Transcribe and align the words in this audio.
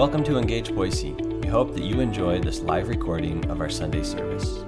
Welcome 0.00 0.24
to 0.24 0.38
Engage 0.38 0.74
Boise. 0.74 1.12
We 1.12 1.46
hope 1.48 1.74
that 1.74 1.82
you 1.82 2.00
enjoy 2.00 2.40
this 2.40 2.60
live 2.60 2.88
recording 2.88 3.44
of 3.50 3.60
our 3.60 3.68
Sunday 3.68 4.02
service. 4.02 4.64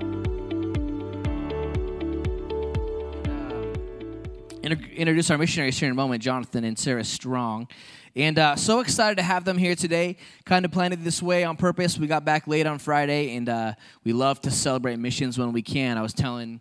introduce 4.95 5.30
our 5.30 5.38
missionaries 5.38 5.79
here 5.79 5.87
in 5.87 5.92
a 5.92 5.95
moment, 5.95 6.22
Jonathan 6.22 6.64
and 6.64 6.79
Sarah 6.79 7.03
Strong. 7.03 7.68
And 8.14 8.39
uh, 8.39 8.57
so 8.57 8.80
excited 8.80 9.16
to 9.16 9.22
have 9.22 9.46
them 9.46 9.57
here 9.57 9.75
today. 9.75 10.18
Kind 10.45 10.66
of 10.66 10.71
planned 10.71 10.93
it 10.93 11.03
this 11.03 11.22
way 11.22 11.44
on 11.44 11.57
purpose. 11.57 11.96
We 11.96 12.07
got 12.08 12.26
back 12.26 12.46
late 12.46 12.67
on 12.67 12.79
Friday, 12.79 13.35
and 13.35 13.49
uh, 13.49 13.72
we 14.04 14.12
love 14.12 14.39
to 14.43 14.50
celebrate 14.50 14.99
missions 14.99 15.39
when 15.39 15.54
we 15.54 15.62
can. 15.62 15.96
I 15.96 16.03
was 16.03 16.12
telling 16.12 16.61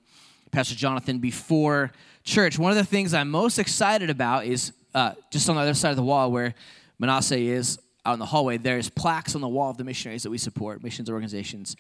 Pastor 0.52 0.76
Jonathan 0.76 1.20
before 1.20 1.92
church, 2.24 2.58
one 2.58 2.72
of 2.72 2.78
the 2.78 2.86
things 2.86 3.14
I'm 3.14 3.32
most 3.32 3.60
excited 3.60 4.10
about 4.10 4.46
is 4.46 4.72
uh, 4.96 5.12
just 5.30 5.50
on 5.50 5.58
the 5.58 5.62
other 5.62 5.74
side 5.74 5.90
of 5.90 5.98
the 5.98 6.04
wall 6.04 6.32
where 6.32 6.56
Manasseh 7.00 7.38
is 7.38 7.78
out 8.06 8.14
in 8.14 8.20
the 8.20 8.26
hallway, 8.26 8.58
there's 8.58 8.90
plaques 8.90 9.36
on 9.36 9.42
the 9.42 9.48
wall 9.48 9.70
of 9.70 9.78
the 9.78 9.84
missionaries 9.84 10.24
that 10.24 10.30
we 10.30 10.38
support, 10.38 10.84
missions 10.84 11.10
organizations. 11.10 11.76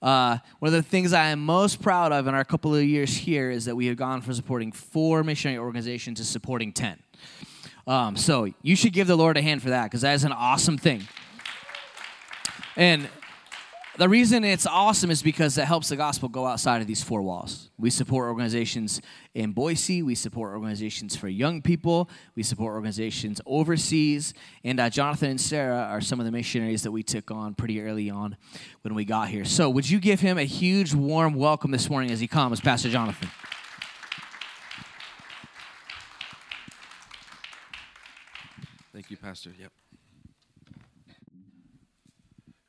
Uh, 0.00 0.38
one 0.58 0.68
of 0.68 0.72
the 0.72 0.82
things 0.82 1.12
I 1.12 1.28
am 1.28 1.40
most 1.40 1.82
proud 1.82 2.12
of 2.12 2.26
in 2.26 2.34
our 2.34 2.44
couple 2.44 2.74
of 2.74 2.82
years 2.82 3.14
here 3.14 3.50
is 3.50 3.66
that 3.66 3.76
we 3.76 3.86
have 3.86 3.96
gone 3.96 4.22
from 4.22 4.34
supporting 4.34 4.72
four 4.72 5.22
missionary 5.22 5.58
organizations 5.58 6.18
to 6.18 6.24
supporting 6.24 6.72
10. 6.72 6.98
Um, 7.86 8.16
so 8.16 8.48
you 8.62 8.74
should 8.74 8.92
give 8.92 9.06
the 9.06 9.16
Lord 9.16 9.36
a 9.36 9.42
hand 9.42 9.62
for 9.62 9.70
that 9.70 9.84
because 9.84 10.00
that 10.00 10.14
is 10.14 10.24
an 10.24 10.32
awesome 10.32 10.78
thing. 10.78 11.06
And 12.74 13.08
the 13.98 14.08
reason 14.08 14.44
it's 14.44 14.66
awesome 14.66 15.10
is 15.10 15.22
because 15.22 15.56
it 15.56 15.64
helps 15.64 15.88
the 15.88 15.96
gospel 15.96 16.28
go 16.28 16.46
outside 16.46 16.80
of 16.80 16.86
these 16.86 17.02
four 17.02 17.22
walls. 17.22 17.70
We 17.78 17.88
support 17.88 18.28
organizations 18.28 19.00
in 19.34 19.52
Boise, 19.52 20.02
we 20.02 20.14
support 20.14 20.52
organizations 20.52 21.16
for 21.16 21.28
young 21.28 21.62
people, 21.62 22.10
we 22.34 22.42
support 22.42 22.74
organizations 22.74 23.40
overseas, 23.46 24.34
and 24.64 24.78
uh, 24.78 24.90
Jonathan 24.90 25.30
and 25.30 25.40
Sarah 25.40 25.88
are 25.90 26.00
some 26.00 26.20
of 26.20 26.26
the 26.26 26.32
missionaries 26.32 26.82
that 26.82 26.90
we 26.90 27.02
took 27.02 27.30
on 27.30 27.54
pretty 27.54 27.80
early 27.80 28.10
on 28.10 28.36
when 28.82 28.94
we 28.94 29.04
got 29.04 29.28
here. 29.28 29.44
So, 29.44 29.70
would 29.70 29.88
you 29.88 29.98
give 29.98 30.20
him 30.20 30.36
a 30.36 30.44
huge, 30.44 30.94
warm 30.94 31.34
welcome 31.34 31.70
this 31.70 31.88
morning 31.88 32.10
as 32.10 32.20
he 32.20 32.28
comes, 32.28 32.60
Pastor 32.60 32.90
Jonathan? 32.90 33.30
Thank 38.92 39.10
you, 39.10 39.16
Pastor. 39.16 39.52
Yep. 39.58 39.72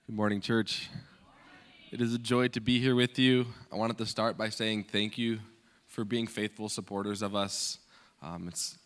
Good 0.08 0.16
morning, 0.16 0.40
church. 0.40 0.90
It 1.90 2.02
is 2.02 2.14
a 2.14 2.20
joy 2.20 2.50
to 2.50 2.60
be 2.60 2.82
here 2.82 2.96
with 2.96 3.18
you. 3.18 3.46
I 3.72 3.78
wanted 3.78 3.98
to 4.00 4.06
start 4.06 4.38
by 4.38 4.50
saying 4.50 4.88
thank 4.92 5.18
you 5.18 5.40
for 5.88 6.04
being 6.04 6.28
faithful 6.28 6.68
supporters 6.68 7.22
of 7.22 7.34
us. 7.34 7.80
Um, 8.22 8.50
it's, 8.50 8.78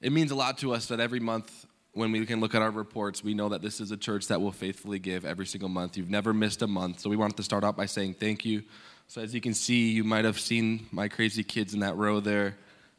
it 0.00 0.10
means 0.10 0.32
a 0.32 0.34
lot 0.34 0.58
to 0.58 0.74
us 0.74 0.86
that 0.86 0.98
every 0.98 1.20
month 1.20 1.64
when 1.92 2.10
we 2.10 2.26
can 2.26 2.40
look 2.40 2.56
at 2.56 2.60
our 2.60 2.72
reports, 2.72 3.22
we 3.22 3.34
know 3.34 3.50
that 3.50 3.62
this 3.62 3.80
is 3.80 3.92
a 3.92 3.96
church 3.96 4.26
that 4.26 4.40
will 4.40 4.50
faithfully 4.50 4.98
give 4.98 5.24
every 5.24 5.46
single 5.46 5.68
month. 5.68 5.96
You've 5.96 6.10
never 6.10 6.34
missed 6.34 6.60
a 6.62 6.66
month. 6.66 6.98
So 6.98 7.08
we 7.08 7.14
wanted 7.14 7.36
to 7.36 7.44
start 7.44 7.62
out 7.62 7.76
by 7.76 7.86
saying 7.86 8.14
thank 8.14 8.44
you. 8.44 8.64
So 9.06 9.20
as 9.20 9.32
you 9.32 9.40
can 9.40 9.54
see, 9.54 9.92
you 9.92 10.02
might 10.02 10.24
have 10.24 10.40
seen 10.40 10.88
my 10.90 11.06
crazy 11.06 11.44
kids 11.44 11.72
in 11.72 11.80
that 11.80 11.96
row 11.96 12.18
there. 12.18 12.56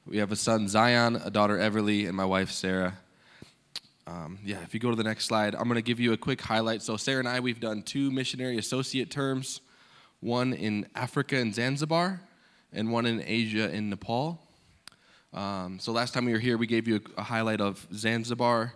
We 0.07 0.15
have 0.19 0.31
a 0.31 0.37
son, 0.37 0.69
Zion, 0.69 1.17
a 1.17 1.29
daughter, 1.29 1.57
Everly, 1.57 2.07
and 2.07 2.15
my 2.15 2.23
wife, 2.23 2.51
Sarah. 2.51 2.97
Um, 4.07 4.37
yeah, 4.45 4.61
if 4.61 4.73
you 4.75 4.79
go 4.79 4.91
to 4.91 4.95
the 4.95 5.03
next 5.03 5.25
slide, 5.25 5.55
I'm 5.55 5.63
going 5.63 5.75
to 5.75 5.81
give 5.81 5.99
you 5.99 6.13
a 6.13 6.17
quick 6.17 6.39
highlight. 6.39 6.83
So, 6.83 6.95
Sarah 6.95 7.19
and 7.19 7.27
I, 7.27 7.39
we've 7.39 7.59
done 7.59 7.81
two 7.81 8.11
missionary 8.11 8.57
associate 8.57 9.09
terms 9.09 9.61
one 10.19 10.53
in 10.53 10.87
Africa 10.95 11.37
and 11.37 11.53
Zanzibar, 11.53 12.21
and 12.71 12.91
one 12.91 13.05
in 13.05 13.21
Asia 13.25 13.69
in 13.71 13.89
Nepal. 13.89 14.39
Um, 15.33 15.79
so, 15.79 15.91
last 15.91 16.13
time 16.13 16.25
we 16.25 16.33
were 16.33 16.39
here, 16.39 16.55
we 16.57 16.67
gave 16.67 16.87
you 16.87 17.01
a, 17.17 17.21
a 17.21 17.23
highlight 17.23 17.61
of 17.61 17.87
Zanzibar. 17.93 18.73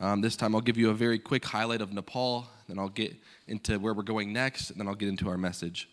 Um, 0.00 0.20
this 0.20 0.34
time, 0.34 0.52
I'll 0.52 0.60
give 0.60 0.76
you 0.76 0.90
a 0.90 0.94
very 0.94 1.18
quick 1.18 1.44
highlight 1.44 1.80
of 1.80 1.92
Nepal, 1.92 2.48
then 2.66 2.80
I'll 2.80 2.88
get 2.88 3.14
into 3.46 3.78
where 3.78 3.94
we're 3.94 4.02
going 4.02 4.32
next, 4.32 4.70
and 4.70 4.80
then 4.80 4.88
I'll 4.88 4.96
get 4.96 5.08
into 5.08 5.28
our 5.28 5.38
message. 5.38 5.88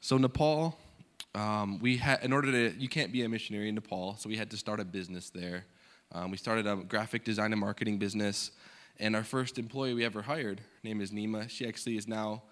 So, 0.00 0.18
Nepal, 0.18 0.78
um, 1.34 1.80
we 1.80 1.96
had, 1.96 2.22
in 2.22 2.32
order 2.32 2.52
to, 2.52 2.80
you 2.80 2.88
can't 2.88 3.10
be 3.10 3.24
a 3.24 3.28
missionary 3.28 3.68
in 3.68 3.74
Nepal, 3.74 4.14
so 4.18 4.28
we 4.28 4.36
had 4.36 4.52
to 4.52 4.56
start 4.56 4.78
a 4.78 4.84
business 4.84 5.30
there. 5.30 5.64
Um, 6.12 6.30
we 6.30 6.36
started 6.36 6.66
a 6.66 6.76
graphic 6.76 7.24
design 7.24 7.52
and 7.52 7.60
marketing 7.60 7.98
business, 7.98 8.50
and 8.98 9.14
our 9.14 9.22
first 9.22 9.58
employee 9.58 9.94
we 9.94 10.04
ever 10.04 10.22
hired, 10.22 10.58
her 10.58 10.64
name 10.82 11.00
is 11.00 11.12
Nima. 11.12 11.48
She 11.48 11.66
actually 11.66 11.96
is 11.96 12.08
now 12.08 12.42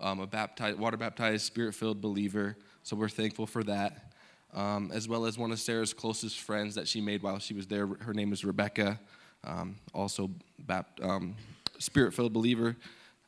um, 0.00 0.20
a 0.20 0.26
baptized, 0.26 0.78
water 0.78 0.96
baptized, 0.96 1.44
spirit 1.44 1.74
filled 1.74 2.00
believer, 2.00 2.56
so 2.84 2.94
we're 2.94 3.08
thankful 3.08 3.46
for 3.46 3.64
that. 3.64 4.12
Um, 4.54 4.90
as 4.94 5.08
well 5.08 5.26
as 5.26 5.36
one 5.36 5.52
of 5.52 5.58
Sarah's 5.58 5.92
closest 5.92 6.40
friends 6.40 6.74
that 6.76 6.88
she 6.88 7.00
made 7.00 7.22
while 7.22 7.38
she 7.38 7.52
was 7.52 7.66
there. 7.66 7.86
Her 7.86 8.14
name 8.14 8.32
is 8.32 8.44
Rebecca, 8.44 8.98
um, 9.44 9.76
also 9.92 10.30
bapt- 10.66 11.04
um, 11.04 11.34
spirit 11.78 12.14
filled 12.14 12.32
believer. 12.32 12.76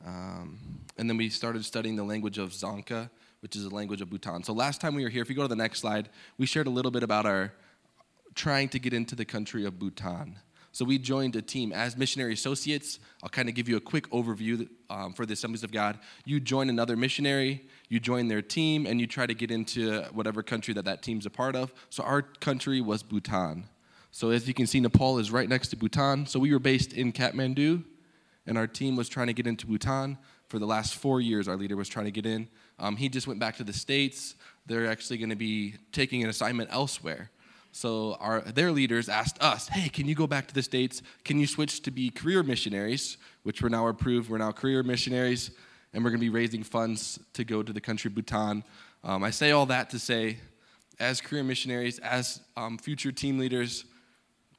Um, 0.03 0.57
and 0.97 1.09
then 1.09 1.17
we 1.17 1.29
started 1.29 1.63
studying 1.63 1.95
the 1.95 2.03
language 2.03 2.39
of 2.39 2.49
Dzongkha, 2.51 3.09
which 3.41 3.55
is 3.55 3.69
the 3.69 3.75
language 3.75 4.01
of 4.01 4.09
Bhutan. 4.09 4.43
So 4.43 4.53
last 4.53 4.81
time 4.81 4.95
we 4.95 5.03
were 5.03 5.09
here, 5.09 5.21
if 5.21 5.29
you 5.29 5.35
go 5.35 5.43
to 5.43 5.47
the 5.47 5.55
next 5.55 5.79
slide, 5.79 6.09
we 6.37 6.47
shared 6.47 6.65
a 6.65 6.71
little 6.71 6.91
bit 6.91 7.03
about 7.03 7.27
our 7.27 7.53
trying 8.35 8.69
to 8.69 8.79
get 8.79 8.93
into 8.93 9.15
the 9.15 9.25
country 9.25 9.65
of 9.65 9.79
Bhutan. 9.79 10.37
So 10.73 10.85
we 10.85 10.97
joined 10.97 11.35
a 11.35 11.41
team 11.41 11.73
as 11.73 11.97
missionary 11.97 12.33
associates. 12.33 12.99
I'll 13.21 13.29
kind 13.29 13.49
of 13.49 13.55
give 13.55 13.67
you 13.67 13.75
a 13.75 13.81
quick 13.81 14.09
overview 14.11 14.69
um, 14.89 15.11
for 15.11 15.25
the 15.25 15.33
Assemblies 15.33 15.63
of 15.63 15.71
God. 15.71 15.99
You 16.23 16.39
join 16.39 16.69
another 16.69 16.95
missionary, 16.95 17.67
you 17.89 17.99
join 17.99 18.29
their 18.29 18.41
team, 18.41 18.85
and 18.85 18.99
you 18.99 19.05
try 19.05 19.25
to 19.25 19.33
get 19.33 19.51
into 19.51 20.03
whatever 20.13 20.41
country 20.41 20.73
that 20.75 20.85
that 20.85 21.01
team's 21.01 21.25
a 21.25 21.29
part 21.29 21.57
of. 21.57 21.73
So 21.89 22.03
our 22.03 22.21
country 22.21 22.79
was 22.79 23.03
Bhutan. 23.03 23.65
So 24.11 24.29
as 24.29 24.47
you 24.47 24.53
can 24.53 24.65
see, 24.65 24.79
Nepal 24.79 25.19
is 25.19 25.29
right 25.29 25.47
next 25.47 25.69
to 25.69 25.75
Bhutan. 25.75 26.25
So 26.25 26.39
we 26.39 26.53
were 26.53 26.59
based 26.59 26.93
in 26.93 27.11
Kathmandu, 27.11 27.83
and 28.47 28.57
our 28.57 28.67
team 28.67 28.95
was 28.95 29.09
trying 29.09 29.27
to 29.27 29.33
get 29.33 29.47
into 29.47 29.67
Bhutan. 29.67 30.17
For 30.47 30.59
the 30.59 30.65
last 30.65 30.95
four 30.95 31.21
years, 31.21 31.47
our 31.47 31.55
leader 31.55 31.77
was 31.77 31.87
trying 31.87 32.05
to 32.05 32.11
get 32.11 32.25
in. 32.25 32.47
Um, 32.79 32.97
he 32.97 33.07
just 33.07 33.27
went 33.27 33.39
back 33.39 33.57
to 33.57 33.63
the 33.63 33.73
States. 33.73 34.35
They're 34.65 34.87
actually 34.87 35.17
going 35.17 35.29
to 35.29 35.35
be 35.37 35.75
taking 35.91 36.23
an 36.23 36.29
assignment 36.29 36.69
elsewhere. 36.73 37.29
So 37.71 38.17
our, 38.19 38.41
their 38.41 38.71
leaders 38.71 39.07
asked 39.07 39.41
us, 39.41 39.67
hey, 39.69 39.89
can 39.89 40.07
you 40.07 40.15
go 40.15 40.27
back 40.27 40.47
to 40.47 40.53
the 40.53 40.61
States? 40.61 41.01
Can 41.23 41.39
you 41.39 41.47
switch 41.47 41.81
to 41.83 41.91
be 41.91 42.09
career 42.09 42.43
missionaries, 42.43 43.17
which 43.43 43.61
we're 43.61 43.69
now 43.69 43.87
approved. 43.87 44.29
We're 44.29 44.37
now 44.37 44.51
career 44.51 44.83
missionaries, 44.83 45.51
and 45.93 46.03
we're 46.03 46.09
going 46.09 46.19
to 46.19 46.25
be 46.25 46.29
raising 46.29 46.63
funds 46.63 47.19
to 47.33 47.43
go 47.43 47.63
to 47.63 47.73
the 47.73 47.81
country 47.81 48.09
Bhutan. 48.09 48.63
Um, 49.03 49.23
I 49.23 49.31
say 49.31 49.51
all 49.51 49.65
that 49.67 49.89
to 49.91 49.99
say, 49.99 50.37
as 50.99 51.21
career 51.21 51.43
missionaries, 51.43 51.97
as 51.99 52.41
um, 52.55 52.77
future 52.77 53.11
team 53.11 53.39
leaders, 53.39 53.85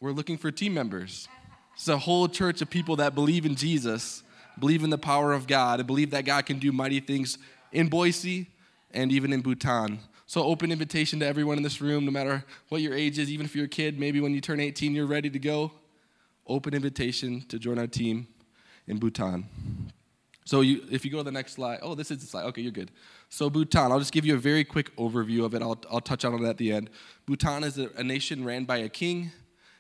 we're 0.00 0.10
looking 0.12 0.36
for 0.36 0.50
team 0.50 0.74
members. 0.74 1.28
It's 1.74 1.88
a 1.88 1.98
whole 1.98 2.28
church 2.28 2.60
of 2.60 2.68
people 2.68 2.96
that 2.96 3.14
believe 3.14 3.46
in 3.46 3.54
Jesus, 3.54 4.22
believe 4.58 4.82
in 4.82 4.90
the 4.90 4.98
power 4.98 5.32
of 5.32 5.46
God, 5.46 5.78
and 5.78 5.86
believe 5.86 6.10
that 6.10 6.24
God 6.24 6.46
can 6.46 6.58
do 6.58 6.72
mighty 6.72 7.00
things 7.00 7.38
in 7.70 7.88
Boise 7.88 8.48
and 8.90 9.12
even 9.12 9.32
in 9.32 9.40
Bhutan. 9.40 10.00
So, 10.32 10.42
open 10.44 10.72
invitation 10.72 11.20
to 11.20 11.26
everyone 11.26 11.58
in 11.58 11.62
this 11.62 11.82
room, 11.82 12.06
no 12.06 12.10
matter 12.10 12.42
what 12.70 12.80
your 12.80 12.94
age 12.94 13.18
is, 13.18 13.30
even 13.30 13.44
if 13.44 13.54
you're 13.54 13.66
a 13.66 13.68
kid, 13.68 14.00
maybe 14.00 14.18
when 14.18 14.32
you 14.32 14.40
turn 14.40 14.60
18, 14.60 14.94
you're 14.94 15.04
ready 15.04 15.28
to 15.28 15.38
go. 15.38 15.70
Open 16.46 16.72
invitation 16.72 17.42
to 17.48 17.58
join 17.58 17.78
our 17.78 17.86
team 17.86 18.26
in 18.86 18.98
Bhutan. 18.98 19.46
So, 20.46 20.62
you, 20.62 20.84
if 20.90 21.04
you 21.04 21.10
go 21.10 21.18
to 21.18 21.24
the 21.24 21.32
next 21.32 21.52
slide, 21.52 21.80
oh, 21.82 21.94
this 21.94 22.10
is 22.10 22.20
the 22.20 22.26
slide. 22.26 22.44
Okay, 22.44 22.62
you're 22.62 22.72
good. 22.72 22.90
So, 23.28 23.50
Bhutan, 23.50 23.92
I'll 23.92 23.98
just 23.98 24.14
give 24.14 24.24
you 24.24 24.34
a 24.34 24.38
very 24.38 24.64
quick 24.64 24.96
overview 24.96 25.44
of 25.44 25.52
it. 25.52 25.60
I'll, 25.60 25.78
I'll 25.90 26.00
touch 26.00 26.24
on 26.24 26.32
it 26.42 26.48
at 26.48 26.56
the 26.56 26.72
end. 26.72 26.88
Bhutan 27.26 27.62
is 27.62 27.76
a, 27.76 27.90
a 27.98 28.02
nation 28.02 28.42
ran 28.42 28.64
by 28.64 28.78
a 28.78 28.88
king. 28.88 29.32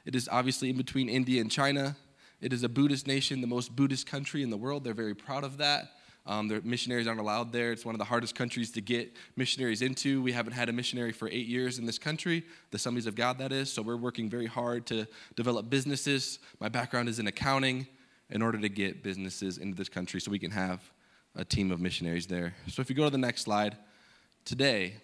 It 0.04 0.14
is 0.14 0.28
obviously 0.30 0.68
in 0.68 0.76
between 0.76 1.08
India 1.08 1.40
and 1.40 1.50
China. 1.50 1.96
It 2.42 2.52
is 2.52 2.62
a 2.62 2.68
Buddhist 2.68 3.06
nation, 3.06 3.40
the 3.40 3.46
most 3.46 3.74
Buddhist 3.74 4.06
country 4.06 4.42
in 4.42 4.50
the 4.50 4.58
world. 4.58 4.84
They're 4.84 4.92
very 4.92 5.14
proud 5.14 5.44
of 5.44 5.56
that. 5.56 5.92
Um, 6.24 6.46
the 6.46 6.60
missionaries 6.62 7.08
aren't 7.08 7.20
allowed 7.20 7.52
there. 7.52 7.72
It's 7.72 7.84
one 7.84 7.94
of 7.94 7.98
the 7.98 8.04
hardest 8.04 8.34
countries 8.34 8.70
to 8.72 8.80
get 8.80 9.16
missionaries 9.36 9.82
into. 9.82 10.22
We 10.22 10.32
haven't 10.32 10.52
had 10.52 10.68
a 10.68 10.72
missionary 10.72 11.10
for 11.12 11.28
eight 11.28 11.46
years 11.46 11.78
in 11.78 11.86
this 11.86 11.98
country, 11.98 12.44
the 12.70 12.76
Assemblies 12.76 13.06
of 13.06 13.16
God, 13.16 13.38
that 13.38 13.50
is. 13.50 13.72
So 13.72 13.82
we're 13.82 13.96
working 13.96 14.30
very 14.30 14.46
hard 14.46 14.86
to 14.86 15.06
develop 15.34 15.68
businesses. 15.68 16.38
My 16.60 16.68
background 16.68 17.08
is 17.08 17.18
in 17.18 17.26
accounting 17.26 17.88
in 18.30 18.40
order 18.40 18.58
to 18.58 18.68
get 18.68 19.02
businesses 19.02 19.58
into 19.58 19.76
this 19.76 19.88
country 19.88 20.20
so 20.20 20.30
we 20.30 20.38
can 20.38 20.52
have 20.52 20.80
a 21.34 21.44
team 21.44 21.72
of 21.72 21.80
missionaries 21.80 22.26
there. 22.26 22.54
So 22.68 22.82
if 22.82 22.88
you 22.88 22.94
go 22.94 23.04
to 23.04 23.10
the 23.10 23.18
next 23.18 23.42
slide, 23.42 23.76
today, 24.44 24.94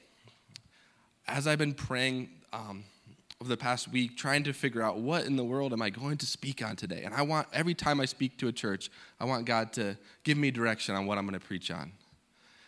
as 1.26 1.46
I've 1.46 1.58
been 1.58 1.74
praying, 1.74 2.30
um, 2.52 2.84
over 3.40 3.48
the 3.48 3.56
past 3.56 3.86
week 3.88 4.16
trying 4.16 4.42
to 4.42 4.52
figure 4.52 4.82
out 4.82 4.98
what 4.98 5.24
in 5.24 5.36
the 5.36 5.44
world 5.44 5.72
am 5.72 5.80
I 5.80 5.90
going 5.90 6.16
to 6.16 6.26
speak 6.26 6.60
on 6.60 6.74
today. 6.74 7.02
And 7.04 7.14
I 7.14 7.22
want, 7.22 7.46
every 7.52 7.74
time 7.74 8.00
I 8.00 8.04
speak 8.04 8.36
to 8.38 8.48
a 8.48 8.52
church, 8.52 8.90
I 9.20 9.26
want 9.26 9.44
God 9.44 9.72
to 9.74 9.96
give 10.24 10.36
me 10.36 10.50
direction 10.50 10.96
on 10.96 11.06
what 11.06 11.18
I'm 11.18 11.26
going 11.26 11.38
to 11.38 11.46
preach 11.46 11.70
on. 11.70 11.92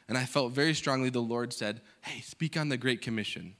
And 0.09 0.17
I 0.17 0.25
felt 0.25 0.53
very 0.53 0.75
strongly 0.75 1.11
the 1.11 1.21
Lord 1.21 1.53
said, 1.53 1.81
Hey, 2.03 2.21
speak 2.21 2.57
on 2.57 2.69
the 2.69 2.77
Great 2.77 3.03
Commission. 3.03 3.55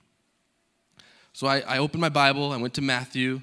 So 1.33 1.49
I, 1.49 1.61
I 1.61 1.79
opened 1.79 2.01
my 2.01 2.09
Bible, 2.09 2.53
I 2.53 2.57
went 2.57 2.75
to 2.75 2.83
Matthew, 2.83 3.41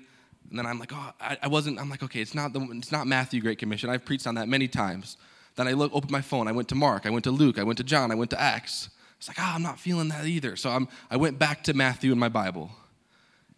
and 0.50 0.58
then 0.58 0.66
I'm 0.66 0.80
like, 0.80 0.92
oh, 0.94 1.12
I, 1.20 1.38
I, 1.42 1.48
wasn't, 1.48 1.80
I'm 1.80 1.90
like, 1.90 2.04
okay, 2.04 2.22
it's 2.22 2.36
not, 2.36 2.54
the, 2.54 2.62
it's 2.72 2.92
not 2.92 3.08
Matthew, 3.08 3.42
Great 3.42 3.60
Commission. 3.60 3.90
I've 3.90 4.06
preached 4.06 4.28
on 4.28 4.36
that 4.36 4.48
many 4.48 4.68
times. 4.68 5.18
Then 5.56 5.68
I 5.68 5.74
look, 5.74 5.94
opened 5.94 6.12
my 6.12 6.22
phone, 6.22 6.48
I 6.48 6.52
went 6.52 6.70
to 6.70 6.76
Mark, 6.76 7.06
I 7.06 7.10
went 7.10 7.24
to 7.26 7.32
Luke, 7.32 7.58
I 7.58 7.64
went 7.64 7.78
to 7.78 7.84
John, 7.84 8.12
I 8.12 8.16
went 8.16 8.30
to 8.32 8.42
Acts. 8.42 8.90
It's 9.18 9.28
like, 9.28 9.38
ah, 9.40 9.52
oh, 9.52 9.56
I'm 9.56 9.64
not 9.64 9.80
feeling 9.80 10.10
that 10.10 10.26
either. 10.26 10.56
So 10.56 10.70
I'm, 10.70 10.88
I 11.10 11.18
went 11.18 11.40
back 11.40 11.64
to 11.64 11.74
Matthew 11.74 12.12
in 12.12 12.20
my 12.20 12.30
Bible. 12.30 12.72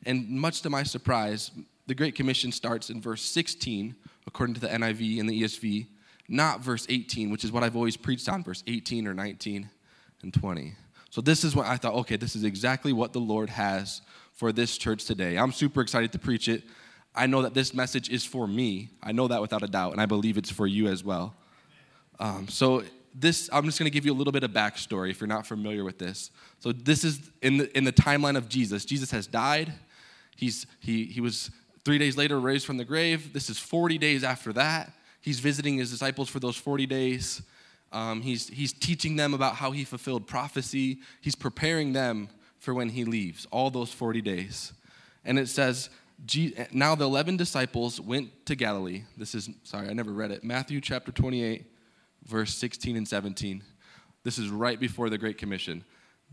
And 0.05 0.29
much 0.29 0.61
to 0.61 0.69
my 0.69 0.83
surprise, 0.83 1.51
the 1.87 1.95
Great 1.95 2.15
Commission 2.15 2.51
starts 2.51 2.89
in 2.89 3.01
verse 3.01 3.21
16, 3.21 3.95
according 4.27 4.53
to 4.55 4.61
the 4.61 4.67
NIV 4.67 5.19
and 5.19 5.29
the 5.29 5.41
ESV. 5.41 5.87
not 6.27 6.61
verse 6.61 6.85
18, 6.87 7.31
which 7.31 7.43
is 7.43 7.51
what 7.51 7.63
I've 7.63 7.75
always 7.75 7.97
preached 7.97 8.29
on, 8.29 8.43
verse 8.43 8.63
18 8.67 9.07
or 9.07 9.13
19 9.13 9.69
and 10.21 10.33
20. 10.33 10.75
So 11.09 11.21
this 11.21 11.43
is 11.43 11.55
what 11.55 11.65
I 11.65 11.77
thought, 11.77 11.95
okay, 11.95 12.17
this 12.17 12.35
is 12.35 12.43
exactly 12.43 12.93
what 12.93 13.13
the 13.13 13.19
Lord 13.19 13.49
has 13.49 14.01
for 14.33 14.51
this 14.51 14.77
church 14.77 15.05
today. 15.05 15.37
I'm 15.37 15.51
super 15.51 15.81
excited 15.81 16.11
to 16.11 16.19
preach 16.19 16.47
it. 16.47 16.63
I 17.15 17.25
know 17.25 17.41
that 17.41 17.55
this 17.55 17.73
message 17.73 18.09
is 18.09 18.23
for 18.23 18.47
me. 18.47 18.91
I 19.01 19.11
know 19.11 19.27
that 19.27 19.41
without 19.41 19.63
a 19.63 19.67
doubt, 19.67 19.93
and 19.93 20.01
I 20.01 20.05
believe 20.05 20.37
it's 20.37 20.51
for 20.51 20.67
you 20.67 20.87
as 20.87 21.03
well. 21.03 21.35
Um, 22.19 22.47
so 22.47 22.83
this, 23.15 23.49
I'm 23.51 23.65
just 23.65 23.79
going 23.79 23.87
to 23.87 23.93
give 23.93 24.05
you 24.05 24.13
a 24.13 24.15
little 24.15 24.31
bit 24.31 24.43
of 24.43 24.51
backstory 24.51 25.09
if 25.09 25.19
you're 25.19 25.27
not 25.27 25.47
familiar 25.47 25.83
with 25.83 25.97
this. 25.97 26.29
So 26.59 26.71
this 26.71 27.03
is 27.03 27.31
in 27.41 27.57
the 27.57 27.77
in 27.77 27.83
the 27.83 27.91
timeline 27.91 28.37
of 28.37 28.47
Jesus. 28.47 28.85
Jesus 28.85 29.09
has 29.11 29.25
died. 29.25 29.73
He's 30.39 30.65
he 30.79 31.05
he 31.05 31.19
was 31.19 31.51
three 31.83 31.97
days 31.97 32.15
later 32.15 32.39
raised 32.39 32.65
from 32.65 32.77
the 32.77 32.85
grave. 32.85 33.33
This 33.33 33.49
is 33.49 33.57
40 33.57 33.97
days 33.97 34.23
after 34.23 34.53
that. 34.53 34.93
He's 35.21 35.39
visiting 35.39 35.77
his 35.77 35.91
disciples 35.91 36.29
for 36.29 36.39
those 36.39 36.55
40 36.55 36.85
days. 36.85 37.41
Um, 37.91 38.21
he's, 38.21 38.47
he's 38.47 38.71
teaching 38.71 39.15
them 39.15 39.33
about 39.33 39.55
how 39.55 39.71
he 39.71 39.83
fulfilled 39.83 40.27
prophecy. 40.27 40.99
He's 41.21 41.35
preparing 41.35 41.93
them 41.93 42.29
for 42.59 42.73
when 42.73 42.89
he 42.89 43.05
leaves, 43.05 43.47
all 43.51 43.69
those 43.69 43.91
40 43.91 44.21
days. 44.21 44.73
And 45.25 45.39
it 45.39 45.49
says, 45.49 45.89
Now 46.71 46.95
the 46.95 47.05
11 47.05 47.37
disciples 47.37 47.99
went 47.99 48.45
to 48.45 48.55
Galilee. 48.55 49.03
This 49.17 49.33
is, 49.33 49.49
sorry, 49.63 49.89
I 49.89 49.93
never 49.93 50.11
read 50.11 50.31
it. 50.31 50.43
Matthew 50.43 50.81
chapter 50.81 51.11
28, 51.11 51.65
verse 52.25 52.53
16 52.55 52.95
and 52.95 53.07
17. 53.07 53.63
This 54.23 54.37
is 54.37 54.49
right 54.49 54.79
before 54.79 55.09
the 55.09 55.17
Great 55.17 55.37
Commission. 55.37 55.83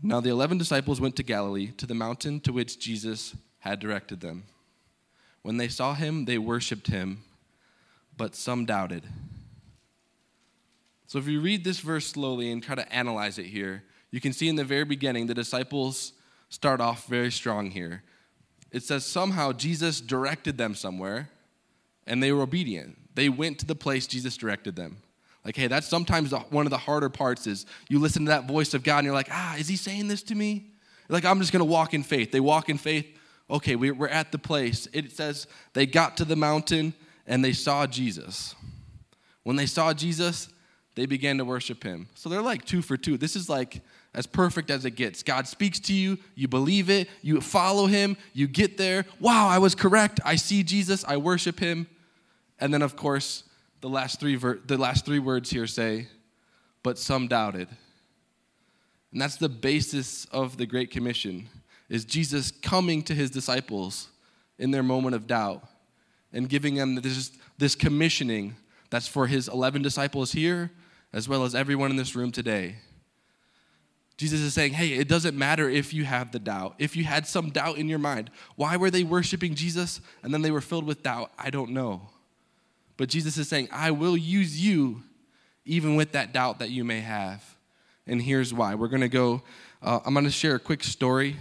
Now 0.03 0.21
the 0.21 0.29
11 0.29 0.59
disciples 0.59 1.01
went 1.01 1.15
to 1.15 1.23
Galilee, 1.23 1.71
to 1.77 1.87
the 1.87 1.95
mountain 1.95 2.39
to 2.41 2.53
which 2.53 2.77
Jesus 2.77 3.35
had 3.69 3.79
directed 3.79 4.21
them. 4.21 4.43
When 5.41 5.57
they 5.57 5.67
saw 5.67 5.93
him, 5.93 6.25
they 6.25 6.37
worshiped 6.37 6.87
him, 6.87 7.23
but 8.15 8.35
some 8.35 8.65
doubted. 8.65 9.03
So, 11.07 11.19
if 11.19 11.27
you 11.27 11.39
read 11.39 11.63
this 11.63 11.79
verse 11.79 12.05
slowly 12.05 12.51
and 12.51 12.61
try 12.61 12.75
to 12.75 12.93
analyze 12.93 13.37
it 13.37 13.45
here, 13.45 13.83
you 14.11 14.19
can 14.19 14.33
see 14.33 14.49
in 14.49 14.55
the 14.55 14.65
very 14.65 14.83
beginning 14.83 15.27
the 15.27 15.33
disciples 15.33 16.13
start 16.49 16.81
off 16.81 17.07
very 17.07 17.31
strong 17.31 17.71
here. 17.71 18.03
It 18.71 18.83
says 18.83 19.05
somehow 19.05 19.53
Jesus 19.53 20.01
directed 20.01 20.57
them 20.57 20.75
somewhere 20.75 21.29
and 22.05 22.21
they 22.21 22.31
were 22.31 22.41
obedient. 22.41 22.97
They 23.15 23.29
went 23.29 23.59
to 23.59 23.65
the 23.65 23.75
place 23.75 24.07
Jesus 24.07 24.37
directed 24.37 24.75
them. 24.75 24.97
Like, 25.45 25.55
hey, 25.55 25.67
that's 25.67 25.87
sometimes 25.87 26.33
one 26.49 26.65
of 26.65 26.71
the 26.71 26.77
harder 26.77 27.09
parts 27.09 27.47
is 27.47 27.65
you 27.87 27.99
listen 27.99 28.25
to 28.25 28.31
that 28.31 28.47
voice 28.47 28.73
of 28.73 28.83
God 28.83 28.99
and 28.99 29.05
you're 29.05 29.13
like, 29.13 29.29
ah, 29.31 29.55
is 29.55 29.67
he 29.67 29.77
saying 29.77 30.09
this 30.09 30.23
to 30.23 30.35
me? 30.35 30.71
Like, 31.07 31.23
I'm 31.23 31.39
just 31.39 31.53
going 31.53 31.61
to 31.61 31.71
walk 31.71 31.93
in 31.93 32.03
faith. 32.03 32.31
They 32.31 32.41
walk 32.41 32.69
in 32.69 32.77
faith. 32.77 33.16
Okay, 33.49 33.75
we're 33.75 34.07
at 34.07 34.31
the 34.31 34.37
place. 34.37 34.87
It 34.91 35.11
says 35.11 35.47
they 35.73 35.85
got 35.85 36.17
to 36.17 36.25
the 36.25 36.35
mountain 36.35 36.93
and 37.25 37.43
they 37.43 37.53
saw 37.53 37.87
Jesus. 37.87 38.55
When 39.43 39.55
they 39.55 39.65
saw 39.65 39.93
Jesus, 39.93 40.49
they 40.95 41.05
began 41.05 41.37
to 41.37 41.45
worship 41.45 41.83
him. 41.83 42.09
So 42.15 42.27
they're 42.27 42.41
like 42.41 42.65
two 42.65 42.81
for 42.81 42.97
two. 42.97 43.17
This 43.17 43.35
is 43.35 43.47
like 43.47 43.81
as 44.13 44.25
perfect 44.25 44.69
as 44.69 44.83
it 44.83 44.91
gets. 44.91 45.23
God 45.23 45.47
speaks 45.47 45.79
to 45.81 45.93
you, 45.93 46.17
you 46.35 46.47
believe 46.47 46.89
it, 46.89 47.07
you 47.21 47.39
follow 47.39 47.85
him, 47.85 48.17
you 48.33 48.47
get 48.47 48.77
there. 48.77 49.05
Wow, 49.19 49.47
I 49.47 49.59
was 49.59 49.75
correct. 49.75 50.19
I 50.25 50.35
see 50.35 50.63
Jesus, 50.63 51.05
I 51.07 51.17
worship 51.17 51.59
him. 51.59 51.87
And 52.59 52.73
then 52.73 52.81
of 52.81 52.95
course, 52.95 53.43
the 53.79 53.89
last 53.89 54.19
three 54.19 54.35
ver- 54.35 54.59
the 54.65 54.77
last 54.77 55.05
three 55.05 55.19
words 55.19 55.49
here 55.49 55.67
say, 55.67 56.07
but 56.83 56.97
some 56.97 57.27
doubted. 57.27 57.69
And 59.11 59.21
that's 59.21 59.37
the 59.37 59.49
basis 59.49 60.25
of 60.25 60.57
the 60.57 60.65
great 60.65 60.91
commission 60.91 61.47
is 61.89 62.05
Jesus 62.05 62.51
coming 62.51 63.01
to 63.03 63.13
his 63.13 63.29
disciples 63.29 64.09
in 64.59 64.71
their 64.71 64.83
moment 64.83 65.15
of 65.15 65.27
doubt 65.27 65.63
and 66.33 66.49
giving 66.49 66.75
them 66.75 66.95
this, 66.95 67.31
this 67.57 67.75
commissioning 67.75 68.55
that's 68.89 69.07
for 69.07 69.27
his 69.27 69.47
11 69.47 69.81
disciples 69.81 70.31
here 70.31 70.71
as 71.13 71.29
well 71.29 71.43
as 71.43 71.55
everyone 71.55 71.91
in 71.91 71.97
this 71.97 72.15
room 72.15 72.31
today. 72.31 72.75
Jesus 74.17 74.39
is 74.39 74.53
saying, 74.53 74.73
hey, 74.73 74.93
it 74.93 75.07
doesn't 75.07 75.37
matter 75.37 75.69
if 75.69 75.93
you 75.93 76.03
have 76.03 76.31
the 76.31 76.39
doubt. 76.39 76.75
If 76.79 76.95
you 76.95 77.03
had 77.03 77.27
some 77.27 77.51
doubt 77.51 77.77
in 77.77 77.87
your 77.87 77.99
mind, 77.99 78.31
why 78.55 78.75
were 78.75 78.89
they 78.89 79.03
worshiping 79.03 79.53
Jesus 79.53 80.01
and 80.23 80.33
then 80.33 80.41
they 80.41 80.51
were 80.51 80.61
filled 80.61 80.85
with 80.85 81.03
doubt? 81.03 81.31
I 81.37 81.51
don't 81.51 81.71
know. 81.71 82.09
But 82.97 83.09
Jesus 83.09 83.37
is 83.37 83.47
saying, 83.47 83.69
I 83.71 83.91
will 83.91 84.17
use 84.17 84.59
you 84.59 85.03
even 85.65 85.95
with 85.95 86.13
that 86.13 86.33
doubt 86.33 86.59
that 86.59 86.71
you 86.71 86.83
may 86.83 87.01
have. 87.01 87.43
And 88.07 88.21
here's 88.21 88.53
why. 88.53 88.73
We're 88.73 88.87
going 88.87 89.01
to 89.01 89.09
go, 89.09 89.43
uh, 89.83 89.99
I'm 90.03 90.13
going 90.13 90.25
to 90.25 90.31
share 90.31 90.55
a 90.55 90.59
quick 90.59 90.83
story 90.83 91.35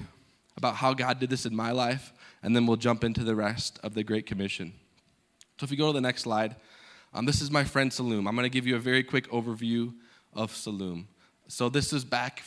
about 0.56 0.76
how 0.76 0.94
God 0.94 1.18
did 1.18 1.30
this 1.30 1.46
in 1.46 1.54
my 1.54 1.72
life, 1.72 2.12
and 2.42 2.54
then 2.54 2.66
we'll 2.66 2.76
jump 2.76 3.04
into 3.04 3.24
the 3.24 3.34
rest 3.34 3.78
of 3.82 3.94
the 3.94 4.04
Great 4.04 4.26
Commission. 4.26 4.72
So 5.58 5.64
if 5.64 5.70
you 5.70 5.76
go 5.76 5.88
to 5.88 5.92
the 5.92 6.00
next 6.00 6.22
slide, 6.22 6.56
um, 7.14 7.24
this 7.24 7.40
is 7.40 7.50
my 7.50 7.64
friend 7.64 7.90
Saloom. 7.90 8.28
I'm 8.28 8.34
going 8.34 8.42
to 8.44 8.50
give 8.50 8.66
you 8.66 8.76
a 8.76 8.80
very 8.80 9.02
quick 9.02 9.28
overview 9.30 9.94
of 10.34 10.52
Saloom. 10.52 11.06
So 11.48 11.68
this 11.68 11.92
is 11.92 12.04
back, 12.04 12.42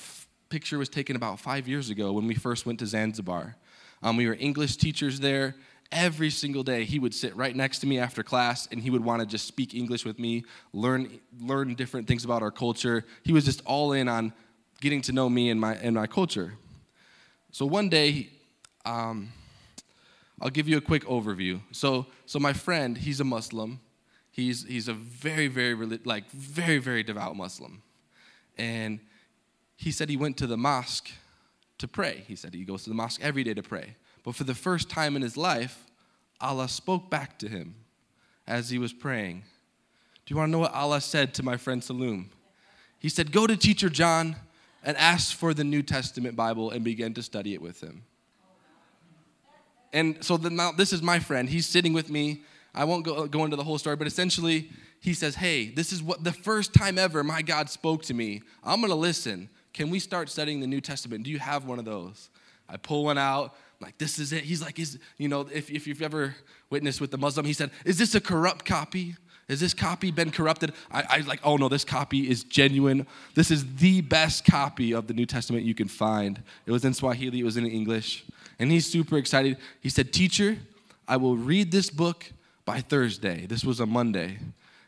picture 0.49 0.77
was 0.77 0.89
taken 0.89 1.15
about 1.15 1.39
five 1.39 1.67
years 1.67 1.89
ago 1.89 2.11
when 2.11 2.27
we 2.27 2.35
first 2.35 2.65
went 2.65 2.79
to 2.79 2.85
Zanzibar. 2.85 3.55
Um, 4.03 4.17
we 4.17 4.27
were 4.27 4.37
English 4.39 4.77
teachers 4.77 5.19
there. 5.19 5.55
Every 5.91 6.29
single 6.29 6.61
day, 6.61 6.85
he 6.85 6.99
would 6.99 7.15
sit 7.15 7.35
right 7.35 7.55
next 7.55 7.79
to 7.79 7.87
me 7.87 7.97
after 7.97 8.21
class, 8.21 8.67
and 8.71 8.79
he 8.79 8.91
would 8.91 9.03
want 9.03 9.21
to 9.21 9.25
just 9.25 9.47
speak 9.47 9.73
English 9.73 10.05
with 10.05 10.19
me, 10.19 10.45
learn 10.71 11.19
learn 11.41 11.73
different 11.73 12.07
things 12.07 12.23
about 12.23 12.43
our 12.43 12.51
culture. 12.51 13.05
He 13.23 13.33
was 13.33 13.43
just 13.43 13.63
all 13.65 13.93
in 13.93 14.07
on 14.07 14.31
getting 14.81 15.01
to 15.03 15.11
know 15.11 15.27
me 15.29 15.49
and 15.49 15.59
my 15.59 15.73
and 15.75 15.95
my 15.95 16.05
culture. 16.05 16.53
So 17.51 17.65
one 17.65 17.89
day, 17.89 18.29
um, 18.85 19.31
I'll 20.41 20.49
give 20.49 20.67
you 20.67 20.77
a 20.77 20.81
quick 20.81 21.03
overview. 21.05 21.61
So 21.71 22.05
so 22.25 22.37
my 22.37 22.53
friend, 22.53 22.97
he's 22.97 23.19
a 23.19 23.23
Muslim. 23.23 23.79
He's, 24.31 24.63
he's 24.63 24.87
a 24.87 24.93
very, 24.93 25.47
very, 25.47 25.73
like, 26.05 26.29
very, 26.29 26.77
very 26.77 27.01
devout 27.01 27.35
Muslim. 27.35 27.81
And 28.57 28.99
he 29.75 29.91
said 29.91 30.09
he 30.09 30.15
went 30.15 30.37
to 30.37 30.45
the 30.45 30.57
mosque 30.57 31.09
to 31.79 31.87
pray. 31.87 32.23
He 32.27 32.35
said 32.35 32.53
he 32.53 32.63
goes 32.65 32.83
to 32.83 32.89
the 32.91 32.95
mosque 32.95 33.19
every 33.21 33.43
day 33.43 33.55
to 33.55 33.63
pray. 33.63 33.95
But 34.23 34.35
for 34.35 34.43
the 34.43 34.53
first 34.53 34.89
time 34.89 35.15
in 35.15 35.23
his 35.23 35.35
life, 35.35 35.85
Allah 36.39 36.69
spoke 36.69 37.09
back 37.09 37.39
to 37.39 37.49
him 37.49 37.73
as 38.47 38.69
he 38.69 38.77
was 38.77 38.93
praying. 38.93 39.43
Do 40.25 40.33
you 40.33 40.37
want 40.37 40.49
to 40.49 40.51
know 40.51 40.59
what 40.59 40.73
Allah 40.73 41.01
said 41.01 41.33
to 41.33 41.43
my 41.43 41.57
friend 41.57 41.81
Saloom? 41.81 42.27
He 42.99 43.09
said, 43.09 43.31
Go 43.31 43.47
to 43.47 43.57
Teacher 43.57 43.89
John 43.89 44.35
and 44.83 44.97
asked 44.97 45.35
for 45.35 45.53
the 45.53 45.63
New 45.63 45.81
Testament 45.83 46.35
Bible 46.35 46.71
and 46.71 46.83
began 46.83 47.13
to 47.15 47.23
study 47.23 47.53
it 47.53 47.61
with 47.61 47.81
him. 47.81 48.03
And 49.91 50.23
so 50.23 50.37
the, 50.37 50.49
now 50.49 50.71
this 50.71 50.93
is 50.93 51.01
my 51.01 51.19
friend. 51.19 51.49
He's 51.49 51.65
sitting 51.65 51.93
with 51.93 52.09
me 52.09 52.43
I 52.73 52.85
won't 52.85 53.03
go, 53.03 53.27
go 53.27 53.43
into 53.43 53.55
the 53.55 53.63
whole 53.63 53.77
story, 53.77 53.95
but 53.95 54.07
essentially, 54.07 54.69
he 55.01 55.13
says, 55.13 55.35
Hey, 55.35 55.69
this 55.69 55.91
is 55.91 56.03
what 56.03 56.23
the 56.23 56.31
first 56.31 56.73
time 56.73 56.97
ever 56.97 57.23
my 57.23 57.41
God 57.41 57.69
spoke 57.69 58.03
to 58.03 58.13
me. 58.13 58.41
I'm 58.63 58.79
going 58.79 58.89
to 58.89 58.95
listen. 58.95 59.49
Can 59.73 59.89
we 59.89 59.99
start 59.99 60.29
studying 60.29 60.59
the 60.59 60.67
New 60.67 60.81
Testament? 60.81 61.23
Do 61.23 61.31
you 61.31 61.39
have 61.39 61.65
one 61.65 61.79
of 61.79 61.85
those? 61.85 62.29
I 62.67 62.77
pull 62.77 63.05
one 63.05 63.17
out. 63.17 63.55
Like, 63.81 63.97
this 63.97 64.19
is 64.19 64.33
it. 64.33 64.43
He's 64.43 64.61
like, 64.61 64.77
is, 64.77 64.99
you 65.17 65.29
know, 65.29 65.47
if, 65.53 65.71
if 65.71 65.87
you've 65.87 66.01
ever 66.01 66.35
witnessed 66.69 66.99
with 66.99 67.11
the 67.11 67.17
Muslim, 67.17 67.45
he 67.45 67.53
said, 67.53 67.71
Is 67.85 67.97
this 67.97 68.13
a 68.15 68.21
corrupt 68.21 68.65
copy? 68.65 69.15
Has 69.49 69.59
this 69.59 69.73
copy 69.73 70.11
been 70.11 70.29
corrupted? 70.29 70.73
I, 70.91 71.03
I 71.09 71.17
like, 71.21 71.39
oh 71.43 71.57
no, 71.57 71.69
this 71.69 71.83
copy 71.83 72.29
is 72.29 72.43
genuine. 72.43 73.07
This 73.33 73.49
is 73.49 73.75
the 73.75 74.01
best 74.01 74.45
copy 74.45 74.93
of 74.93 75.07
the 75.07 75.13
New 75.13 75.25
Testament 75.25 75.65
you 75.65 75.73
can 75.73 75.87
find. 75.87 76.41
It 76.67 76.71
was 76.71 76.85
in 76.85 76.93
Swahili, 76.93 77.39
it 77.39 77.43
was 77.43 77.57
in 77.57 77.65
English. 77.65 78.25
And 78.59 78.71
he's 78.71 78.85
super 78.85 79.17
excited. 79.17 79.57
He 79.81 79.89
said, 79.89 80.13
Teacher, 80.13 80.59
I 81.07 81.17
will 81.17 81.35
read 81.35 81.71
this 81.71 81.89
book 81.89 82.31
by 82.63 82.81
Thursday. 82.81 83.47
This 83.47 83.63
was 83.63 83.79
a 83.79 83.85
Monday. 83.85 84.37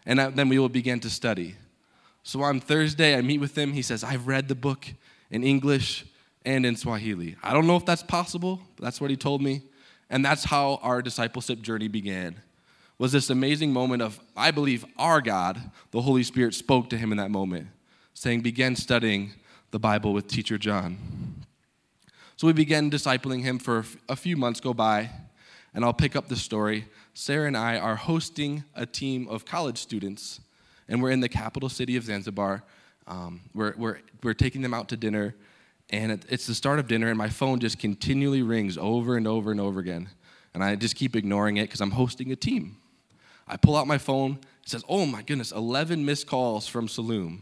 And 0.06 0.20
then 0.20 0.50
we 0.50 0.60
will 0.60 0.70
begin 0.70 1.00
to 1.00 1.10
study. 1.10 1.56
So 2.24 2.44
on 2.44 2.60
Thursday, 2.60 3.16
I 3.16 3.22
meet 3.22 3.40
with 3.40 3.58
him. 3.58 3.74
He 3.74 3.82
says, 3.82 4.04
I've 4.04 4.28
read 4.28 4.48
the 4.48 4.56
book 4.56 4.86
in 5.32 5.44
English 5.44 6.06
and 6.46 6.66
in 6.66 6.76
Swahili. 6.76 7.36
I 7.42 7.54
don't 7.54 7.66
know 7.66 7.78
if 7.78 7.86
that's 7.86 8.04
possible, 8.04 8.60
but 8.76 8.84
that's 8.84 9.02
what 9.02 9.10
he 9.10 9.16
told 9.16 9.42
me. 9.42 9.64
And 10.10 10.24
that's 10.24 10.44
how 10.44 10.80
our 10.84 11.02
discipleship 11.02 11.62
journey 11.62 11.88
began. 11.88 12.36
Was 13.02 13.12
this 13.12 13.32
amazing 13.32 13.74
moment 13.74 14.04
of, 14.04 14.20
I 14.38 14.52
believe, 14.52 14.86
our 14.96 15.22
God, 15.22 15.60
the 15.90 16.02
Holy 16.02 16.22
Spirit, 16.22 16.54
spoke 16.54 16.88
to 16.92 16.98
him 17.00 17.12
in 17.12 17.18
that 17.18 17.32
moment, 17.32 17.66
saying, 18.14 18.42
Begin 18.42 18.76
studying 18.76 19.32
the 19.72 19.80
Bible 19.80 20.14
with 20.14 20.28
Teacher 20.28 20.60
John. 20.60 21.00
So 22.36 22.46
we 22.46 22.54
began 22.54 22.92
discipling 22.92 23.42
him 23.42 23.58
for 23.58 23.86
a 24.08 24.16
few 24.16 24.38
months 24.38 24.60
go 24.60 24.72
by, 24.76 25.10
and 25.74 25.84
I'll 25.84 25.96
pick 25.96 26.16
up 26.16 26.28
the 26.28 26.36
story 26.36 26.86
Sarah 27.16 27.48
and 27.48 27.58
I 27.58 27.80
are 27.80 27.96
hosting 27.96 28.66
a 28.76 28.86
team 28.86 29.28
of 29.30 29.46
college 29.46 29.80
students, 29.80 30.40
and 30.88 31.02
we're 31.02 31.10
in 31.10 31.22
the 31.22 31.30
capital 31.30 31.70
city 31.70 31.96
of 31.96 32.04
Zanzibar. 32.04 32.62
Um, 33.08 33.42
we're, 33.56 33.74
we're, 33.78 33.98
we're 34.22 34.36
taking 34.36 34.62
them 34.62 34.76
out 34.76 34.90
to 34.90 34.96
dinner, 34.96 35.34
and 35.90 36.12
it, 36.12 36.26
it's 36.30 36.46
the 36.46 36.54
start 36.54 36.78
of 36.78 36.88
dinner, 36.88 37.08
and 37.08 37.18
my 37.18 37.30
phone 37.30 37.60
just 37.60 37.80
continually 37.80 38.44
rings 38.44 38.78
over 38.78 39.18
and 39.18 39.28
over 39.28 39.50
and 39.50 39.60
over 39.60 39.80
again. 39.80 40.10
And 40.54 40.64
I 40.64 40.76
just 40.76 40.96
keep 40.96 41.16
ignoring 41.16 41.58
it 41.58 41.64
because 41.64 41.82
I'm 41.82 41.92
hosting 41.92 42.32
a 42.32 42.36
team. 42.36 42.78
I 43.52 43.58
pull 43.58 43.76
out 43.76 43.86
my 43.86 43.98
phone, 43.98 44.40
it 44.64 44.70
says, 44.70 44.84
Oh 44.90 45.06
my 45.06 45.22
goodness, 45.22 45.52
11 45.52 46.04
missed 46.04 46.26
calls 46.26 46.68
from 46.68 46.88
Saloom. 46.88 47.42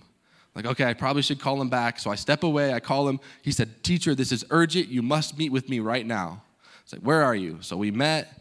Like, 0.55 0.65
okay, 0.65 0.85
I 0.85 0.93
probably 0.93 1.21
should 1.21 1.39
call 1.39 1.61
him 1.61 1.69
back. 1.69 1.99
So 1.99 2.09
I 2.09 2.15
step 2.15 2.43
away, 2.43 2.73
I 2.73 2.79
call 2.79 3.07
him. 3.07 3.19
He 3.41 3.51
said, 3.51 3.83
Teacher, 3.83 4.15
this 4.15 4.31
is 4.31 4.43
urgent. 4.49 4.89
You 4.89 5.01
must 5.01 5.37
meet 5.37 5.51
with 5.51 5.69
me 5.69 5.79
right 5.79 6.05
now. 6.05 6.43
It's 6.83 6.91
like, 6.91 7.01
Where 7.03 7.23
are 7.23 7.35
you? 7.35 7.59
So 7.61 7.77
we 7.77 7.91
met 7.91 8.39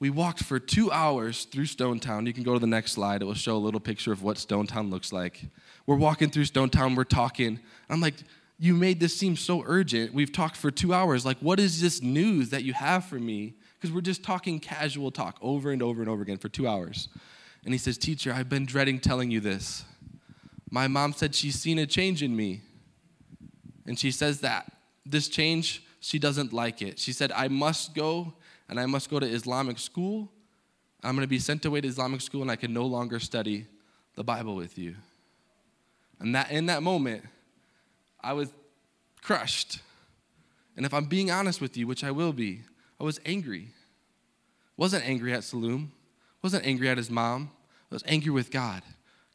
we 0.00 0.08
walked 0.08 0.42
for 0.42 0.58
two 0.58 0.90
hours 0.90 1.44
through 1.44 1.66
Stonetown. 1.66 2.26
You 2.26 2.32
can 2.32 2.42
go 2.42 2.54
to 2.54 2.58
the 2.58 2.66
next 2.66 2.92
slide. 2.92 3.20
It 3.20 3.26
will 3.26 3.34
show 3.34 3.56
a 3.56 3.58
little 3.58 3.80
picture 3.80 4.12
of 4.12 4.22
what 4.22 4.38
Stonetown 4.38 4.90
looks 4.90 5.12
like. 5.12 5.42
We're 5.86 5.96
walking 5.96 6.30
through 6.30 6.44
Stonetown, 6.44 6.96
we're 6.96 7.04
talking. 7.04 7.60
I'm 7.90 8.00
like, 8.00 8.14
you 8.58 8.74
made 8.74 8.98
this 8.98 9.14
seem 9.14 9.36
so 9.36 9.62
urgent. 9.66 10.14
We've 10.14 10.32
talked 10.32 10.56
for 10.56 10.70
two 10.70 10.94
hours. 10.94 11.26
Like, 11.26 11.36
what 11.40 11.60
is 11.60 11.82
this 11.82 12.00
news 12.00 12.48
that 12.50 12.64
you 12.64 12.72
have 12.72 13.04
for 13.04 13.18
me? 13.18 13.54
Because 13.80 13.94
we're 13.94 14.02
just 14.02 14.22
talking 14.22 14.60
casual 14.60 15.10
talk 15.10 15.38
over 15.40 15.70
and 15.70 15.82
over 15.82 16.02
and 16.02 16.10
over 16.10 16.20
again 16.20 16.36
for 16.36 16.50
two 16.50 16.68
hours. 16.68 17.08
And 17.64 17.72
he 17.72 17.78
says, 17.78 17.96
Teacher, 17.96 18.30
I've 18.32 18.50
been 18.50 18.66
dreading 18.66 19.00
telling 19.00 19.30
you 19.30 19.40
this. 19.40 19.84
My 20.70 20.86
mom 20.86 21.14
said 21.14 21.34
she's 21.34 21.58
seen 21.58 21.78
a 21.78 21.86
change 21.86 22.22
in 22.22 22.36
me. 22.36 22.60
And 23.86 23.98
she 23.98 24.10
says 24.10 24.40
that 24.42 24.70
this 25.06 25.28
change, 25.28 25.82
she 26.00 26.18
doesn't 26.18 26.52
like 26.52 26.82
it. 26.82 26.98
She 26.98 27.12
said, 27.12 27.32
I 27.32 27.48
must 27.48 27.94
go 27.94 28.34
and 28.68 28.78
I 28.78 28.86
must 28.86 29.10
go 29.10 29.18
to 29.18 29.26
Islamic 29.26 29.78
school. 29.78 30.30
I'm 31.02 31.16
going 31.16 31.24
to 31.24 31.30
be 31.30 31.38
sent 31.38 31.64
away 31.64 31.80
to 31.80 31.88
Islamic 31.88 32.20
school 32.20 32.42
and 32.42 32.50
I 32.50 32.56
can 32.56 32.74
no 32.74 32.84
longer 32.84 33.18
study 33.18 33.66
the 34.14 34.22
Bible 34.22 34.54
with 34.54 34.78
you. 34.78 34.94
And 36.20 36.34
that 36.34 36.50
in 36.50 36.66
that 36.66 36.82
moment, 36.82 37.24
I 38.20 38.34
was 38.34 38.52
crushed. 39.22 39.80
And 40.76 40.84
if 40.84 40.92
I'm 40.92 41.06
being 41.06 41.30
honest 41.30 41.60
with 41.60 41.76
you, 41.76 41.86
which 41.86 42.04
I 42.04 42.10
will 42.10 42.32
be, 42.32 42.62
I 43.00 43.04
was 43.04 43.18
angry. 43.24 43.68
Wasn't 44.76 45.08
angry 45.08 45.32
at 45.32 45.40
Saloom. 45.40 45.88
Wasn't 46.42 46.66
angry 46.66 46.88
at 46.88 46.98
his 46.98 47.10
mom. 47.10 47.50
I 47.90 47.94
was 47.94 48.04
angry 48.06 48.30
with 48.30 48.50
God. 48.50 48.82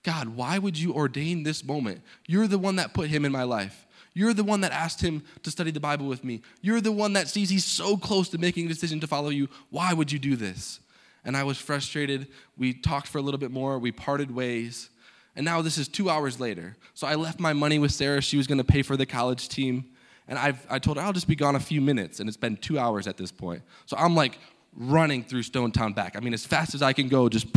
God, 0.04 0.30
why 0.30 0.60
would 0.60 0.78
you 0.78 0.94
ordain 0.94 1.44
this 1.44 1.64
moment? 1.64 2.02
You're 2.28 2.48
the 2.48 2.60
one 2.60 2.76
that 2.76 2.94
put 2.94 3.10
him 3.10 3.26
in 3.26 3.32
my 3.32 3.44
life. 3.44 3.88
You're 4.14 4.34
the 4.34 4.44
one 4.44 4.62
that 4.62 4.72
asked 4.72 5.02
him 5.02 5.24
to 5.44 5.52
study 5.52 5.72
the 5.72 5.80
Bible 5.80 6.06
with 6.06 6.24
me. 6.24 6.42
You're 6.62 6.80
the 6.80 6.92
one 6.92 7.14
that 7.14 7.28
sees 7.28 7.50
he's 7.50 7.66
so 7.66 7.98
close 7.98 8.30
to 8.30 8.38
making 8.38 8.66
a 8.66 8.70
decision 8.70 9.00
to 9.02 9.08
follow 9.08 9.30
you. 9.30 9.50
Why 9.72 9.94
would 9.94 10.12
you 10.12 10.20
do 10.20 10.36
this? 10.36 10.80
And 11.26 11.36
I 11.36 11.44
was 11.44 11.58
frustrated. 11.58 12.28
We 12.56 12.74
talked 12.74 13.08
for 13.08 13.18
a 13.18 13.22
little 13.22 13.40
bit 13.40 13.52
more. 13.52 13.80
We 13.80 13.92
parted 13.92 14.34
ways. 14.34 14.90
And 15.36 15.44
now 15.44 15.62
this 15.62 15.78
is 15.78 15.88
two 15.88 16.10
hours 16.10 16.40
later. 16.40 16.78
So 16.94 17.08
I 17.08 17.16
left 17.16 17.40
my 17.40 17.52
money 17.52 17.80
with 17.80 17.92
Sarah. 17.92 18.22
She 18.22 18.38
was 18.38 18.48
going 18.48 18.60
to 18.60 18.64
pay 18.64 18.84
for 18.84 18.96
the 18.96 19.06
college 19.06 19.50
team. 19.50 19.86
And 20.28 20.40
I've, 20.40 20.66
I 20.70 20.80
told 20.80 20.98
her 20.98 21.04
I'll 21.04 21.14
just 21.14 21.28
be 21.28 21.36
gone 21.36 21.56
a 21.56 21.60
few 21.60 21.82
minutes. 21.82 22.20
And 22.20 22.28
it's 22.28 22.38
been 22.38 22.58
two 22.58 22.80
hours 22.80 23.08
at 23.08 23.18
this 23.18 23.32
point. 23.32 23.62
So 23.86 23.96
I'm 23.98 24.16
like 24.16 24.40
running 24.76 25.24
through 25.24 25.44
Stonetown 25.44 25.96
back. 25.96 26.16
I 26.16 26.20
mean, 26.20 26.34
as 26.34 26.46
fast 26.46 26.76
as 26.76 26.82
I 26.82 26.94
can 26.94 27.08
go, 27.08 27.30
just 27.30 27.48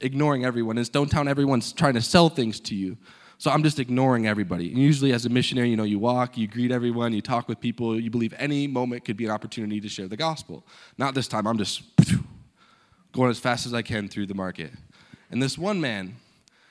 ignoring 0.00 0.44
everyone. 0.44 0.78
In 0.78 0.84
Stonetown, 0.84 1.28
everyone's 1.28 1.72
trying 1.72 1.94
to 1.94 2.02
sell 2.02 2.28
things 2.28 2.60
to 2.60 2.74
you. 2.74 2.96
So 3.38 3.50
I'm 3.50 3.62
just 3.62 3.80
ignoring 3.80 4.26
everybody. 4.26 4.70
And 4.70 4.78
usually, 4.78 5.12
as 5.12 5.26
a 5.26 5.28
missionary, 5.28 5.68
you 5.68 5.76
know, 5.76 5.84
you 5.84 5.98
walk, 5.98 6.38
you 6.38 6.46
greet 6.46 6.70
everyone, 6.70 7.12
you 7.12 7.20
talk 7.20 7.48
with 7.48 7.60
people, 7.60 7.98
you 7.98 8.10
believe 8.10 8.32
any 8.38 8.68
moment 8.68 9.04
could 9.04 9.16
be 9.16 9.24
an 9.24 9.32
opportunity 9.32 9.80
to 9.80 9.88
share 9.88 10.06
the 10.06 10.16
gospel. 10.16 10.64
Not 10.98 11.14
this 11.14 11.26
time. 11.26 11.46
I'm 11.46 11.58
just 11.58 11.82
going 13.12 13.30
as 13.30 13.38
fast 13.38 13.66
as 13.66 13.74
I 13.74 13.82
can 13.82 14.08
through 14.08 14.26
the 14.26 14.34
market. 14.34 14.72
And 15.30 15.42
this 15.42 15.58
one 15.58 15.80
man, 15.80 16.16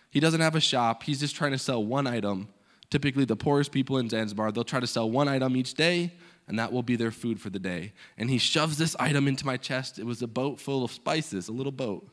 he 0.10 0.20
doesn't 0.20 0.40
have 0.40 0.56
a 0.56 0.62
shop. 0.62 1.04
He's 1.04 1.20
just 1.20 1.36
trying 1.36 1.52
to 1.52 1.58
sell 1.58 1.84
one 1.84 2.08
item. 2.08 2.48
Typically, 2.94 3.26
the 3.26 3.36
poorest 3.36 3.72
people 3.72 3.98
in 3.98 4.08
Zanzibar, 4.08 4.52
they'll 4.52 4.64
try 4.64 4.80
to 4.80 4.86
sell 4.86 5.10
one 5.10 5.28
item 5.28 5.58
each 5.58 5.74
day, 5.74 6.14
and 6.48 6.60
that 6.60 6.72
will 6.72 6.84
be 6.84 6.96
their 6.96 7.10
food 7.10 7.42
for 7.42 7.50
the 7.50 7.58
day. 7.58 7.92
And 8.20 8.30
he 8.30 8.38
shoves 8.38 8.78
this 8.78 8.96
item 9.00 9.28
into 9.28 9.48
my 9.48 9.58
chest. 9.58 9.98
It 9.98 10.06
was 10.06 10.22
a 10.22 10.28
boat 10.28 10.60
full 10.60 10.84
of 10.84 10.92
spices, 10.92 11.48
a 11.48 11.54
little 11.54 11.72
boat. 11.72 12.08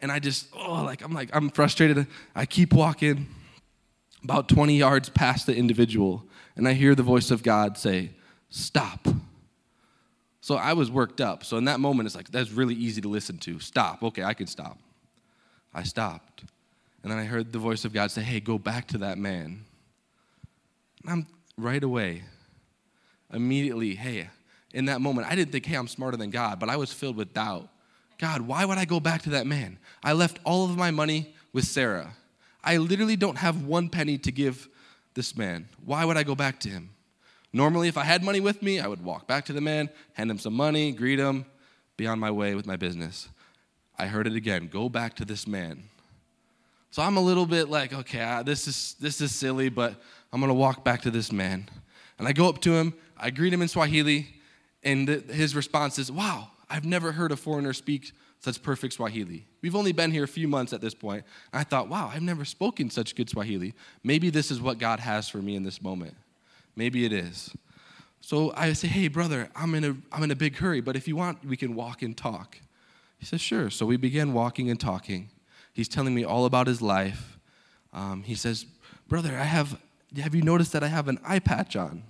And 0.00 0.10
I 0.10 0.18
just, 0.18 0.48
oh, 0.52 0.82
like, 0.82 1.04
I'm 1.04 1.12
like, 1.12 1.30
I'm 1.32 1.48
frustrated. 1.48 2.08
I 2.34 2.44
keep 2.44 2.72
walking 2.72 3.28
about 4.24 4.48
20 4.48 4.76
yards 4.76 5.08
past 5.10 5.46
the 5.46 5.54
individual, 5.54 6.24
and 6.56 6.66
I 6.66 6.72
hear 6.72 6.96
the 6.96 7.04
voice 7.04 7.30
of 7.30 7.44
God 7.44 7.78
say, 7.78 8.10
Stop. 8.48 9.06
So 10.40 10.56
I 10.56 10.72
was 10.72 10.90
worked 10.90 11.20
up. 11.20 11.44
So 11.44 11.56
in 11.56 11.66
that 11.66 11.78
moment, 11.78 12.08
it's 12.08 12.16
like, 12.16 12.32
that's 12.32 12.50
really 12.50 12.74
easy 12.74 13.00
to 13.02 13.08
listen 13.08 13.38
to. 13.38 13.60
Stop. 13.60 14.02
Okay, 14.02 14.24
I 14.24 14.34
can 14.34 14.48
stop. 14.48 14.76
I 15.72 15.84
stopped. 15.84 16.42
And 17.04 17.12
then 17.12 17.18
I 17.20 17.26
heard 17.26 17.52
the 17.52 17.60
voice 17.60 17.84
of 17.84 17.92
God 17.92 18.10
say, 18.10 18.22
Hey, 18.22 18.40
go 18.40 18.58
back 18.58 18.88
to 18.88 18.98
that 18.98 19.16
man. 19.16 19.66
I'm 21.06 21.26
right 21.56 21.82
away, 21.82 22.22
immediately, 23.32 23.94
hey, 23.94 24.28
in 24.72 24.86
that 24.86 25.00
moment, 25.00 25.26
I 25.30 25.34
didn't 25.34 25.52
think, 25.52 25.66
hey, 25.66 25.76
I'm 25.76 25.88
smarter 25.88 26.16
than 26.16 26.30
God, 26.30 26.60
but 26.60 26.68
I 26.68 26.76
was 26.76 26.92
filled 26.92 27.16
with 27.16 27.34
doubt. 27.34 27.68
God, 28.18 28.42
why 28.42 28.64
would 28.64 28.78
I 28.78 28.84
go 28.84 29.00
back 29.00 29.22
to 29.22 29.30
that 29.30 29.46
man? 29.46 29.78
I 30.02 30.12
left 30.12 30.38
all 30.44 30.64
of 30.64 30.76
my 30.76 30.90
money 30.90 31.34
with 31.52 31.64
Sarah. 31.64 32.12
I 32.62 32.76
literally 32.76 33.16
don't 33.16 33.38
have 33.38 33.64
one 33.64 33.88
penny 33.88 34.18
to 34.18 34.30
give 34.30 34.68
this 35.14 35.36
man. 35.36 35.68
Why 35.84 36.04
would 36.04 36.16
I 36.16 36.22
go 36.22 36.34
back 36.34 36.60
to 36.60 36.68
him? 36.68 36.90
Normally, 37.52 37.88
if 37.88 37.96
I 37.96 38.04
had 38.04 38.22
money 38.22 38.38
with 38.38 38.62
me, 38.62 38.78
I 38.78 38.86
would 38.86 39.02
walk 39.02 39.26
back 39.26 39.46
to 39.46 39.52
the 39.52 39.60
man, 39.60 39.90
hand 40.12 40.30
him 40.30 40.38
some 40.38 40.54
money, 40.54 40.92
greet 40.92 41.18
him, 41.18 41.46
be 41.96 42.06
on 42.06 42.18
my 42.18 42.30
way 42.30 42.54
with 42.54 42.66
my 42.66 42.76
business. 42.76 43.28
I 43.98 44.06
heard 44.06 44.26
it 44.26 44.36
again 44.36 44.68
go 44.68 44.88
back 44.88 45.16
to 45.16 45.24
this 45.24 45.46
man. 45.46 45.84
So 46.90 47.02
I'm 47.02 47.16
a 47.16 47.20
little 47.20 47.46
bit 47.46 47.68
like, 47.68 47.92
okay, 47.92 48.42
this 48.44 48.66
is 48.66 48.96
this 48.98 49.20
is 49.20 49.32
silly, 49.34 49.68
but 49.68 49.94
I'm 50.32 50.40
gonna 50.40 50.54
walk 50.54 50.84
back 50.84 51.02
to 51.02 51.10
this 51.10 51.30
man. 51.30 51.68
And 52.18 52.26
I 52.26 52.32
go 52.32 52.48
up 52.48 52.60
to 52.62 52.72
him, 52.72 52.94
I 53.16 53.30
greet 53.30 53.52
him 53.52 53.62
in 53.62 53.68
Swahili, 53.68 54.26
and 54.82 55.08
his 55.08 55.54
response 55.54 55.98
is, 55.98 56.10
"Wow, 56.10 56.50
I've 56.68 56.84
never 56.84 57.12
heard 57.12 57.30
a 57.32 57.36
foreigner 57.36 57.72
speak 57.72 58.12
such 58.40 58.62
perfect 58.62 58.94
Swahili. 58.94 59.46
We've 59.62 59.76
only 59.76 59.92
been 59.92 60.10
here 60.10 60.24
a 60.24 60.28
few 60.28 60.48
months 60.48 60.72
at 60.72 60.80
this 60.80 60.94
point. 60.94 61.24
I 61.52 61.62
thought, 61.62 61.88
wow, 61.88 62.10
I've 62.12 62.22
never 62.22 62.44
spoken 62.46 62.88
such 62.88 63.14
good 63.14 63.28
Swahili. 63.28 63.74
Maybe 64.02 64.30
this 64.30 64.50
is 64.50 64.62
what 64.62 64.78
God 64.78 64.98
has 64.98 65.28
for 65.28 65.38
me 65.38 65.56
in 65.56 65.62
this 65.62 65.82
moment. 65.82 66.16
Maybe 66.74 67.04
it 67.04 67.12
is." 67.12 67.50
So 68.20 68.52
I 68.56 68.72
say, 68.72 68.88
"Hey, 68.88 69.08
brother, 69.08 69.48
I'm 69.54 69.74
in 69.74 69.84
a 69.84 69.96
I'm 70.10 70.24
in 70.24 70.30
a 70.32 70.36
big 70.36 70.56
hurry, 70.56 70.80
but 70.80 70.96
if 70.96 71.06
you 71.06 71.14
want, 71.14 71.44
we 71.44 71.56
can 71.56 71.76
walk 71.76 72.02
and 72.02 72.16
talk." 72.16 72.58
He 73.18 73.26
says, 73.26 73.40
"Sure." 73.40 73.70
So 73.70 73.86
we 73.86 73.96
began 73.96 74.32
walking 74.32 74.70
and 74.70 74.80
talking. 74.80 75.30
He's 75.72 75.88
telling 75.88 76.14
me 76.14 76.24
all 76.24 76.44
about 76.44 76.66
his 76.66 76.82
life. 76.82 77.38
Um, 77.92 78.22
he 78.22 78.34
says, 78.34 78.66
Brother, 79.08 79.36
I 79.36 79.44
have, 79.44 79.80
have 80.20 80.34
you 80.34 80.42
noticed 80.42 80.72
that 80.72 80.82
I 80.82 80.88
have 80.88 81.08
an 81.08 81.18
eye 81.24 81.38
patch 81.38 81.76
on? 81.76 82.02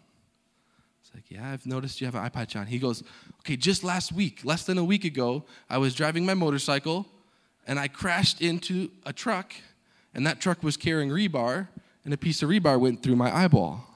It's 1.03 1.15
like, 1.15 1.25
Yeah, 1.31 1.51
I've 1.51 1.67
noticed 1.67 2.01
you 2.01 2.07
have 2.07 2.15
an 2.15 2.23
eye 2.23 2.29
patch 2.29 2.57
on. 2.57 2.67
He 2.67 2.79
goes, 2.79 3.03
Okay, 3.41 3.57
just 3.57 3.85
last 3.85 4.13
week, 4.13 4.41
less 4.45 4.65
than 4.65 4.79
a 4.79 4.85
week 4.85 5.05
ago, 5.05 5.45
I 5.69 5.79
was 5.79 5.95
driving 5.95 6.27
my 6.27 6.35
motorcycle 6.35 7.07
and 7.67 7.79
I 7.79 7.89
crashed 7.89 8.41
into 8.41 8.91
a 9.07 9.13
truck, 9.13 9.55
and 10.15 10.27
that 10.27 10.41
truck 10.41 10.63
was 10.63 10.77
carrying 10.77 11.11
rebar, 11.11 11.69
and 12.05 12.13
a 12.13 12.17
piece 12.17 12.43
of 12.43 12.49
rebar 12.49 12.81
went 12.81 13.03
through 13.03 13.17
my 13.17 13.35
eyeball. 13.35 13.87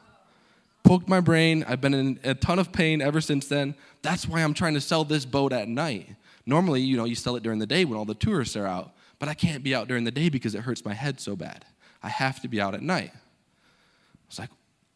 Poked 0.85 1.09
my 1.09 1.21
brain. 1.21 1.65
I've 1.67 1.81
been 1.81 1.95
in 1.95 2.21
a 2.23 2.35
ton 2.35 2.59
of 2.59 2.71
pain 2.71 3.01
ever 3.01 3.21
since 3.21 3.49
then. 3.49 3.75
That's 4.03 4.29
why 4.29 4.43
I'm 4.43 4.53
trying 4.53 4.75
to 4.75 4.81
sell 4.81 5.03
this 5.03 5.25
boat 5.25 5.53
at 5.53 5.67
night. 5.67 6.11
Normally, 6.47 6.83
you 6.83 6.97
know, 6.97 7.05
you 7.05 7.15
sell 7.15 7.37
it 7.37 7.43
during 7.43 7.59
the 7.59 7.67
day 7.67 7.87
when 7.87 7.99
all 7.99 8.05
the 8.05 8.15
tourists 8.15 8.55
are 8.55 8.67
out 8.67 8.94
but 9.19 9.29
I 9.29 9.35
can't 9.35 9.63
be 9.63 9.75
out 9.75 9.89
during 9.89 10.05
the 10.05 10.11
day 10.11 10.29
because 10.29 10.55
it 10.55 10.63
hurts 10.63 10.85
my 10.85 10.95
head 10.95 11.21
so 11.21 11.37
bad. 11.37 11.65
I 12.03 12.09
have 12.09 12.41
to 12.43 12.49
be 12.49 12.61
out 12.61 12.75
at 12.75 12.83
night. 12.83 13.13
It's 14.29 14.39
like, 14.39 14.51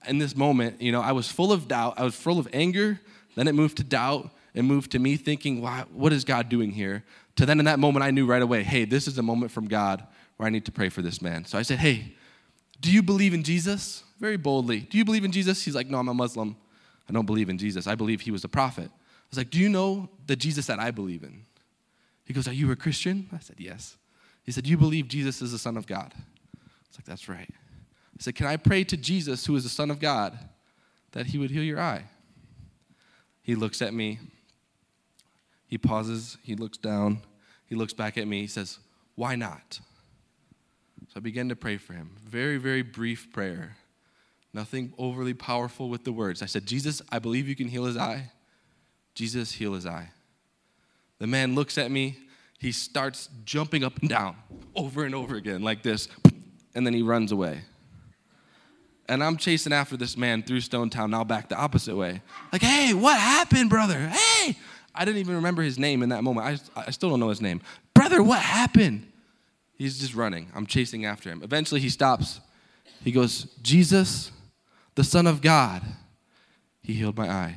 in 0.06 0.18
this 0.18 0.36
moment, 0.36 0.80
you 0.80 0.92
know, 0.92 1.00
I 1.00 1.12
was 1.12 1.28
full 1.30 1.52
of 1.52 1.68
doubt. 1.68 1.94
I 1.96 2.04
was 2.04 2.14
full 2.14 2.38
of 2.38 2.48
anger. 2.52 3.00
Then 3.34 3.48
it 3.48 3.54
moved 3.54 3.76
to 3.78 3.84
doubt 3.84 4.30
and 4.54 4.66
moved 4.66 4.92
to 4.92 4.98
me 4.98 5.16
thinking, 5.16 5.60
wow, 5.60 5.86
what 5.92 6.12
is 6.12 6.24
God 6.24 6.48
doing 6.48 6.70
here? 6.70 7.04
To 7.36 7.46
then 7.46 7.58
in 7.58 7.66
that 7.66 7.78
moment, 7.78 8.04
I 8.04 8.10
knew 8.10 8.26
right 8.26 8.42
away, 8.42 8.62
hey, 8.62 8.84
this 8.84 9.06
is 9.06 9.18
a 9.18 9.22
moment 9.22 9.52
from 9.52 9.68
God 9.68 10.06
where 10.36 10.46
I 10.46 10.50
need 10.50 10.64
to 10.64 10.72
pray 10.72 10.88
for 10.88 11.02
this 11.02 11.22
man. 11.22 11.44
So 11.44 11.58
I 11.58 11.62
said, 11.62 11.78
hey, 11.78 12.14
do 12.80 12.90
you 12.90 13.02
believe 13.02 13.34
in 13.34 13.42
Jesus? 13.42 14.02
Very 14.20 14.36
boldly. 14.36 14.80
Do 14.80 14.98
you 14.98 15.04
believe 15.04 15.24
in 15.24 15.32
Jesus? 15.32 15.64
He's 15.64 15.74
like, 15.74 15.88
no, 15.88 15.98
I'm 15.98 16.08
a 16.08 16.14
Muslim. 16.14 16.56
I 17.08 17.12
don't 17.12 17.26
believe 17.26 17.48
in 17.48 17.58
Jesus. 17.58 17.86
I 17.86 17.94
believe 17.94 18.20
he 18.20 18.30
was 18.30 18.44
a 18.44 18.48
prophet. 18.48 18.90
I 18.90 19.26
was 19.30 19.38
like, 19.38 19.50
do 19.50 19.58
you 19.58 19.68
know 19.68 20.08
the 20.26 20.36
Jesus 20.36 20.66
that 20.66 20.78
I 20.78 20.90
believe 20.90 21.22
in? 21.22 21.44
He 22.24 22.34
goes, 22.34 22.46
are 22.46 22.52
you 22.52 22.70
a 22.70 22.76
Christian? 22.76 23.28
I 23.32 23.38
said, 23.38 23.56
yes. 23.58 23.96
He 24.48 24.52
said, 24.52 24.66
You 24.66 24.78
believe 24.78 25.08
Jesus 25.08 25.42
is 25.42 25.52
the 25.52 25.58
Son 25.58 25.76
of 25.76 25.86
God? 25.86 26.14
It's 26.88 26.98
like, 26.98 27.04
That's 27.04 27.28
right. 27.28 27.50
I 27.50 28.18
said, 28.18 28.34
Can 28.34 28.46
I 28.46 28.56
pray 28.56 28.82
to 28.82 28.96
Jesus, 28.96 29.44
who 29.44 29.54
is 29.56 29.62
the 29.62 29.68
Son 29.68 29.90
of 29.90 30.00
God, 30.00 30.38
that 31.12 31.26
he 31.26 31.36
would 31.36 31.50
heal 31.50 31.62
your 31.62 31.78
eye? 31.78 32.04
He 33.42 33.54
looks 33.54 33.82
at 33.82 33.92
me. 33.92 34.18
He 35.66 35.76
pauses. 35.76 36.38
He 36.42 36.54
looks 36.54 36.78
down. 36.78 37.20
He 37.66 37.74
looks 37.74 37.92
back 37.92 38.16
at 38.16 38.26
me. 38.26 38.40
He 38.40 38.46
says, 38.46 38.78
Why 39.16 39.36
not? 39.36 39.80
So 41.08 41.16
I 41.16 41.20
began 41.20 41.50
to 41.50 41.54
pray 41.54 41.76
for 41.76 41.92
him. 41.92 42.12
Very, 42.26 42.56
very 42.56 42.80
brief 42.80 43.30
prayer. 43.30 43.76
Nothing 44.54 44.94
overly 44.96 45.34
powerful 45.34 45.90
with 45.90 46.04
the 46.04 46.12
words. 46.12 46.40
I 46.40 46.46
said, 46.46 46.64
Jesus, 46.64 47.02
I 47.12 47.18
believe 47.18 47.48
you 47.48 47.54
can 47.54 47.68
heal 47.68 47.84
his 47.84 47.98
eye. 47.98 48.32
Jesus, 49.14 49.52
heal 49.52 49.74
his 49.74 49.84
eye. 49.84 50.08
The 51.18 51.26
man 51.26 51.54
looks 51.54 51.76
at 51.76 51.90
me 51.90 52.16
he 52.58 52.72
starts 52.72 53.28
jumping 53.44 53.84
up 53.84 53.98
and 54.00 54.08
down 54.08 54.36
over 54.74 55.04
and 55.04 55.14
over 55.14 55.36
again 55.36 55.62
like 55.62 55.82
this, 55.82 56.08
and 56.74 56.86
then 56.86 56.92
he 56.92 57.02
runs 57.02 57.32
away. 57.32 57.60
And 59.08 59.24
I'm 59.24 59.38
chasing 59.38 59.72
after 59.72 59.96
this 59.96 60.16
man 60.16 60.42
through 60.42 60.58
Stonetown, 60.58 61.10
now 61.10 61.24
back 61.24 61.48
the 61.48 61.56
opposite 61.56 61.96
way. 61.96 62.20
Like, 62.52 62.60
hey, 62.60 62.92
what 62.92 63.18
happened, 63.18 63.70
brother? 63.70 64.08
Hey! 64.08 64.56
I 64.94 65.04
didn't 65.04 65.18
even 65.18 65.36
remember 65.36 65.62
his 65.62 65.78
name 65.78 66.02
in 66.02 66.10
that 66.10 66.22
moment. 66.22 66.46
I, 66.76 66.82
I 66.86 66.90
still 66.90 67.08
don't 67.08 67.20
know 67.20 67.28
his 67.28 67.40
name. 67.40 67.62
Brother, 67.94 68.22
what 68.22 68.40
happened? 68.40 69.10
He's 69.76 69.98
just 69.98 70.14
running. 70.14 70.50
I'm 70.54 70.66
chasing 70.66 71.06
after 71.06 71.30
him. 71.30 71.40
Eventually, 71.42 71.80
he 71.80 71.88
stops. 71.88 72.40
He 73.02 73.12
goes, 73.12 73.44
Jesus, 73.62 74.32
the 74.96 75.04
Son 75.04 75.26
of 75.26 75.40
God, 75.40 75.82
he 76.82 76.94
healed 76.94 77.16
my 77.16 77.30
eye. 77.30 77.56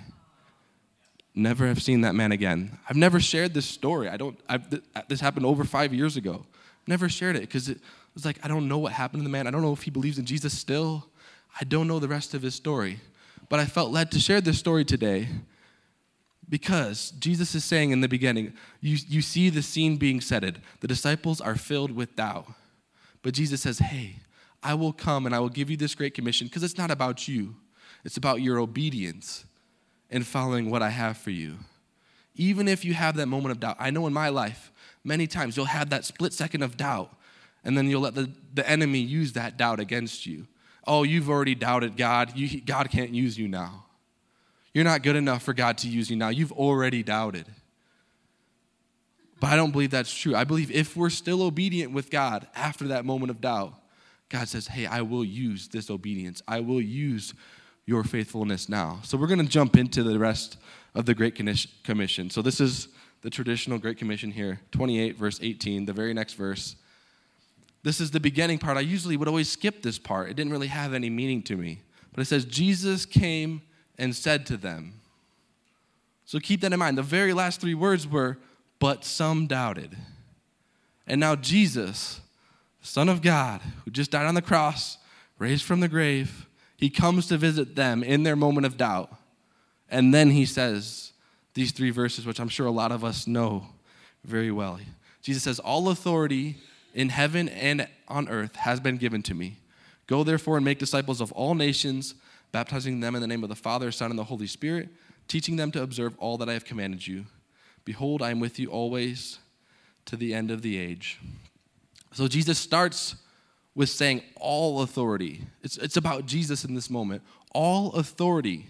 Never 1.33 1.67
have 1.67 1.81
seen 1.81 2.01
that 2.01 2.15
man 2.15 2.31
again. 2.31 2.77
I've 2.89 2.97
never 2.97 3.19
shared 3.19 3.53
this 3.53 3.65
story. 3.65 4.09
I 4.09 4.17
don't, 4.17 4.39
I've, 4.49 4.73
uh, 4.95 5.01
this 5.07 5.19
happened 5.19 5.45
over 5.45 5.63
five 5.63 5.93
years 5.93 6.17
ago. 6.17 6.45
Never 6.87 7.09
shared 7.09 7.35
it 7.35 7.41
because 7.41 7.69
it 7.69 7.79
was 8.13 8.25
like, 8.25 8.37
I 8.43 8.47
don't 8.47 8.67
know 8.67 8.77
what 8.77 8.93
happened 8.93 9.21
to 9.21 9.23
the 9.23 9.29
man. 9.29 9.47
I 9.47 9.51
don't 9.51 9.61
know 9.61 9.73
if 9.73 9.83
he 9.83 9.91
believes 9.91 10.17
in 10.17 10.25
Jesus 10.25 10.57
still. 10.57 11.05
I 11.59 11.63
don't 11.63 11.87
know 11.87 11.99
the 11.99 12.07
rest 12.07 12.33
of 12.33 12.41
his 12.41 12.55
story. 12.55 12.99
But 13.49 13.59
I 13.59 13.65
felt 13.65 13.91
led 13.91 14.11
to 14.11 14.19
share 14.19 14.41
this 14.41 14.57
story 14.57 14.85
today 14.85 15.27
because 16.49 17.11
Jesus 17.11 17.55
is 17.55 17.63
saying 17.63 17.91
in 17.91 18.01
the 18.01 18.07
beginning, 18.07 18.53
you, 18.81 18.97
you 19.07 19.21
see 19.21 19.49
the 19.49 19.61
scene 19.61 19.97
being 19.97 20.21
setted. 20.21 20.61
The 20.81 20.87
disciples 20.87 21.39
are 21.39 21.55
filled 21.55 21.91
with 21.91 22.15
doubt. 22.15 22.47
But 23.21 23.33
Jesus 23.33 23.61
says, 23.61 23.79
Hey, 23.79 24.17
I 24.63 24.73
will 24.73 24.93
come 24.93 25.25
and 25.25 25.33
I 25.33 25.39
will 25.39 25.49
give 25.49 25.69
you 25.69 25.77
this 25.77 25.95
great 25.95 26.13
commission 26.13 26.47
because 26.47 26.63
it's 26.63 26.77
not 26.77 26.91
about 26.91 27.27
you, 27.27 27.55
it's 28.03 28.17
about 28.17 28.41
your 28.41 28.59
obedience 28.59 29.45
and 30.11 30.27
following 30.27 30.69
what 30.69 30.81
I 30.81 30.89
have 30.89 31.17
for 31.17 31.31
you. 31.31 31.57
Even 32.35 32.67
if 32.67 32.85
you 32.85 32.93
have 32.93 33.15
that 33.15 33.27
moment 33.27 33.51
of 33.51 33.59
doubt, 33.59 33.77
I 33.79 33.89
know 33.89 34.05
in 34.07 34.13
my 34.13 34.29
life, 34.29 34.71
many 35.03 35.25
times 35.25 35.55
you'll 35.55 35.65
have 35.65 35.89
that 35.89 36.05
split 36.05 36.33
second 36.33 36.63
of 36.63 36.77
doubt, 36.77 37.15
and 37.63 37.77
then 37.77 37.89
you'll 37.89 38.01
let 38.01 38.15
the, 38.15 38.29
the 38.53 38.67
enemy 38.69 38.99
use 38.99 39.33
that 39.33 39.57
doubt 39.57 39.79
against 39.79 40.25
you. 40.25 40.47
Oh, 40.85 41.03
you've 41.03 41.29
already 41.29 41.55
doubted 41.55 41.95
God. 41.95 42.35
You, 42.35 42.61
God 42.61 42.89
can't 42.89 43.11
use 43.11 43.37
you 43.37 43.47
now. 43.47 43.85
You're 44.73 44.83
not 44.83 45.03
good 45.03 45.15
enough 45.15 45.43
for 45.43 45.53
God 45.53 45.77
to 45.79 45.87
use 45.87 46.09
you 46.09 46.15
now. 46.15 46.29
You've 46.29 46.51
already 46.51 47.03
doubted. 47.03 47.45
But 49.39 49.51
I 49.51 49.55
don't 49.55 49.71
believe 49.71 49.91
that's 49.91 50.13
true. 50.13 50.35
I 50.35 50.43
believe 50.43 50.71
if 50.71 50.95
we're 50.95 51.09
still 51.09 51.41
obedient 51.41 51.91
with 51.93 52.09
God 52.09 52.47
after 52.55 52.87
that 52.89 53.05
moment 53.05 53.31
of 53.31 53.41
doubt, 53.41 53.73
God 54.29 54.47
says, 54.47 54.67
Hey, 54.67 54.85
I 54.85 55.01
will 55.01 55.25
use 55.25 55.67
this 55.67 55.89
obedience. 55.89 56.41
I 56.47 56.61
will 56.61 56.81
use 56.81 57.33
your 57.91 58.05
faithfulness 58.05 58.69
now. 58.69 58.99
So 59.03 59.17
we're 59.17 59.27
going 59.27 59.45
to 59.45 59.51
jump 59.51 59.75
into 59.75 60.01
the 60.01 60.17
rest 60.17 60.55
of 60.95 61.05
the 61.05 61.13
Great 61.13 61.35
Commission. 61.35 62.29
So 62.29 62.41
this 62.41 62.61
is 62.61 62.87
the 63.21 63.29
traditional 63.29 63.77
Great 63.79 63.97
Commission 63.97 64.31
here 64.31 64.61
28, 64.71 65.17
verse 65.17 65.39
18, 65.41 65.83
the 65.83 65.91
very 65.91 66.13
next 66.13 66.35
verse. 66.35 66.77
This 67.83 67.99
is 67.99 68.09
the 68.09 68.21
beginning 68.21 68.59
part. 68.59 68.77
I 68.77 68.79
usually 68.81 69.17
would 69.17 69.27
always 69.27 69.49
skip 69.49 69.81
this 69.81 69.99
part, 69.99 70.29
it 70.29 70.37
didn't 70.37 70.53
really 70.53 70.67
have 70.67 70.93
any 70.93 71.09
meaning 71.09 71.43
to 71.43 71.57
me. 71.57 71.81
But 72.13 72.21
it 72.21 72.25
says, 72.25 72.45
Jesus 72.45 73.05
came 73.05 73.61
and 73.97 74.15
said 74.15 74.45
to 74.45 74.55
them. 74.55 74.93
So 76.23 76.39
keep 76.39 76.61
that 76.61 76.71
in 76.71 76.79
mind. 76.79 76.97
The 76.97 77.03
very 77.03 77.33
last 77.33 77.59
three 77.59 77.73
words 77.73 78.07
were, 78.07 78.37
but 78.79 79.03
some 79.03 79.47
doubted. 79.47 79.97
And 81.05 81.19
now 81.19 81.35
Jesus, 81.35 82.21
Son 82.81 83.09
of 83.09 83.21
God, 83.21 83.59
who 83.83 83.91
just 83.91 84.11
died 84.11 84.27
on 84.27 84.35
the 84.35 84.41
cross, 84.41 84.97
raised 85.37 85.65
from 85.65 85.81
the 85.81 85.89
grave, 85.89 86.47
he 86.81 86.89
comes 86.89 87.27
to 87.27 87.37
visit 87.37 87.75
them 87.75 88.03
in 88.03 88.23
their 88.23 88.35
moment 88.35 88.65
of 88.65 88.75
doubt. 88.75 89.13
And 89.89 90.11
then 90.11 90.31
he 90.31 90.47
says 90.47 91.13
these 91.53 91.71
three 91.71 91.91
verses, 91.91 92.25
which 92.25 92.39
I'm 92.39 92.49
sure 92.49 92.65
a 92.65 92.71
lot 92.71 92.91
of 92.91 93.05
us 93.05 93.27
know 93.27 93.67
very 94.25 94.51
well. 94.51 94.79
Jesus 95.21 95.43
says, 95.43 95.59
All 95.59 95.89
authority 95.89 96.57
in 96.95 97.09
heaven 97.09 97.47
and 97.49 97.87
on 98.07 98.27
earth 98.27 98.55
has 98.55 98.79
been 98.79 98.97
given 98.97 99.21
to 99.23 99.35
me. 99.35 99.57
Go 100.07 100.23
therefore 100.23 100.57
and 100.57 100.65
make 100.65 100.79
disciples 100.79 101.21
of 101.21 101.31
all 101.33 101.53
nations, 101.53 102.15
baptizing 102.51 102.99
them 102.99 103.13
in 103.13 103.21
the 103.21 103.27
name 103.27 103.43
of 103.43 103.49
the 103.49 103.55
Father, 103.55 103.91
Son, 103.91 104.09
and 104.09 104.17
the 104.17 104.23
Holy 104.23 104.47
Spirit, 104.47 104.89
teaching 105.27 105.57
them 105.57 105.71
to 105.71 105.83
observe 105.83 106.15
all 106.17 106.37
that 106.39 106.49
I 106.49 106.53
have 106.53 106.65
commanded 106.65 107.05
you. 107.05 107.25
Behold, 107.85 108.23
I 108.23 108.31
am 108.31 108.39
with 108.39 108.57
you 108.57 108.69
always 108.69 109.37
to 110.05 110.15
the 110.15 110.33
end 110.33 110.49
of 110.49 110.63
the 110.63 110.79
age. 110.79 111.19
So 112.11 112.27
Jesus 112.27 112.57
starts 112.57 113.15
with 113.75 113.89
saying, 113.89 114.21
All 114.37 114.81
authority. 114.81 115.45
It's, 115.63 115.77
it's 115.77 115.97
about 115.97 116.25
Jesus 116.25 116.63
in 116.63 116.75
this 116.75 116.89
moment. 116.89 117.21
All 117.53 117.93
authority 117.93 118.67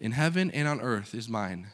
in 0.00 0.12
heaven 0.12 0.50
and 0.50 0.68
on 0.68 0.80
earth 0.80 1.14
is 1.14 1.28
mine. 1.28 1.68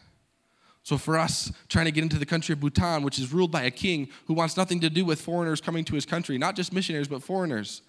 So, 0.83 0.97
for 0.97 1.19
us 1.19 1.52
trying 1.69 1.87
to 1.87 1.92
get 1.92 2.02
into 2.02 2.19
the 2.19 2.26
country 2.26 2.52
of 2.52 2.61
Bhutan, 2.61 3.02
which 3.02 3.19
is 3.19 3.33
ruled 3.33 3.50
by 3.50 3.62
a 3.62 3.71
king 3.71 4.09
who 4.26 4.35
wants 4.35 4.57
nothing 4.57 4.80
to 4.80 4.90
do 4.90 5.04
with 5.04 5.21
foreigners 5.21 5.61
coming 5.61 5.85
to 5.85 5.95
his 5.95 6.07
country, 6.07 6.38
not 6.38 6.57
just 6.57 6.73
missionaries, 6.73 7.08
but 7.08 7.23
foreigners, 7.23 7.82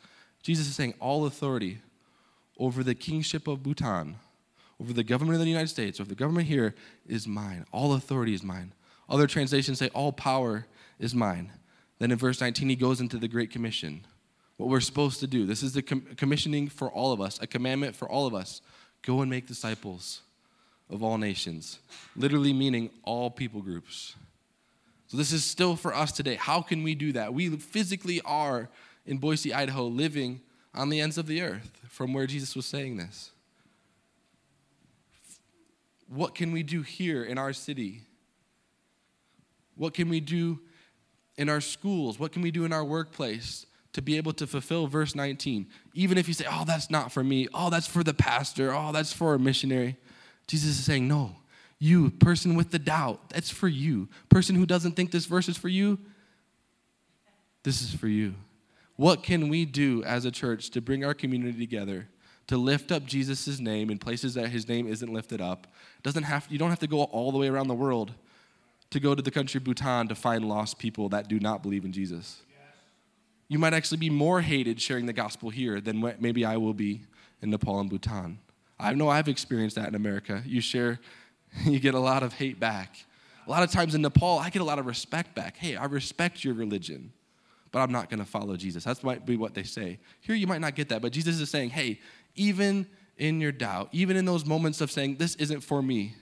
Jesus 0.43 0.67
is 0.67 0.75
saying, 0.75 0.93
All 0.99 1.25
authority 1.25 1.79
over 2.57 2.83
the 2.83 2.95
kingship 2.95 3.47
of 3.47 3.63
Bhutan, 3.63 4.17
over 4.79 4.93
the 4.93 5.03
government 5.03 5.35
of 5.35 5.41
the 5.41 5.49
United 5.49 5.69
States, 5.69 5.99
over 5.99 6.09
the 6.09 6.15
government 6.15 6.47
here 6.47 6.75
is 7.07 7.27
mine. 7.27 7.65
All 7.71 7.93
authority 7.93 8.33
is 8.33 8.43
mine. 8.43 8.73
Other 9.09 9.27
translations 9.27 9.79
say, 9.79 9.89
All 9.93 10.11
power 10.11 10.67
is 10.99 11.15
mine. 11.15 11.51
Then 11.99 12.11
in 12.11 12.17
verse 12.17 12.41
19, 12.41 12.67
he 12.69 12.75
goes 12.75 12.99
into 12.99 13.17
the 13.17 13.27
Great 13.27 13.51
Commission 13.51 14.05
what 14.61 14.69
we're 14.69 14.79
supposed 14.79 15.19
to 15.19 15.25
do. 15.25 15.47
This 15.47 15.63
is 15.63 15.73
the 15.73 15.81
com- 15.81 16.05
commissioning 16.15 16.69
for 16.69 16.87
all 16.91 17.11
of 17.11 17.19
us, 17.19 17.41
a 17.41 17.47
commandment 17.47 17.95
for 17.95 18.07
all 18.07 18.27
of 18.27 18.35
us. 18.35 18.61
Go 19.01 19.21
and 19.21 19.29
make 19.29 19.47
disciples 19.47 20.21
of 20.87 21.01
all 21.01 21.17
nations, 21.17 21.79
literally 22.15 22.53
meaning 22.53 22.91
all 23.03 23.31
people 23.31 23.63
groups. 23.63 24.15
So, 25.07 25.17
this 25.17 25.31
is 25.31 25.43
still 25.43 25.75
for 25.75 25.95
us 25.95 26.11
today. 26.11 26.35
How 26.35 26.61
can 26.61 26.83
we 26.83 26.93
do 26.93 27.11
that? 27.13 27.33
We 27.33 27.49
physically 27.57 28.21
are 28.23 28.69
in 29.07 29.17
Boise, 29.17 29.51
Idaho, 29.51 29.85
living 29.87 30.41
on 30.75 30.89
the 30.89 31.01
ends 31.01 31.17
of 31.17 31.25
the 31.25 31.41
earth 31.41 31.71
from 31.89 32.13
where 32.13 32.27
Jesus 32.27 32.55
was 32.55 32.67
saying 32.67 32.97
this. 32.97 33.31
What 36.07 36.35
can 36.35 36.51
we 36.51 36.61
do 36.61 36.83
here 36.83 37.23
in 37.23 37.39
our 37.39 37.51
city? 37.51 38.03
What 39.75 39.95
can 39.95 40.07
we 40.07 40.19
do 40.19 40.59
in 41.35 41.49
our 41.49 41.61
schools? 41.61 42.19
What 42.19 42.31
can 42.31 42.43
we 42.43 42.51
do 42.51 42.63
in 42.63 42.71
our 42.71 42.83
workplace 42.83 43.65
to 43.93 44.01
be 44.01 44.17
able 44.17 44.33
to 44.33 44.47
fulfill 44.47 44.87
verse 44.87 45.15
19. 45.15 45.67
Even 45.93 46.17
if 46.17 46.27
you 46.27 46.33
say, 46.33 46.45
oh, 46.49 46.63
that's 46.65 46.89
not 46.89 47.11
for 47.11 47.23
me, 47.23 47.47
oh, 47.53 47.69
that's 47.69 47.87
for 47.87 48.03
the 48.03 48.13
pastor, 48.13 48.73
oh, 48.73 48.91
that's 48.91 49.11
for 49.11 49.33
a 49.33 49.39
missionary. 49.39 49.97
Jesus 50.47 50.79
is 50.79 50.85
saying, 50.85 51.07
no, 51.07 51.35
you, 51.79 52.11
person 52.11 52.55
with 52.55 52.71
the 52.71 52.79
doubt, 52.79 53.29
that's 53.29 53.49
for 53.49 53.67
you. 53.67 54.07
Person 54.29 54.55
who 54.55 54.65
doesn't 54.65 54.93
think 54.93 55.11
this 55.11 55.25
verse 55.25 55.49
is 55.49 55.57
for 55.57 55.67
you, 55.67 55.99
this 57.63 57.81
is 57.81 57.93
for 57.93 58.07
you. 58.07 58.35
What 58.95 59.23
can 59.23 59.49
we 59.49 59.65
do 59.65 60.03
as 60.03 60.25
a 60.25 60.31
church 60.31 60.69
to 60.71 60.81
bring 60.81 61.03
our 61.03 61.13
community 61.13 61.59
together? 61.59 62.07
To 62.47 62.57
lift 62.57 62.91
up 62.91 63.05
Jesus' 63.05 63.59
name 63.59 63.89
in 63.89 63.97
places 63.97 64.33
that 64.33 64.49
his 64.49 64.67
name 64.67 64.87
isn't 64.87 65.11
lifted 65.11 65.41
up. 65.41 65.67
Doesn't 66.03 66.23
have, 66.23 66.47
you 66.49 66.57
don't 66.57 66.69
have 66.69 66.79
to 66.79 66.87
go 66.87 67.03
all 67.03 67.31
the 67.31 67.37
way 67.37 67.47
around 67.47 67.67
the 67.67 67.73
world 67.73 68.13
to 68.89 68.99
go 68.99 69.15
to 69.15 69.21
the 69.21 69.31
country 69.31 69.59
Bhutan 69.59 70.07
to 70.09 70.15
find 70.15 70.47
lost 70.47 70.77
people 70.77 71.07
that 71.09 71.27
do 71.29 71.39
not 71.39 71.63
believe 71.63 71.85
in 71.85 71.93
Jesus 71.93 72.41
you 73.51 73.59
might 73.59 73.73
actually 73.73 73.97
be 73.97 74.09
more 74.09 74.39
hated 74.39 74.81
sharing 74.81 75.05
the 75.05 75.11
gospel 75.11 75.49
here 75.49 75.81
than 75.81 75.99
maybe 76.19 76.45
I 76.45 76.55
will 76.55 76.73
be 76.73 77.01
in 77.41 77.49
Nepal 77.49 77.81
and 77.81 77.89
Bhutan. 77.89 78.39
I 78.79 78.93
know 78.93 79.09
I've 79.09 79.27
experienced 79.27 79.75
that 79.75 79.89
in 79.89 79.95
America. 79.95 80.41
You 80.45 80.61
share, 80.61 81.01
you 81.65 81.77
get 81.81 81.93
a 81.93 81.99
lot 81.99 82.23
of 82.23 82.31
hate 82.31 82.61
back. 82.61 82.95
A 83.45 83.49
lot 83.49 83.61
of 83.61 83.69
times 83.69 83.93
in 83.93 84.03
Nepal, 84.03 84.39
I 84.39 84.49
get 84.51 84.61
a 84.61 84.63
lot 84.65 84.79
of 84.79 84.85
respect 84.85 85.35
back. 85.35 85.57
Hey, 85.57 85.75
I 85.75 85.83
respect 85.83 86.45
your 86.45 86.53
religion, 86.53 87.11
but 87.73 87.79
I'm 87.79 87.91
not 87.91 88.09
going 88.09 88.21
to 88.21 88.25
follow 88.25 88.55
Jesus. 88.55 88.85
That 88.85 89.03
might 89.03 89.25
be 89.25 89.35
what 89.35 89.53
they 89.53 89.63
say. 89.63 89.99
Here, 90.21 90.33
you 90.33 90.47
might 90.47 90.61
not 90.61 90.73
get 90.73 90.87
that, 90.87 91.01
but 91.01 91.11
Jesus 91.11 91.41
is 91.41 91.49
saying, 91.49 91.71
hey, 91.71 91.99
even 92.35 92.87
in 93.17 93.41
your 93.41 93.51
doubt, 93.51 93.89
even 93.91 94.15
in 94.15 94.23
those 94.23 94.45
moments 94.45 94.79
of 94.79 94.89
saying, 94.89 95.17
this 95.17 95.35
isn't 95.35 95.59
for 95.59 95.81
me, 95.81 96.15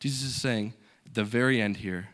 Jesus 0.00 0.24
is 0.24 0.34
saying, 0.34 0.74
at 1.06 1.14
the 1.14 1.22
very 1.22 1.62
end 1.62 1.76
here, 1.76 2.08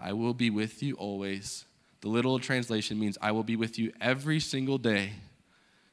I 0.00 0.14
will 0.14 0.34
be 0.34 0.50
with 0.50 0.82
you 0.82 0.94
always 0.94 1.64
the 2.04 2.10
literal 2.10 2.38
translation 2.38 3.00
means, 3.00 3.16
I 3.22 3.32
will 3.32 3.42
be 3.42 3.56
with 3.56 3.78
you 3.78 3.90
every 3.98 4.38
single 4.38 4.76
day 4.76 5.12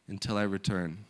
until 0.09 0.35
I 0.35 0.43
return. 0.43 1.05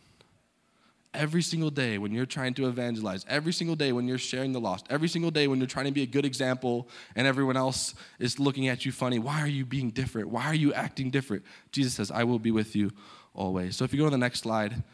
Every 1.12 1.42
single 1.42 1.70
day 1.70 1.98
when 1.98 2.12
you're 2.12 2.24
trying 2.24 2.54
to 2.54 2.68
evangelize, 2.68 3.26
every 3.28 3.52
single 3.52 3.74
day 3.74 3.90
when 3.90 4.06
you're 4.06 4.16
sharing 4.16 4.52
the 4.52 4.60
lost, 4.60 4.86
every 4.90 5.08
single 5.08 5.32
day 5.32 5.48
when 5.48 5.58
you're 5.58 5.66
trying 5.66 5.86
to 5.86 5.90
be 5.90 6.02
a 6.02 6.06
good 6.06 6.24
example 6.24 6.88
and 7.16 7.26
everyone 7.26 7.56
else 7.56 7.96
is 8.20 8.38
looking 8.38 8.68
at 8.68 8.86
you 8.86 8.92
funny, 8.92 9.18
why 9.18 9.40
are 9.40 9.48
you 9.48 9.66
being 9.66 9.90
different? 9.90 10.28
Why 10.28 10.44
are 10.44 10.54
you 10.54 10.72
acting 10.72 11.10
different? 11.10 11.42
Jesus 11.72 11.94
says, 11.94 12.12
I 12.12 12.22
will 12.22 12.38
be 12.38 12.52
with 12.52 12.76
you 12.76 12.92
always. 13.34 13.74
So 13.74 13.84
if 13.84 13.92
you 13.92 13.98
go 13.98 14.04
to 14.04 14.10
the 14.10 14.18
next 14.18 14.38
slide, 14.38 14.84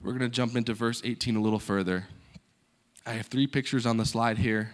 we're 0.00 0.12
going 0.12 0.20
to 0.20 0.28
jump 0.28 0.54
into 0.54 0.72
verse 0.72 1.02
18 1.04 1.34
a 1.34 1.40
little 1.40 1.58
further. 1.58 2.06
I 3.04 3.14
have 3.14 3.26
three 3.26 3.48
pictures 3.48 3.86
on 3.86 3.96
the 3.96 4.06
slide 4.06 4.38
here 4.38 4.70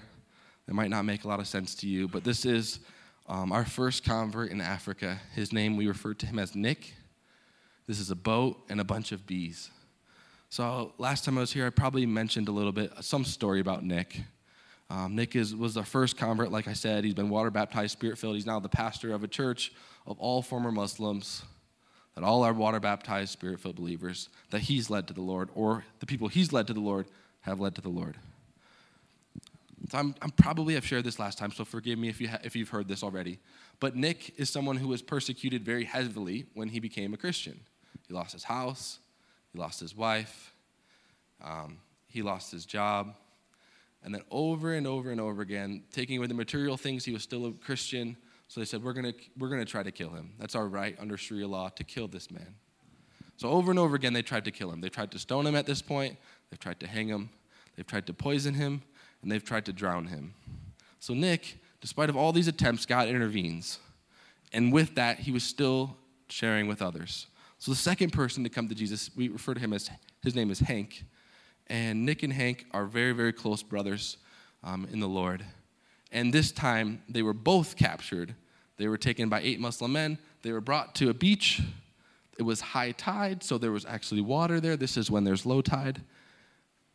that 0.66 0.74
might 0.74 0.90
not 0.90 1.06
make 1.06 1.24
a 1.24 1.28
lot 1.28 1.40
of 1.40 1.46
sense 1.46 1.74
to 1.76 1.88
you, 1.88 2.06
but 2.06 2.22
this 2.22 2.44
is 2.44 2.80
um, 3.32 3.50
our 3.50 3.64
first 3.64 4.04
convert 4.04 4.50
in 4.50 4.60
Africa, 4.60 5.18
his 5.34 5.54
name, 5.54 5.78
we 5.78 5.86
referred 5.86 6.18
to 6.18 6.26
him 6.26 6.38
as 6.38 6.54
Nick. 6.54 6.92
This 7.86 7.98
is 7.98 8.10
a 8.10 8.14
boat 8.14 8.62
and 8.68 8.78
a 8.78 8.84
bunch 8.84 9.10
of 9.10 9.26
bees. 9.26 9.70
So 10.50 10.92
last 10.98 11.24
time 11.24 11.38
I 11.38 11.40
was 11.40 11.50
here, 11.50 11.66
I 11.66 11.70
probably 11.70 12.04
mentioned 12.04 12.48
a 12.48 12.52
little 12.52 12.72
bit, 12.72 12.92
some 13.00 13.24
story 13.24 13.60
about 13.60 13.84
Nick. 13.84 14.20
Um, 14.90 15.16
Nick 15.16 15.34
is, 15.34 15.56
was 15.56 15.72
the 15.72 15.82
first 15.82 16.18
convert, 16.18 16.52
like 16.52 16.68
I 16.68 16.74
said. 16.74 17.04
He's 17.04 17.14
been 17.14 17.30
water 17.30 17.50
baptized, 17.50 17.92
spirit 17.92 18.18
filled. 18.18 18.34
He's 18.34 18.44
now 18.44 18.60
the 18.60 18.68
pastor 18.68 19.14
of 19.14 19.24
a 19.24 19.28
church 19.28 19.72
of 20.06 20.18
all 20.18 20.42
former 20.42 20.70
Muslims, 20.70 21.42
that 22.14 22.24
all 22.24 22.42
are 22.42 22.52
water 22.52 22.80
baptized, 22.80 23.32
spirit 23.32 23.60
filled 23.60 23.76
believers, 23.76 24.28
that 24.50 24.60
he's 24.60 24.90
led 24.90 25.08
to 25.08 25.14
the 25.14 25.22
Lord, 25.22 25.48
or 25.54 25.84
the 26.00 26.06
people 26.06 26.28
he's 26.28 26.52
led 26.52 26.66
to 26.66 26.74
the 26.74 26.80
Lord 26.80 27.06
have 27.40 27.60
led 27.60 27.74
to 27.76 27.80
the 27.80 27.88
Lord. 27.88 28.18
So 29.90 29.98
I'm, 29.98 30.14
I'm 30.22 30.30
probably 30.30 30.74
have 30.74 30.86
shared 30.86 31.04
this 31.04 31.18
last 31.18 31.38
time, 31.38 31.50
so 31.50 31.64
forgive 31.64 31.98
me 31.98 32.08
if, 32.08 32.20
you 32.20 32.28
ha- 32.28 32.38
if 32.44 32.54
you've 32.54 32.68
heard 32.68 32.88
this 32.88 33.02
already. 33.02 33.38
But 33.80 33.96
Nick 33.96 34.38
is 34.38 34.48
someone 34.48 34.76
who 34.76 34.88
was 34.88 35.02
persecuted 35.02 35.64
very 35.64 35.84
heavily 35.84 36.46
when 36.54 36.68
he 36.68 36.80
became 36.80 37.12
a 37.14 37.16
Christian. 37.16 37.60
He 38.06 38.14
lost 38.14 38.32
his 38.32 38.44
house, 38.44 38.98
he 39.52 39.58
lost 39.58 39.80
his 39.80 39.96
wife, 39.96 40.54
um, 41.42 41.78
he 42.06 42.22
lost 42.22 42.52
his 42.52 42.64
job. 42.64 43.14
And 44.04 44.14
then 44.14 44.22
over 44.30 44.72
and 44.72 44.86
over 44.86 45.10
and 45.10 45.20
over 45.20 45.42
again, 45.42 45.84
taking 45.92 46.18
away 46.18 46.26
the 46.26 46.34
material 46.34 46.76
things, 46.76 47.04
he 47.04 47.12
was 47.12 47.22
still 47.22 47.46
a 47.46 47.52
Christian. 47.52 48.16
So 48.48 48.60
they 48.60 48.66
said, 48.66 48.82
We're 48.82 48.92
going 48.92 49.12
we're 49.38 49.56
to 49.56 49.64
try 49.64 49.82
to 49.82 49.92
kill 49.92 50.10
him. 50.10 50.32
That's 50.38 50.54
our 50.54 50.66
right 50.66 50.96
under 51.00 51.16
Sharia 51.16 51.46
law 51.46 51.68
to 51.70 51.84
kill 51.84 52.08
this 52.08 52.30
man. 52.30 52.54
So 53.36 53.48
over 53.48 53.70
and 53.70 53.78
over 53.78 53.96
again, 53.96 54.12
they 54.12 54.22
tried 54.22 54.44
to 54.44 54.50
kill 54.50 54.70
him. 54.70 54.80
They 54.80 54.88
tried 54.88 55.10
to 55.12 55.18
stone 55.18 55.46
him 55.46 55.54
at 55.54 55.66
this 55.66 55.82
point, 55.82 56.16
they've 56.50 56.60
tried 56.60 56.80
to 56.80 56.86
hang 56.86 57.08
him, 57.08 57.30
they've 57.76 57.86
tried 57.86 58.06
to 58.06 58.12
poison 58.12 58.54
him, 58.54 58.82
and 59.22 59.30
they've 59.30 59.44
tried 59.44 59.64
to 59.66 59.72
drown 59.72 60.06
him. 60.06 60.34
So 60.98 61.14
Nick, 61.14 61.58
despite 61.80 62.10
of 62.10 62.16
all 62.16 62.32
these 62.32 62.48
attempts, 62.48 62.86
God 62.86 63.08
intervenes. 63.08 63.78
And 64.52 64.72
with 64.72 64.94
that, 64.96 65.20
he 65.20 65.32
was 65.32 65.42
still 65.42 65.96
sharing 66.28 66.66
with 66.66 66.82
others. 66.82 67.26
So 67.58 67.70
the 67.70 67.76
second 67.76 68.12
person 68.12 68.42
to 68.44 68.50
come 68.50 68.68
to 68.68 68.74
Jesus, 68.74 69.10
we 69.16 69.28
refer 69.28 69.54
to 69.54 69.60
him 69.60 69.72
as 69.72 69.90
his 70.22 70.34
name 70.34 70.50
is 70.50 70.60
Hank. 70.60 71.04
And 71.68 72.04
Nick 72.04 72.22
and 72.22 72.32
Hank 72.32 72.66
are 72.72 72.84
very, 72.84 73.12
very 73.12 73.32
close 73.32 73.62
brothers 73.62 74.16
um, 74.64 74.86
in 74.92 75.00
the 75.00 75.08
Lord. 75.08 75.44
And 76.10 76.32
this 76.32 76.52
time, 76.52 77.02
they 77.08 77.22
were 77.22 77.32
both 77.32 77.76
captured. 77.76 78.34
They 78.76 78.88
were 78.88 78.98
taken 78.98 79.28
by 79.28 79.40
eight 79.42 79.60
Muslim 79.60 79.92
men. 79.92 80.18
They 80.42 80.52
were 80.52 80.60
brought 80.60 80.94
to 80.96 81.08
a 81.08 81.14
beach. 81.14 81.62
It 82.38 82.42
was 82.42 82.60
high 82.60 82.92
tide, 82.92 83.42
so 83.42 83.58
there 83.58 83.72
was 83.72 83.84
actually 83.86 84.20
water 84.20 84.60
there. 84.60 84.76
This 84.76 84.96
is 84.96 85.10
when 85.10 85.24
there's 85.24 85.46
low 85.46 85.62
tide. 85.62 86.02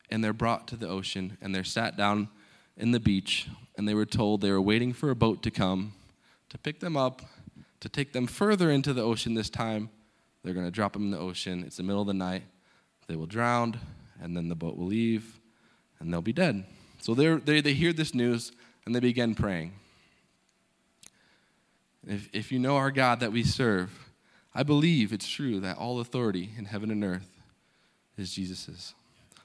And 0.10 0.24
they're 0.24 0.34
brought 0.34 0.68
to 0.70 0.76
the 0.76 0.88
ocean, 0.88 1.38
and 1.42 1.54
they're 1.54 1.64
sat 1.64 1.98
down 1.98 2.30
in 2.78 2.92
the 2.92 3.00
beach, 3.00 3.48
and 3.78 3.88
they 3.88 3.94
were 3.94 4.06
told 4.06 4.42
they 4.42 4.52
were 4.52 4.62
waiting 4.62 4.94
for 4.94 5.10
a 5.10 5.16
boat 5.16 5.44
to 5.44 5.52
come 5.52 5.94
to 6.50 6.58
pick 6.58 6.80
them 6.80 6.96
up, 6.96 7.22
to 7.82 7.90
take 7.90 8.14
them 8.14 8.28
further 8.28 8.72
into 8.72 8.94
the 8.94 9.02
ocean 9.02 9.34
this 9.34 9.50
time. 9.50 9.90
They're 10.44 10.54
going 10.54 10.66
to 10.66 10.72
drop 10.72 10.94
them 10.94 11.04
in 11.04 11.12
the 11.12 11.20
ocean. 11.20 11.64
It's 11.66 11.78
the 11.78 11.84
middle 11.84 12.02
of 12.02 12.08
the 12.08 12.14
night. 12.14 12.44
They 13.08 13.16
will 13.16 13.26
drown, 13.26 13.80
and 14.22 14.36
then 14.36 14.50
the 14.50 14.56
boat 14.56 14.78
will 14.78 14.86
leave, 14.86 15.40
and 16.00 16.12
they'll 16.12 16.22
be 16.22 16.34
dead. 16.34 16.66
So 17.00 17.14
they 17.14 17.62
they 17.62 17.74
hear 17.74 17.94
this 17.94 18.14
news, 18.14 18.52
and 18.86 18.96
they 18.96 19.00
begin 19.00 19.36
praying. 19.36 19.74
If, 22.06 22.30
if 22.34 22.52
you 22.52 22.60
know 22.60 22.78
our 22.78 22.92
God 22.92 23.20
that 23.20 23.32
we 23.32 23.44
serve, 23.44 24.12
I 24.56 24.64
believe 24.64 25.12
it's 25.12 25.28
true 25.28 25.60
that 25.60 25.78
all 25.78 26.00
authority 26.00 26.52
in 26.58 26.66
heaven 26.66 26.90
and 26.90 27.04
earth 27.04 27.30
is 28.18 28.34
Jesus's. 28.34 28.94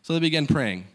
So 0.03 0.13
they 0.13 0.21
begin 0.21 0.47
praying. 0.47 0.87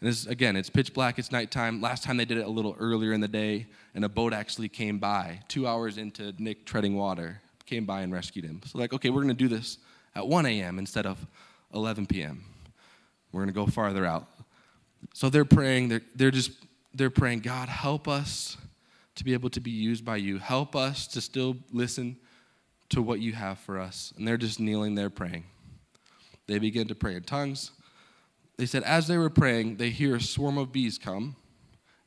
And 0.00 0.10
this, 0.10 0.26
again, 0.26 0.56
it's 0.56 0.68
pitch 0.68 0.92
black, 0.92 1.18
it's 1.18 1.32
nighttime. 1.32 1.80
Last 1.80 2.04
time 2.04 2.18
they 2.18 2.26
did 2.26 2.36
it 2.36 2.46
a 2.46 2.50
little 2.50 2.76
earlier 2.78 3.14
in 3.14 3.20
the 3.20 3.28
day, 3.28 3.66
and 3.94 4.04
a 4.04 4.08
boat 4.10 4.34
actually 4.34 4.68
came 4.68 4.98
by 4.98 5.40
two 5.48 5.66
hours 5.66 5.96
into 5.96 6.34
Nick 6.38 6.66
treading 6.66 6.96
water, 6.96 7.40
came 7.64 7.86
by 7.86 8.02
and 8.02 8.12
rescued 8.12 8.44
him. 8.44 8.60
So, 8.66 8.78
like, 8.78 8.92
okay, 8.92 9.08
we're 9.08 9.22
going 9.22 9.28
to 9.28 9.34
do 9.34 9.48
this 9.48 9.78
at 10.14 10.26
1 10.26 10.44
a.m. 10.46 10.78
instead 10.78 11.06
of 11.06 11.26
11 11.72 12.06
p.m. 12.06 12.44
We're 13.32 13.40
going 13.40 13.54
to 13.54 13.54
go 13.54 13.66
farther 13.66 14.04
out. 14.04 14.28
So 15.14 15.30
they're 15.30 15.46
praying, 15.46 15.88
they're, 15.88 16.02
they're 16.14 16.30
just, 16.30 16.52
they're 16.94 17.10
praying, 17.10 17.40
God, 17.40 17.70
help 17.70 18.06
us 18.06 18.58
to 19.14 19.24
be 19.24 19.32
able 19.32 19.48
to 19.50 19.60
be 19.60 19.70
used 19.70 20.04
by 20.04 20.16
you. 20.16 20.38
Help 20.38 20.76
us 20.76 21.06
to 21.08 21.22
still 21.22 21.56
listen 21.72 22.18
to 22.90 23.00
what 23.00 23.20
you 23.20 23.32
have 23.32 23.58
for 23.58 23.80
us. 23.80 24.12
And 24.18 24.28
they're 24.28 24.36
just 24.36 24.60
kneeling 24.60 24.94
there 24.94 25.10
praying. 25.10 25.44
They 26.46 26.58
begin 26.58 26.86
to 26.88 26.94
pray 26.94 27.14
in 27.16 27.22
tongues. 27.22 27.72
They 28.58 28.66
said, 28.66 28.82
as 28.84 29.06
they 29.06 29.18
were 29.18 29.30
praying, 29.30 29.76
they 29.76 29.90
hear 29.90 30.16
a 30.16 30.20
swarm 30.20 30.56
of 30.56 30.72
bees 30.72 30.98
come 30.98 31.36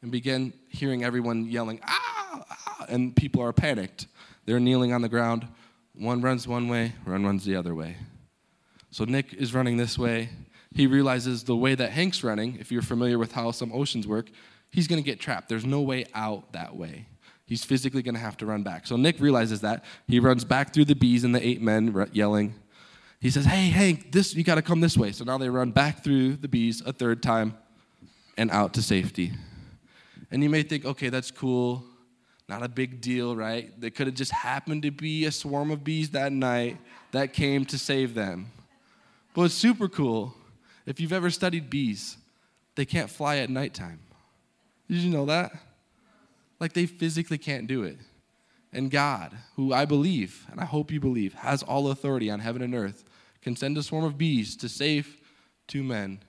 and 0.02 0.12
begin 0.12 0.54
hearing 0.70 1.04
everyone 1.04 1.46
yelling, 1.46 1.80
ah, 1.84 2.46
ah, 2.50 2.86
and 2.90 3.16
people 3.16 3.44
are 3.44 3.54
panicked. 3.54 4.08
They're 4.46 4.60
kneeling 4.60 4.94
on 4.94 5.02
the 5.02 5.10
ground. 5.10 5.48
One 5.94 6.22
runs 6.22 6.48
one 6.48 6.68
way, 6.68 6.94
one 7.06 7.26
runs 7.26 7.46
the 7.46 7.56
other 7.56 7.76
way. 7.76 7.98
So 8.90 9.06
Nick 9.06 9.34
is 9.34 9.54
running 9.54 9.78
this 9.78 9.98
way. 9.98 10.30
He 10.74 10.88
realizes 10.88 11.44
the 11.44 11.56
way 11.56 11.76
that 11.76 11.92
Hank's 11.92 12.24
running, 12.24 12.58
if 12.60 12.72
you're 12.72 12.82
familiar 12.82 13.20
with 13.20 13.34
how 13.34 13.52
some 13.52 13.72
oceans 13.74 14.08
work, 14.08 14.30
he's 14.72 14.88
going 14.88 15.02
to 15.02 15.06
get 15.06 15.20
trapped. 15.20 15.50
There's 15.50 15.66
no 15.66 15.82
way 15.82 16.06
out 16.14 16.54
that 16.54 16.76
way. 16.76 17.08
He's 17.46 17.64
physically 17.64 18.02
going 18.02 18.16
to 18.16 18.22
have 18.22 18.38
to 18.38 18.46
run 18.46 18.64
back. 18.64 18.88
So 18.88 18.96
Nick 18.96 19.20
realizes 19.20 19.62
that. 19.62 19.84
He 20.08 20.20
runs 20.20 20.46
back 20.46 20.74
through 20.74 20.86
the 20.86 20.96
bees 20.96 21.24
and 21.24 21.34
the 21.34 21.46
eight 21.46 21.62
men 21.62 22.08
yelling. 22.14 22.54
He 23.19 23.29
says, 23.29 23.45
"Hey, 23.45 23.69
Hank, 23.69 24.12
this 24.12 24.34
you 24.34 24.43
got 24.43 24.55
to 24.55 24.62
come 24.62 24.79
this 24.79 24.97
way." 24.97 25.12
So 25.12 25.25
now 25.25 25.38
they 25.38 25.49
run 25.49 25.71
back 25.71 26.03
through 26.03 26.38
the 26.38 26.47
bees 26.47 26.82
a 26.86 26.93
third 26.93 27.21
time 27.21 27.58
and 28.38 28.49
out 28.51 28.73
to 28.75 28.82
safety. 28.82 29.34
And 30.32 30.41
you 30.41 30.49
may 30.49 30.63
think, 30.63 30.86
"Okay, 30.86 31.10
that's 31.10 31.32
cool. 31.32 31.84
Not 32.47 32.63
a 32.63 32.69
big 32.69 33.01
deal, 33.01 33.36
right? 33.36 33.79
They 33.79 33.89
could 33.89 34.08
have 34.08 34.15
just 34.15 34.32
happened 34.32 34.84
to 34.84 34.91
be 34.91 35.25
a 35.25 35.32
swarm 35.32 35.69
of 35.69 35.84
bees 35.84 36.12
that 36.12 36.32
night 36.32 36.77
that 37.12 37.34
came 37.34 37.65
to 37.65 37.77
save 37.77 38.13
them." 38.13 38.47
But 39.34 39.43
it's 39.43 39.53
super 39.53 39.88
cool. 39.88 40.36
If 40.86 40.99
you've 40.99 41.13
ever 41.13 41.29
studied 41.29 41.69
bees, 41.69 42.17
they 42.75 42.86
can't 42.86 43.10
fly 43.10 43.38
at 43.38 43.49
nighttime. 43.49 43.99
Did 44.88 44.97
you 44.97 45.10
know 45.12 45.25
that? 45.25 45.51
Like 46.60 46.73
they 46.73 46.86
physically 46.86 47.38
can't 47.38 47.67
do 47.67 47.84
it. 47.84 47.99
And 48.71 48.89
God, 48.89 49.36
who 49.55 49.73
I 49.73 49.86
believe, 49.86 50.45
and 50.51 50.60
I 50.60 50.65
hope 50.65 50.91
you 50.91 50.99
believe, 50.99 51.34
has 51.34 51.63
all 51.63 51.89
authority 51.91 52.29
on 52.29 52.39
heaven 52.39 52.62
and 52.62 52.73
earth, 52.75 53.03
can 53.41 53.56
send 53.56 53.78
a 53.78 53.84
swarm 53.84 54.04
of 54.04 54.17
bees 54.17 54.56
to 54.58 54.69
save 54.69 55.17
two 55.67 55.84
men 55.84 56.19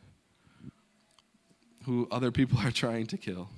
who 1.84 2.06
other 2.10 2.30
people 2.30 2.58
are 2.64 2.70
trying 2.70 3.06
to 3.06 3.16
kill. 3.16 3.48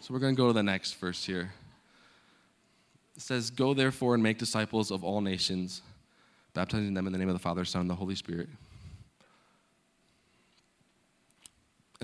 So 0.00 0.12
we're 0.12 0.20
going 0.20 0.36
to 0.36 0.40
go 0.40 0.48
to 0.48 0.52
the 0.52 0.62
next 0.62 0.94
verse 0.94 1.24
here. 1.24 1.52
It 3.16 3.22
says, 3.22 3.50
Go 3.50 3.74
therefore 3.74 4.14
and 4.14 4.22
make 4.22 4.38
disciples 4.38 4.90
of 4.90 5.02
all 5.02 5.20
nations, 5.20 5.80
baptizing 6.52 6.94
them 6.94 7.06
in 7.06 7.12
the 7.12 7.18
name 7.18 7.28
of 7.28 7.34
the 7.34 7.38
Father, 7.40 7.64
Son, 7.64 7.82
and 7.82 7.90
the 7.90 7.94
Holy 7.94 8.14
Spirit 8.14 8.48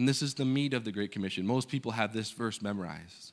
And 0.00 0.08
this 0.08 0.22
is 0.22 0.32
the 0.32 0.46
meat 0.46 0.72
of 0.72 0.84
the 0.86 0.92
Great 0.92 1.12
Commission. 1.12 1.46
Most 1.46 1.68
people 1.68 1.92
have 1.92 2.14
this 2.14 2.30
verse 2.30 2.62
memorized. 2.62 3.32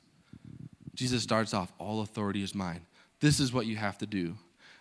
Jesus 0.94 1.22
starts 1.22 1.54
off, 1.54 1.72
All 1.78 2.02
authority 2.02 2.42
is 2.42 2.54
mine. 2.54 2.82
This 3.20 3.40
is 3.40 3.54
what 3.54 3.64
you 3.64 3.76
have 3.76 3.96
to 3.98 4.06
do. 4.06 4.34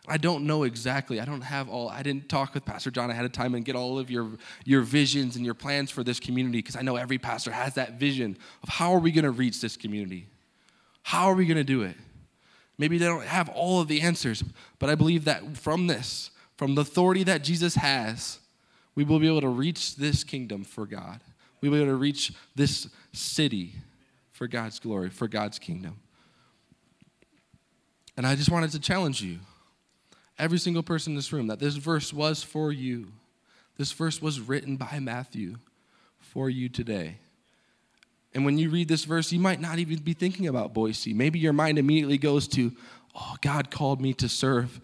I 0.08 0.17
don't 0.17 0.46
know 0.46 0.63
exactly. 0.63 1.20
I 1.20 1.26
don't 1.26 1.41
have 1.41 1.67
all, 1.67 1.89
I 1.89 2.02
didn't 2.02 2.30
talk 2.30 2.54
with 2.54 2.63
Pastor 2.63 2.89
John 2.91 3.10
ahead 3.10 3.26
of 3.26 3.32
time 3.32 3.56
and 3.56 3.65
get 3.65 3.76
all 3.76 4.00
of 4.00 4.10
your, 4.10 4.30
your 4.63 4.82
visions 4.82 5.36
and 5.36 5.43
your 5.43 5.54
plans 5.54 5.91
for 5.91 6.04
this 6.04 6.20
community 6.20 6.60
because 6.60 6.76
I 6.76 6.82
know 6.82 6.96
every 6.96 7.17
pastor 7.17 7.52
has 7.52 7.76
that 7.76 7.93
vision 7.93 8.38
of 8.63 8.70
how 8.70 8.93
are 8.93 9.00
we 9.00 9.12
going 9.12 9.26
to 9.26 9.32
reach 9.32 9.60
this 9.60 9.76
community? 9.76 10.28
How 11.04 11.26
are 11.30 11.36
we 11.36 11.46
going 11.46 11.58
to 11.58 11.63
do 11.63 11.82
it? 11.82 11.96
Maybe 12.78 12.98
they 12.98 13.06
don't 13.06 13.24
have 13.24 13.50
all 13.50 13.82
of 13.82 13.88
the 13.88 14.02
answers, 14.02 14.43
but 14.80 14.89
I 14.89 14.96
believe 14.96 15.26
that 15.26 15.58
from 15.58 15.88
this, 15.88 16.32
from 16.56 16.76
the 16.76 16.82
authority 16.82 17.24
that 17.24 17.43
Jesus 17.43 17.76
has, 17.76 18.39
we 18.96 19.04
will 19.04 19.20
be 19.20 19.28
able 19.28 19.41
to 19.41 19.50
reach 19.50 19.96
this 19.96 20.24
kingdom 20.24 20.63
for 20.63 20.86
God 20.86 21.20
we 21.62 21.70
will 21.70 21.78
be 21.78 21.84
able 21.84 21.93
to 21.93 21.98
reach 21.98 22.34
this 22.56 22.88
city 23.13 23.74
for 24.32 24.48
God's 24.48 24.80
glory, 24.80 25.10
for 25.10 25.28
God's 25.28 25.58
kingdom. 25.60 26.00
And 28.15 28.26
I 28.26 28.36
just 28.36 28.50
wanted 28.50 28.72
to 28.72 28.80
challenge 28.80 29.22
you, 29.22 29.39
every 30.39 30.60
single 30.60 30.84
person 30.84 31.12
in 31.12 31.15
this 31.15 31.34
room, 31.34 31.47
that 31.47 31.60
this 31.60 31.76
verse 31.76 32.13
was 32.13 32.43
for 32.43 32.71
you. 32.71 33.08
This 33.78 33.91
verse 33.91 34.21
was 34.21 34.39
written 34.39 34.76
by 34.76 35.00
Matthew 35.00 35.58
for 36.19 36.50
you 36.50 36.69
today. 36.69 37.19
And 38.34 38.45
when 38.45 38.58
you 38.58 38.69
read 38.69 38.88
this 38.88 39.06
verse, 39.06 39.32
you 39.32 39.39
might 39.39 39.62
not 39.62 39.80
even 39.80 40.00
be 40.00 40.13
thinking 40.13 40.47
about 40.47 40.73
Boise. 40.73 41.13
Maybe 41.13 41.39
your 41.39 41.54
mind 41.54 41.80
immediately 41.80 42.17
goes 42.17 42.47
to, 42.50 42.71
oh, 43.15 43.36
God 43.41 43.71
called 43.71 44.02
me 44.02 44.13
to 44.15 44.30
serve, 44.30 44.80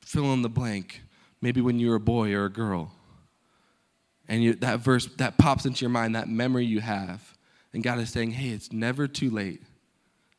fill 0.00 0.32
in 0.32 0.42
the 0.42 0.48
blank. 0.48 1.02
Maybe 1.40 1.60
when 1.60 1.78
you 1.78 1.90
were 1.90 1.96
a 1.96 2.00
boy 2.00 2.32
or 2.34 2.44
a 2.44 2.50
girl 2.50 2.92
and 4.28 4.44
you, 4.44 4.54
that 4.54 4.80
verse 4.80 5.06
that 5.16 5.38
pops 5.38 5.66
into 5.66 5.80
your 5.80 5.90
mind, 5.90 6.14
that 6.14 6.28
memory 6.28 6.64
you 6.64 6.80
have. 6.80 7.36
And 7.72 7.82
God 7.82 7.98
is 7.98 8.10
saying, 8.10 8.32
hey, 8.32 8.50
it's 8.50 8.72
never 8.72 9.08
too 9.08 9.30
late. 9.30 9.62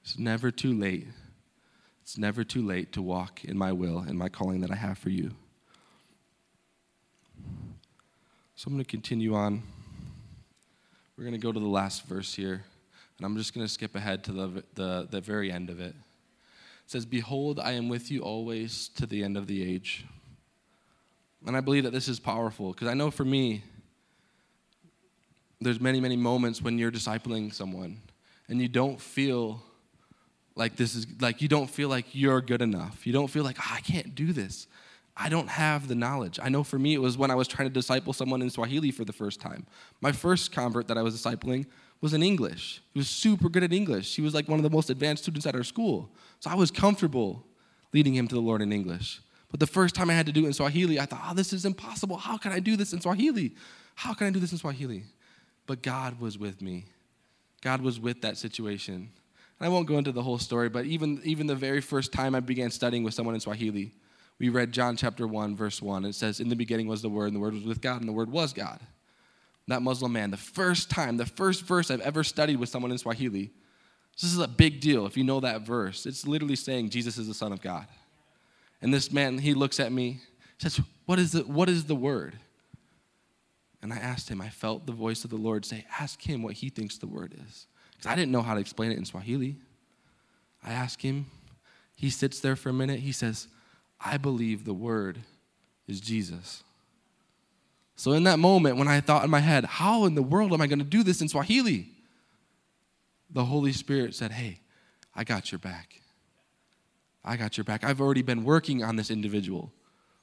It's 0.04 0.18
never 0.18 0.52
too 0.52 0.74
late. 0.74 1.08
It's 2.12 2.18
never 2.18 2.44
too 2.44 2.62
late 2.62 2.92
to 2.92 3.02
walk 3.02 3.46
in 3.46 3.58
my 3.58 3.72
will 3.72 4.00
and 4.00 4.20
my 4.20 4.28
calling 4.28 4.60
that 4.60 4.70
I 4.70 4.76
have 4.76 4.98
for 4.98 5.10
you. 5.10 5.32
So 8.54 8.68
I'm 8.68 8.74
going 8.74 8.84
to 8.84 8.84
continue 8.84 9.34
on. 9.34 9.64
We're 11.16 11.24
going 11.24 11.40
to 11.40 11.40
go 11.40 11.54
to 11.54 11.60
the 11.62 11.66
last 11.66 12.06
verse 12.08 12.34
here, 12.34 12.66
and 13.18 13.26
I'm 13.26 13.38
just 13.38 13.54
going 13.54 13.66
to 13.66 13.72
skip 13.72 13.96
ahead 13.96 14.26
to 14.26 14.34
the, 14.34 14.64
the, 14.76 15.08
the 15.10 15.22
very 15.22 15.54
end 15.54 15.70
of 15.70 15.80
it. 15.80 15.96
It 15.96 16.92
says, 16.92 17.06
Behold, 17.06 17.62
I 17.62 17.72
am 17.72 17.88
with 17.88 18.12
you 18.12 18.24
always 18.24 18.90
to 18.98 19.06
the 19.06 19.24
end 19.24 19.38
of 19.38 19.48
the 19.48 19.64
age. 19.64 20.06
And 21.48 21.56
I 21.56 21.62
believe 21.62 21.84
that 21.84 21.94
this 21.94 22.10
is 22.10 22.20
powerful 22.20 22.74
because 22.74 22.90
I 22.90 22.94
know 22.94 23.10
for 23.10 23.24
me, 23.24 23.64
there's 25.62 25.80
many, 25.80 26.02
many 26.02 26.18
moments 26.18 26.62
when 26.62 26.78
you're 26.78 26.92
discipling 26.92 27.54
someone 27.54 28.02
and 28.50 28.62
you 28.62 28.68
don't 28.68 29.00
feel 29.00 29.64
like 30.56 30.76
this 30.76 30.96
is 30.96 31.08
like 31.20 31.42
you 31.42 31.48
don't 31.48 31.70
feel 31.70 31.90
like 31.90 32.06
you're 32.14 32.42
good 32.42 32.62
enough. 32.62 33.06
You 33.06 33.14
don't 33.14 33.28
feel 33.28 33.44
like 33.44 33.58
oh, 33.60 33.72
I 33.72 33.82
can't 33.82 34.16
do 34.16 34.34
this. 34.34 34.68
I 35.16 35.30
don't 35.30 35.50
have 35.50 35.88
the 35.88 35.96
knowledge. 35.96 36.40
I 36.42 36.50
know 36.50 36.64
for 36.64 36.80
me 36.80 36.94
it 36.94 37.02
was 37.02 37.18
when 37.18 37.32
I 37.32 37.36
was 37.36 37.48
trying 37.48 37.68
to 37.68 37.74
disciple 37.74 38.14
someone 38.14 38.42
in 38.42 38.50
Swahili 38.50 38.92
for 38.92 39.04
the 39.06 39.14
first 39.14 39.42
time. 39.42 39.66
My 40.00 40.12
first 40.12 40.52
convert 40.52 40.88
that 40.88 40.98
I 40.98 41.02
was 41.02 41.16
discipling 41.16 41.66
was 42.00 42.14
in 42.14 42.24
English. 42.24 42.82
He 42.94 43.00
was 43.00 43.10
super 43.10 43.50
good 43.50 43.64
at 43.64 43.74
English. 43.74 44.10
She 44.10 44.22
was 44.22 44.34
like 44.34 44.48
one 44.48 44.58
of 44.58 44.64
the 44.64 44.70
most 44.70 44.90
advanced 44.90 45.24
students 45.24 45.46
at 45.46 45.56
our 45.56 45.64
school. 45.64 46.10
So 46.40 46.50
I 46.50 46.56
was 46.56 46.72
comfortable 46.72 47.46
leading 47.94 48.16
him 48.16 48.28
to 48.30 48.36
the 48.36 48.42
Lord 48.42 48.62
in 48.62 48.72
English. 48.72 49.22
But 49.52 49.60
the 49.60 49.68
first 49.68 49.96
time 49.96 50.10
I 50.10 50.14
had 50.14 50.26
to 50.28 50.32
do 50.32 50.46
it 50.46 50.48
in 50.48 50.54
Swahili, 50.54 51.00
I 51.00 51.06
thought, 51.06 51.22
oh, 51.28 51.34
this 51.34 51.52
is 51.52 51.66
impossible. 51.66 52.16
How 52.16 52.38
can 52.38 52.54
I 52.54 52.60
do 52.60 52.78
this 52.78 52.94
in 52.94 53.02
Swahili? 53.02 53.54
How 53.96 54.14
can 54.14 54.28
I 54.28 54.30
do 54.30 54.40
this 54.40 54.54
in 54.54 54.58
Swahili? 54.58 55.04
but 55.72 55.82
God 55.82 56.20
was 56.20 56.38
with 56.38 56.62
me. 56.62 56.86
God 57.62 57.82
was 57.82 57.98
with 58.00 58.22
that 58.24 58.38
situation. 58.38 59.10
I 59.62 59.70
won't 59.70 59.88
go 59.88 59.98
into 59.98 60.12
the 60.12 60.24
whole 60.24 60.40
story, 60.40 60.70
but 60.70 60.86
even, 60.86 61.22
even 61.24 61.48
the 61.48 61.56
very 61.56 61.82
first 61.82 62.12
time 62.12 62.34
I 62.34 62.40
began 62.40 62.72
studying 62.72 63.04
with 63.04 63.14
someone 63.14 63.36
in 63.36 63.42
Swahili, 63.42 63.94
we 64.40 64.50
read 64.50 64.72
John 64.72 64.98
chapter 64.98 65.28
1, 65.28 65.56
verse 65.56 65.82
1. 65.82 66.04
It 66.06 66.16
says, 66.16 66.40
In 66.40 66.50
the 66.50 66.56
beginning 66.56 66.88
was 66.88 67.04
the 67.04 67.10
Word, 67.10 67.28
and 67.28 67.36
the 67.36 67.40
Word 67.40 67.54
was 67.54 67.64
with 67.64 67.80
God, 67.80 68.00
and 68.00 68.10
the 68.10 68.14
Word 68.14 68.32
was 68.32 68.54
God. 68.54 68.80
That 69.68 69.84
Muslim 69.84 70.14
man, 70.14 70.32
the 70.32 70.38
first 70.38 70.90
time, 70.90 71.18
the 71.18 71.28
first 71.28 71.64
verse 71.64 71.92
I've 71.92 72.02
ever 72.02 72.24
studied 72.24 72.58
with 72.58 72.70
someone 72.70 72.92
in 72.92 72.98
Swahili, 72.98 73.52
this 74.20 74.34
is 74.34 74.40
a 74.40 74.48
big 74.48 74.82
deal 74.82 75.06
if 75.06 75.16
you 75.16 75.24
know 75.24 75.40
that 75.40 75.62
verse. 75.62 76.06
It's 76.06 76.26
literally 76.26 76.56
saying 76.56 76.90
Jesus 76.90 77.18
is 77.18 77.28
the 77.28 77.34
Son 77.34 77.54
of 77.54 77.62
God. 77.62 77.86
And 78.82 78.92
this 78.92 79.12
man, 79.12 79.38
he 79.38 79.54
looks 79.54 79.80
at 79.80 79.92
me, 79.92 80.22
says, 80.58 80.82
What 81.06 81.20
is 81.20 81.34
the, 81.34 81.42
what 81.42 81.70
is 81.70 81.86
the 81.86 81.96
word? 81.96 82.36
And 83.84 83.94
I 83.94 83.98
asked 83.98 84.30
him, 84.30 84.42
I 84.42 84.50
felt 84.50 84.86
the 84.86 84.92
voice 84.92 85.24
of 85.24 85.30
the 85.30 85.38
Lord 85.38 85.66
say, 85.66 85.86
Ask 86.00 86.22
him 86.22 86.42
what 86.42 86.54
he 86.54 86.70
thinks 86.70 86.98
the 86.98 87.08
word 87.08 87.36
is. 87.48 87.68
Because 88.02 88.14
I 88.14 88.16
didn't 88.16 88.32
know 88.32 88.42
how 88.42 88.56
to 88.56 88.60
explain 88.60 88.92
it 88.92 88.98
in 88.98 89.06
Swahili. 89.06 89.58
I 90.64 90.72
ask 90.72 91.00
him, 91.00 91.28
he 91.96 92.10
sits 92.10 92.40
there 92.40 92.56
for 92.56 92.70
a 92.70 92.74
minute, 92.74 93.00
he 93.00 93.12
says, 93.12 93.48
I 94.00 94.18
believe 94.18 94.66
the 94.66 94.74
word 94.74 95.20
is 95.88 96.02
Jesus. 96.02 96.64
So, 97.96 98.14
in 98.14 98.24
that 98.24 98.40
moment, 98.40 98.78
when 98.78 98.88
I 98.88 99.02
thought 99.02 99.24
in 99.24 99.30
my 99.30 99.40
head, 99.40 99.66
how 99.66 100.06
in 100.06 100.16
the 100.16 100.24
world 100.24 100.52
am 100.52 100.62
I 100.62 100.68
going 100.68 100.80
to 100.80 100.86
do 100.86 101.04
this 101.04 101.22
in 101.22 101.28
Swahili? 101.28 101.90
The 103.30 103.46
Holy 103.46 103.72
Spirit 103.72 104.16
said, 104.16 104.32
Hey, 104.32 104.62
I 105.16 105.24
got 105.24 105.52
your 105.52 105.60
back. 105.60 106.02
I 107.24 107.38
got 107.38 107.56
your 107.56 107.66
back. 107.66 107.84
I've 107.84 108.02
already 108.02 108.24
been 108.24 108.44
working 108.44 108.84
on 108.84 108.96
this 108.96 109.12
individual. 109.12 109.72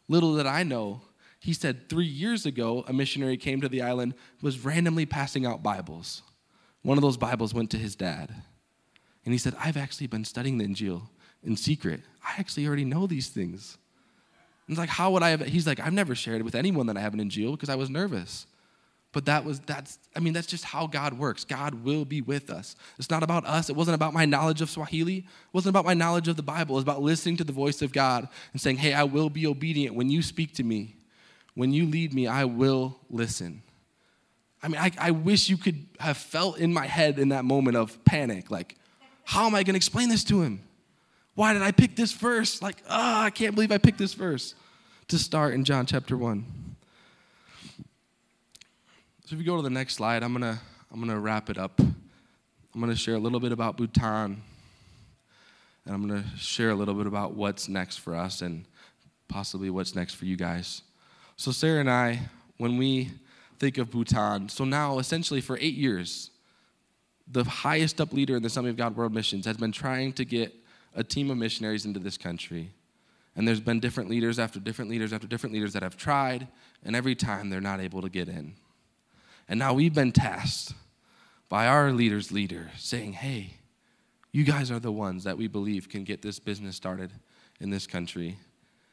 Little 0.08 0.36
did 0.36 0.46
I 0.46 0.64
know, 0.64 1.02
he 1.38 1.52
said 1.52 1.88
three 1.88 2.06
years 2.06 2.44
ago, 2.44 2.84
a 2.88 2.92
missionary 2.92 3.36
came 3.36 3.60
to 3.60 3.68
the 3.68 3.82
island, 3.82 4.14
was 4.42 4.64
randomly 4.64 5.06
passing 5.06 5.46
out 5.46 5.62
Bibles. 5.62 6.22
One 6.82 6.98
of 6.98 7.02
those 7.02 7.16
Bibles 7.16 7.54
went 7.54 7.70
to 7.70 7.78
his 7.78 7.96
dad. 7.96 8.34
And 9.24 9.34
he 9.34 9.38
said, 9.38 9.54
I've 9.58 9.76
actually 9.76 10.06
been 10.06 10.24
studying 10.24 10.58
the 10.58 10.66
Injil 10.66 11.02
in 11.44 11.56
secret. 11.56 12.00
I 12.24 12.38
actually 12.38 12.66
already 12.66 12.84
know 12.84 13.06
these 13.06 13.28
things. 13.28 13.76
And 14.66 14.74
it's 14.74 14.78
like, 14.78 14.88
how 14.88 15.10
would 15.12 15.22
I 15.22 15.30
have? 15.30 15.40
He's 15.40 15.66
like, 15.66 15.80
I've 15.80 15.92
never 15.92 16.14
shared 16.14 16.40
it 16.40 16.44
with 16.44 16.54
anyone 16.54 16.86
that 16.86 16.96
I 16.96 17.00
have 17.00 17.14
an 17.14 17.20
Injil 17.20 17.52
because 17.52 17.68
I 17.68 17.74
was 17.74 17.90
nervous. 17.90 18.46
But 19.12 19.24
that 19.24 19.44
was, 19.44 19.60
that's, 19.60 19.98
I 20.14 20.20
mean, 20.20 20.34
that's 20.34 20.46
just 20.46 20.64
how 20.64 20.86
God 20.86 21.14
works. 21.14 21.44
God 21.44 21.82
will 21.82 22.04
be 22.04 22.20
with 22.20 22.50
us. 22.50 22.76
It's 22.98 23.10
not 23.10 23.22
about 23.22 23.46
us. 23.46 23.70
It 23.70 23.76
wasn't 23.76 23.94
about 23.94 24.12
my 24.12 24.26
knowledge 24.26 24.60
of 24.60 24.68
Swahili. 24.68 25.18
It 25.18 25.24
wasn't 25.54 25.70
about 25.70 25.86
my 25.86 25.94
knowledge 25.94 26.28
of 26.28 26.36
the 26.36 26.42
Bible. 26.42 26.74
It 26.74 26.80
was 26.80 26.84
about 26.84 27.00
listening 27.00 27.38
to 27.38 27.44
the 27.44 27.52
voice 27.52 27.80
of 27.80 27.92
God 27.92 28.28
and 28.52 28.60
saying, 28.60 28.76
hey, 28.76 28.92
I 28.92 29.04
will 29.04 29.30
be 29.30 29.46
obedient 29.46 29.96
when 29.96 30.10
you 30.10 30.20
speak 30.20 30.54
to 30.54 30.62
me. 30.62 30.96
When 31.54 31.72
you 31.72 31.86
lead 31.86 32.12
me, 32.12 32.26
I 32.26 32.44
will 32.44 32.98
listen. 33.08 33.62
I 34.62 34.68
mean, 34.68 34.80
I, 34.80 34.90
I 34.98 35.10
wish 35.12 35.48
you 35.48 35.56
could 35.56 35.86
have 36.00 36.16
felt 36.16 36.58
in 36.58 36.72
my 36.72 36.86
head 36.86 37.18
in 37.18 37.28
that 37.28 37.44
moment 37.44 37.76
of 37.76 38.04
panic, 38.04 38.50
like, 38.50 38.76
how 39.24 39.46
am 39.46 39.54
I 39.54 39.62
going 39.62 39.74
to 39.74 39.76
explain 39.76 40.08
this 40.08 40.24
to 40.24 40.42
him? 40.42 40.60
Why 41.34 41.52
did 41.52 41.62
I 41.62 41.70
pick 41.70 41.94
this 41.94 42.12
verse? 42.12 42.60
Like, 42.60 42.76
ah, 42.88 43.22
oh, 43.22 43.26
I 43.26 43.30
can't 43.30 43.54
believe 43.54 43.70
I 43.70 43.78
picked 43.78 43.98
this 43.98 44.14
verse 44.14 44.54
to 45.08 45.18
start 45.18 45.54
in 45.54 45.64
John 45.64 45.86
chapter 45.86 46.16
1. 46.16 46.44
So 49.24 49.34
if 49.34 49.38
you 49.38 49.44
go 49.44 49.56
to 49.56 49.62
the 49.62 49.70
next 49.70 49.94
slide, 49.94 50.22
I'm 50.22 50.32
gonna 50.32 50.58
I'm 50.90 51.00
gonna 51.00 51.20
wrap 51.20 51.50
it 51.50 51.58
up. 51.58 51.78
I'm 51.80 52.80
gonna 52.80 52.96
share 52.96 53.14
a 53.14 53.18
little 53.18 53.40
bit 53.40 53.52
about 53.52 53.76
Bhutan, 53.76 54.42
and 55.84 55.94
I'm 55.94 56.08
gonna 56.08 56.24
share 56.38 56.70
a 56.70 56.74
little 56.74 56.94
bit 56.94 57.06
about 57.06 57.34
what's 57.34 57.68
next 57.68 57.98
for 57.98 58.16
us 58.16 58.40
and 58.40 58.64
possibly 59.28 59.68
what's 59.68 59.94
next 59.94 60.14
for 60.14 60.24
you 60.24 60.36
guys. 60.36 60.80
So 61.36 61.52
Sarah 61.52 61.80
and 61.80 61.90
I, 61.90 62.20
when 62.56 62.78
we 62.78 63.10
think 63.58 63.78
of 63.78 63.90
Bhutan, 63.90 64.48
so 64.48 64.64
now 64.64 64.98
essentially 64.98 65.40
for 65.40 65.58
eight 65.58 65.74
years, 65.74 66.30
the 67.30 67.44
highest 67.44 68.00
up 68.00 68.12
leader 68.12 68.36
in 68.36 68.42
the 68.42 68.46
Assembly 68.46 68.70
of 68.70 68.76
God 68.76 68.96
World 68.96 69.12
Missions 69.12 69.44
has 69.46 69.56
been 69.56 69.72
trying 69.72 70.12
to 70.14 70.24
get 70.24 70.54
a 70.94 71.04
team 71.04 71.30
of 71.30 71.36
missionaries 71.36 71.84
into 71.84 72.00
this 72.00 72.16
country. 72.16 72.72
And 73.36 73.46
there's 73.46 73.60
been 73.60 73.80
different 73.80 74.10
leaders 74.10 74.38
after 74.38 74.58
different 74.58 74.90
leaders 74.90 75.12
after 75.12 75.26
different 75.26 75.54
leaders 75.54 75.72
that 75.74 75.82
have 75.82 75.96
tried, 75.96 76.48
and 76.84 76.96
every 76.96 77.14
time 77.14 77.50
they're 77.50 77.60
not 77.60 77.80
able 77.80 78.02
to 78.02 78.08
get 78.08 78.28
in. 78.28 78.54
And 79.48 79.58
now 79.58 79.74
we've 79.74 79.94
been 79.94 80.12
tasked 80.12 80.74
by 81.48 81.66
our 81.66 81.92
leader's 81.92 82.32
leader 82.32 82.70
saying, 82.76 83.12
hey, 83.14 83.54
you 84.32 84.44
guys 84.44 84.70
are 84.70 84.78
the 84.78 84.92
ones 84.92 85.24
that 85.24 85.38
we 85.38 85.48
believe 85.48 85.88
can 85.88 86.04
get 86.04 86.20
this 86.22 86.38
business 86.38 86.76
started 86.76 87.12
in 87.60 87.70
this 87.70 87.86
country. 87.86 88.38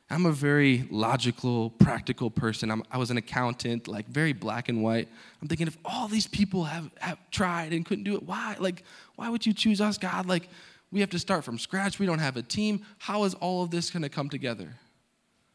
I'm 0.09 0.27
a 0.27 0.31
very 0.31 0.87
logical, 0.91 1.71
practical 1.71 2.29
person. 2.29 2.69
I'm, 2.69 2.83
i 2.91 2.97
was 2.97 3.09
an 3.09 3.17
accountant, 3.17 3.87
like 3.87 4.07
very 4.07 4.33
black 4.33 4.69
and 4.69 4.83
white. 4.83 5.07
I'm 5.41 5.47
thinking 5.47 5.67
if 5.67 5.77
all 5.83 6.07
these 6.07 6.27
people 6.27 6.65
have, 6.65 6.91
have 6.99 7.17
tried 7.31 7.73
and 7.73 7.83
couldn't 7.83 8.03
do 8.03 8.15
it, 8.15 8.23
why? 8.23 8.55
Like, 8.59 8.83
why 9.15 9.29
would 9.29 9.45
you 9.45 9.53
choose 9.53 9.81
us, 9.81 9.97
God? 9.97 10.27
Like, 10.27 10.47
we 10.91 10.99
have 10.99 11.09
to 11.09 11.19
start 11.19 11.43
from 11.43 11.57
scratch. 11.57 11.97
We 11.97 12.05
don't 12.05 12.19
have 12.19 12.37
a 12.37 12.43
team. 12.43 12.85
How 12.99 13.23
is 13.23 13.33
all 13.35 13.63
of 13.63 13.71
this 13.71 13.89
going 13.89 14.03
to 14.03 14.09
come 14.09 14.29
together? 14.29 14.75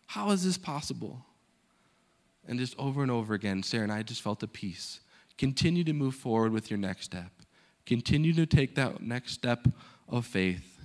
How 0.07 0.33
is 0.33 0.45
this 0.45 0.59
possible? 0.59 1.25
And 2.49 2.59
just 2.59 2.77
over 2.77 3.03
and 3.03 3.11
over 3.11 3.35
again, 3.35 3.63
Sarah 3.63 3.85
and 3.85 3.93
I 3.93 4.03
just 4.03 4.21
felt 4.21 4.43
a 4.43 4.49
peace. 4.49 5.01
Continue 5.39 5.85
to 5.85 5.93
move 5.93 6.17
forward 6.17 6.53
with 6.53 6.71
your 6.71 6.79
next 6.79 7.05
step. 7.05 7.31
Continue 7.87 8.33
to 8.35 8.47
take 8.47 8.75
that 8.75 9.01
next 9.01 9.33
step 9.33 9.69
of 10.09 10.27
faith. 10.27 10.81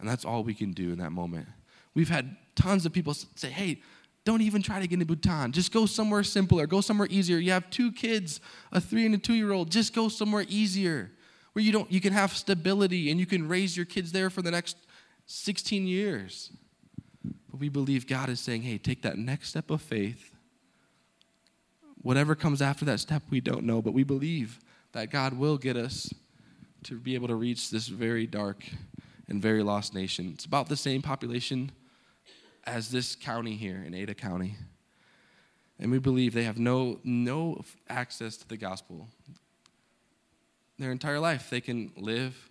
And 0.00 0.08
that's 0.08 0.24
all 0.24 0.42
we 0.42 0.54
can 0.54 0.72
do 0.72 0.92
in 0.92 0.98
that 0.98 1.12
moment. 1.12 1.46
We've 1.94 2.08
had 2.08 2.36
tons 2.54 2.86
of 2.86 2.92
people 2.92 3.14
say, 3.14 3.50
hey, 3.50 3.80
don't 4.24 4.42
even 4.42 4.62
try 4.62 4.80
to 4.80 4.86
get 4.86 4.94
into 4.94 5.06
Bhutan. 5.06 5.52
Just 5.52 5.72
go 5.72 5.86
somewhere 5.86 6.22
simpler. 6.22 6.66
Go 6.66 6.80
somewhere 6.80 7.08
easier. 7.10 7.38
You 7.38 7.52
have 7.52 7.70
two 7.70 7.92
kids, 7.92 8.40
a 8.72 8.80
three 8.80 9.06
and 9.06 9.14
a 9.14 9.18
two 9.18 9.34
year 9.34 9.52
old. 9.52 9.70
Just 9.70 9.94
go 9.94 10.08
somewhere 10.08 10.44
easier 10.48 11.10
where 11.52 11.64
you 11.64 11.72
don't 11.72 11.90
you 11.90 12.00
can 12.00 12.12
have 12.12 12.36
stability 12.36 13.10
and 13.10 13.18
you 13.18 13.26
can 13.26 13.48
raise 13.48 13.76
your 13.76 13.86
kids 13.86 14.12
there 14.12 14.28
for 14.28 14.42
the 14.42 14.50
next 14.50 14.76
16 15.26 15.86
years. 15.86 16.50
But 17.50 17.60
we 17.60 17.68
believe 17.68 18.06
God 18.06 18.28
is 18.28 18.40
saying, 18.40 18.62
hey, 18.62 18.76
take 18.76 19.02
that 19.02 19.16
next 19.16 19.48
step 19.48 19.70
of 19.70 19.80
faith 19.80 20.34
Whatever 22.02 22.34
comes 22.34 22.62
after 22.62 22.84
that 22.84 23.00
step, 23.00 23.22
we 23.30 23.40
don't 23.40 23.64
know, 23.64 23.82
but 23.82 23.92
we 23.92 24.04
believe 24.04 24.60
that 24.92 25.10
God 25.10 25.34
will 25.34 25.58
get 25.58 25.76
us 25.76 26.12
to 26.84 26.98
be 26.98 27.14
able 27.14 27.28
to 27.28 27.34
reach 27.34 27.70
this 27.70 27.88
very 27.88 28.26
dark 28.26 28.64
and 29.28 29.42
very 29.42 29.62
lost 29.62 29.94
nation. 29.94 30.30
It's 30.34 30.44
about 30.44 30.68
the 30.68 30.76
same 30.76 31.02
population 31.02 31.70
as 32.64 32.90
this 32.90 33.14
county 33.14 33.56
here 33.56 33.82
in 33.86 33.94
Ada 33.94 34.14
County. 34.14 34.56
And 35.78 35.90
we 35.90 35.98
believe 35.98 36.34
they 36.34 36.44
have 36.44 36.58
no, 36.58 36.98
no 37.04 37.62
access 37.88 38.36
to 38.38 38.48
the 38.48 38.56
gospel. 38.56 39.08
Their 40.78 40.90
entire 40.90 41.20
life, 41.20 41.50
they 41.50 41.60
can 41.60 41.92
live, 41.96 42.50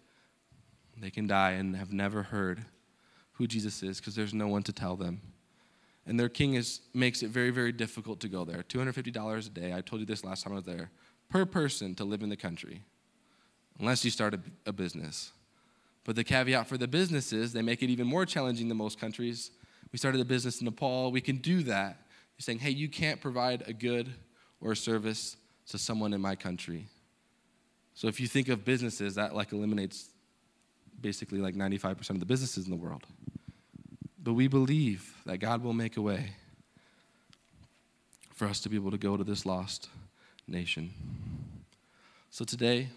they 0.98 1.10
can 1.10 1.28
die, 1.28 1.52
and 1.52 1.76
have 1.76 1.92
never 1.92 2.24
heard 2.24 2.66
who 3.34 3.48
Jesus 3.48 3.84
is 3.84 4.00
because 4.00 4.16
there's 4.16 4.34
no 4.34 4.48
one 4.48 4.63
to 4.63 4.74
tell 4.74 4.96
them 4.96 5.22
and 6.08 6.18
their 6.18 6.30
king 6.30 6.54
is, 6.54 6.80
makes 6.94 7.22
it 7.22 7.30
very, 7.30 7.50
very 7.52 7.74
difficult 7.74 8.22
to 8.22 8.30
go 8.30 8.46
there. 8.46 8.63
$250 8.63 9.46
a 9.46 9.50
day, 9.50 9.74
I 9.74 9.82
told 9.82 10.00
you 10.00 10.06
this 10.06 10.24
last 10.24 10.44
time 10.44 10.54
I 10.54 10.56
was 10.56 10.66
there, 10.66 10.90
per 11.30 11.46
person 11.46 11.94
to 11.96 12.06
live 12.06 12.24
in 12.24 12.30
the 12.30 12.38
country, 12.38 12.82
unless 13.78 14.06
you 14.06 14.10
start 14.10 14.34
a, 14.34 14.40
a 14.66 14.72
business. 14.72 15.34
But 16.08 16.15
the 16.15 16.24
caveat 16.24 16.67
for 16.67 16.78
the 16.78 16.88
businesses, 16.88 17.52
they 17.52 17.62
make 17.62 17.84
it 17.84 17.89
even 17.89 18.08
more 18.08 18.26
challenging 18.26 18.70
than 18.70 18.78
most 18.78 18.98
countries. 18.98 19.52
We 19.91 20.00
started 20.00 20.22
a 20.22 20.26
business 20.26 20.62
in 20.62 20.65
Nepal, 20.65 21.12
we 21.12 21.20
can 21.20 21.36
do 21.36 21.63
that. 21.63 21.98
You're 22.38 22.43
saying, 22.43 22.60
hey, 22.60 22.70
you 22.70 22.88
can't 22.88 23.20
provide 23.20 23.65
a 23.67 23.74
good 23.74 24.13
or 24.62 24.72
a 24.72 24.76
service 24.76 25.36
to 25.67 25.78
someone 25.78 26.13
in 26.13 26.22
my 26.22 26.34
country. 26.34 26.86
So 27.93 28.08
if 28.08 28.22
you 28.22 28.28
think 28.28 28.48
of 28.48 28.63
businesses, 28.63 29.15
that 29.15 29.36
like 29.36 29.52
eliminates 29.52 30.08
basically 31.02 31.39
like 31.39 31.56
95% 31.56 32.10
of 32.12 32.20
the 32.22 32.26
businesses 32.26 32.65
in 32.65 32.72
the 32.72 32.78
world. 32.78 33.04
But 34.24 34.34
we 34.34 34.48
believe 34.48 35.13
that 35.26 35.39
God 35.39 35.62
will 35.62 35.74
make 35.74 35.98
a 35.98 36.02
way 36.02 36.32
for 38.34 38.48
us 38.48 38.62
to 38.62 38.70
be 38.70 38.78
able 38.78 38.91
to 38.91 38.98
go 38.98 39.17
to 39.17 39.26
this 39.26 39.46
lost 39.46 39.89
nation. 40.48 40.93
So 42.30 42.46
today, 42.46 42.88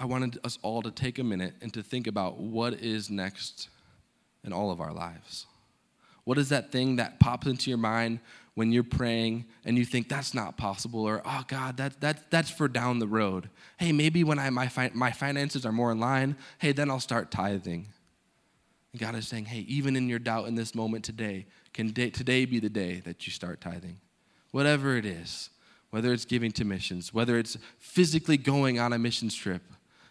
I 0.00 0.06
wanted 0.06 0.38
us 0.44 0.58
all 0.62 0.80
to 0.80 0.90
take 0.90 1.18
a 1.18 1.24
minute 1.24 1.52
and 1.60 1.74
to 1.74 1.82
think 1.82 2.06
about 2.06 2.38
what 2.38 2.72
is 2.72 3.10
next 3.10 3.68
in 4.42 4.50
all 4.50 4.70
of 4.70 4.80
our 4.80 4.94
lives. 4.94 5.44
What 6.24 6.38
is 6.38 6.48
that 6.48 6.72
thing 6.72 6.96
that 6.96 7.20
pops 7.20 7.46
into 7.46 7.68
your 7.68 7.78
mind 7.78 8.20
when 8.54 8.72
you're 8.72 8.82
praying 8.82 9.44
and 9.66 9.76
you 9.76 9.84
think 9.84 10.08
that's 10.08 10.32
not 10.32 10.56
possible 10.56 11.04
or 11.04 11.20
oh 11.24 11.44
god 11.46 11.76
that, 11.76 12.00
that, 12.00 12.30
that's 12.30 12.48
for 12.48 12.66
down 12.66 12.98
the 12.98 13.06
road. 13.06 13.50
Hey 13.76 13.92
maybe 13.92 14.24
when 14.24 14.38
I, 14.38 14.48
my, 14.48 14.68
fi- 14.68 14.90
my 14.94 15.10
finances 15.12 15.66
are 15.66 15.72
more 15.72 15.92
in 15.92 16.00
line 16.00 16.36
hey 16.58 16.72
then 16.72 16.90
i'll 16.90 17.00
start 17.00 17.30
tithing. 17.30 17.86
And 18.92 19.00
god 19.00 19.14
is 19.14 19.28
saying 19.28 19.46
hey 19.46 19.60
even 19.68 19.96
in 19.96 20.08
your 20.08 20.18
doubt 20.18 20.48
in 20.48 20.54
this 20.54 20.74
moment 20.74 21.04
today 21.04 21.46
can 21.74 21.88
day, 21.88 22.08
today 22.08 22.46
be 22.46 22.58
the 22.58 22.70
day 22.70 23.00
that 23.04 23.26
you 23.26 23.32
start 23.32 23.60
tithing? 23.60 23.98
Whatever 24.50 24.96
it 24.96 25.04
is 25.04 25.50
whether 25.90 26.12
it's 26.12 26.24
giving 26.24 26.52
to 26.52 26.64
missions 26.64 27.12
whether 27.12 27.38
it's 27.38 27.58
physically 27.78 28.38
going 28.38 28.78
on 28.78 28.94
a 28.94 28.98
missions 28.98 29.34
trip 29.34 29.62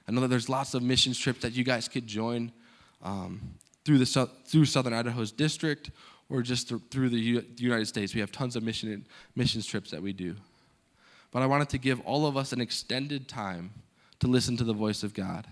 i 0.09 0.11
know 0.11 0.21
that 0.21 0.27
there's 0.27 0.49
lots 0.49 0.73
of 0.73 0.83
missions 0.83 1.17
trips 1.17 1.43
that 1.43 1.53
you 1.53 1.63
guys 1.63 1.87
could 1.87 2.05
join 2.05 2.51
um, 3.03 3.39
through, 3.85 3.99
the, 3.99 4.29
through 4.45 4.65
southern 4.65 4.93
idaho's 4.93 5.31
district 5.31 5.91
or 6.29 6.41
just 6.41 6.71
through 6.91 7.09
the 7.09 7.43
United 7.57 7.87
States. 7.87 8.13
We 8.13 8.21
have 8.21 8.31
tons 8.31 8.55
of 8.55 8.63
mission, 8.63 9.05
missions 9.35 9.65
trips 9.65 9.91
that 9.91 10.01
we 10.01 10.13
do. 10.13 10.35
But 11.31 11.41
I 11.41 11.47
wanted 11.47 11.69
to 11.69 11.77
give 11.77 11.99
all 12.01 12.25
of 12.25 12.37
us 12.37 12.53
an 12.53 12.61
extended 12.61 13.27
time 13.27 13.71
to 14.19 14.27
listen 14.27 14.55
to 14.57 14.63
the 14.63 14.73
voice 14.73 15.03
of 15.03 15.13
God. 15.13 15.47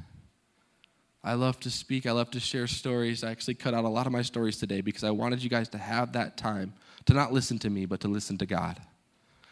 I 1.24 1.34
love 1.34 1.60
to 1.62 1.72
speak, 1.72 2.06
I 2.06 2.12
love 2.12 2.32
to 2.32 2.39
share 2.39 2.67
stories. 2.67 3.24
I 3.24 3.32
actually 3.32 3.56
cut 3.56 3.74
out 3.74 3.86
a 3.86 3.89
lot 3.89 4.06
of 4.06 4.13
my 4.13 4.22
stories 4.22 4.58
today 4.58 4.82
because 4.82 5.04
I 5.04 5.12
wanted 5.12 5.43
you 5.43 5.50
guys 5.50 5.67
to 5.70 5.78
have 5.78 6.13
that 6.13 6.38
time 6.38 6.74
to 7.06 7.13
not 7.13 7.34
listen 7.34 7.58
to 7.60 7.70
me, 7.70 7.86
but 7.86 8.00
to 8.02 8.08
listen 8.08 8.38
to 8.38 8.46
God. 8.46 8.80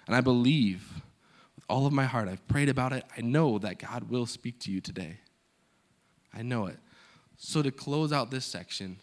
And 0.07 0.15
I 0.15 0.21
believe 0.21 0.87
all 1.67 1.85
of 1.85 1.93
my 1.93 2.05
heart, 2.05 2.27
I've 2.27 2.47
prayed 2.47 2.69
about 2.69 2.93
it. 2.93 3.03
I 3.17 3.21
know 3.21 3.57
that 3.59 3.79
God 3.79 4.09
will 4.09 4.25
speak 4.25 4.59
to 4.61 4.71
you 4.71 4.81
today. 4.81 5.17
I 6.33 6.41
know 6.41 6.67
it. 6.67 6.77
So, 7.37 7.61
to 7.61 7.71
close 7.71 8.13
out 8.13 8.31
this 8.31 8.45
section, 8.45 8.97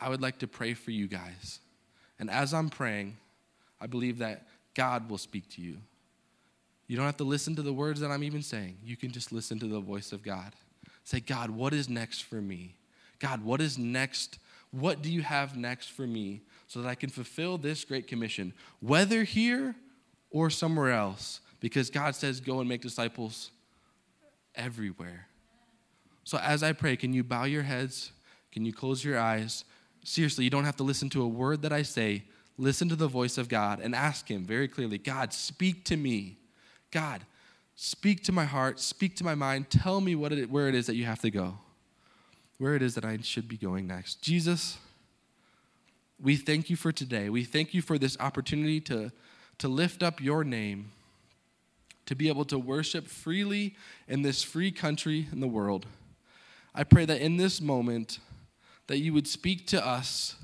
I 0.00 0.08
would 0.08 0.20
like 0.20 0.38
to 0.38 0.46
pray 0.46 0.74
for 0.74 0.90
you 0.90 1.06
guys. 1.06 1.60
And 2.18 2.30
as 2.30 2.52
I'm 2.52 2.68
praying, 2.68 3.16
I 3.80 3.86
believe 3.86 4.18
that 4.18 4.46
God 4.74 5.08
will 5.08 5.18
speak 5.18 5.48
to 5.50 5.60
you. 5.60 5.78
You 6.88 6.96
don't 6.96 7.06
have 7.06 7.16
to 7.18 7.24
listen 7.24 7.54
to 7.56 7.62
the 7.62 7.72
words 7.72 8.00
that 8.00 8.10
I'm 8.10 8.22
even 8.22 8.42
saying. 8.42 8.78
You 8.82 8.96
can 8.96 9.10
just 9.10 9.30
listen 9.30 9.58
to 9.60 9.66
the 9.66 9.80
voice 9.80 10.12
of 10.12 10.22
God. 10.22 10.52
Say, 11.04 11.20
God, 11.20 11.50
what 11.50 11.72
is 11.72 11.88
next 11.88 12.24
for 12.24 12.40
me? 12.40 12.74
God, 13.18 13.44
what 13.44 13.60
is 13.60 13.78
next? 13.78 14.38
What 14.70 15.02
do 15.02 15.10
you 15.10 15.22
have 15.22 15.56
next 15.56 15.90
for 15.90 16.06
me 16.06 16.42
so 16.66 16.80
that 16.80 16.88
I 16.88 16.94
can 16.94 17.10
fulfill 17.10 17.58
this 17.58 17.84
great 17.84 18.06
commission, 18.06 18.52
whether 18.80 19.22
here 19.24 19.74
or 20.30 20.50
somewhere 20.50 20.92
else? 20.92 21.40
Because 21.60 21.90
God 21.90 22.14
says, 22.14 22.40
go 22.40 22.60
and 22.60 22.68
make 22.68 22.82
disciples 22.82 23.50
everywhere. 24.54 25.26
So 26.24 26.38
as 26.38 26.62
I 26.62 26.72
pray, 26.72 26.96
can 26.96 27.12
you 27.12 27.24
bow 27.24 27.44
your 27.44 27.62
heads? 27.62 28.12
Can 28.52 28.64
you 28.64 28.72
close 28.72 29.04
your 29.04 29.18
eyes? 29.18 29.64
Seriously, 30.04 30.44
you 30.44 30.50
don't 30.50 30.64
have 30.64 30.76
to 30.76 30.82
listen 30.82 31.08
to 31.10 31.22
a 31.22 31.28
word 31.28 31.62
that 31.62 31.72
I 31.72 31.82
say. 31.82 32.24
Listen 32.56 32.88
to 32.88 32.96
the 32.96 33.08
voice 33.08 33.38
of 33.38 33.48
God 33.48 33.80
and 33.80 33.94
ask 33.94 34.28
Him 34.28 34.44
very 34.44 34.68
clearly 34.68 34.98
God, 34.98 35.32
speak 35.32 35.84
to 35.84 35.96
me. 35.96 36.38
God, 36.90 37.24
speak 37.76 38.24
to 38.24 38.32
my 38.32 38.44
heart, 38.44 38.80
speak 38.80 39.16
to 39.16 39.24
my 39.24 39.34
mind. 39.34 39.70
Tell 39.70 40.00
me 40.00 40.14
what 40.14 40.32
it, 40.32 40.50
where 40.50 40.68
it 40.68 40.74
is 40.74 40.86
that 40.86 40.96
you 40.96 41.04
have 41.04 41.20
to 41.20 41.30
go, 41.30 41.58
where 42.58 42.74
it 42.74 42.82
is 42.82 42.94
that 42.94 43.04
I 43.04 43.18
should 43.22 43.48
be 43.48 43.56
going 43.56 43.86
next. 43.86 44.22
Jesus, 44.22 44.78
we 46.20 46.36
thank 46.36 46.68
you 46.68 46.76
for 46.76 46.90
today. 46.90 47.28
We 47.28 47.44
thank 47.44 47.74
you 47.74 47.82
for 47.82 47.98
this 47.98 48.16
opportunity 48.18 48.80
to, 48.82 49.12
to 49.58 49.68
lift 49.68 50.02
up 50.02 50.20
your 50.20 50.42
name, 50.42 50.90
to 52.08 52.14
be 52.14 52.28
able 52.28 52.46
to 52.46 52.58
worship 52.58 53.06
freely 53.06 53.76
in 54.08 54.22
this 54.22 54.42
free 54.42 54.72
country 54.72 55.28
in 55.30 55.40
the 55.40 55.46
world. 55.46 55.84
I 56.74 56.82
pray 56.82 57.04
that 57.04 57.20
in 57.20 57.36
this 57.36 57.60
moment, 57.60 58.18
that 58.86 58.96
you 58.96 59.12
would 59.12 59.28
speak 59.28 59.66
to 59.66 59.86
us, 59.86 60.34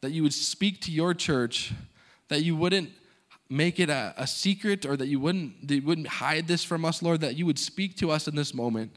that 0.00 0.12
you 0.12 0.22
would 0.22 0.32
speak 0.32 0.80
to 0.82 0.90
your 0.90 1.12
church, 1.12 1.74
that 2.28 2.42
you 2.42 2.56
wouldn't 2.56 2.88
make 3.50 3.78
it 3.78 3.90
a, 3.90 4.14
a 4.16 4.26
secret 4.26 4.86
or 4.86 4.96
that 4.96 5.08
you 5.08 5.20
wouldn't, 5.20 5.68
that 5.68 5.74
you 5.74 5.82
wouldn't 5.82 6.06
hide 6.06 6.48
this 6.48 6.64
from 6.64 6.86
us, 6.86 7.02
Lord, 7.02 7.20
that 7.20 7.36
you 7.36 7.44
would 7.44 7.58
speak 7.58 7.94
to 7.98 8.10
us 8.10 8.26
in 8.26 8.34
this 8.34 8.54
moment. 8.54 8.96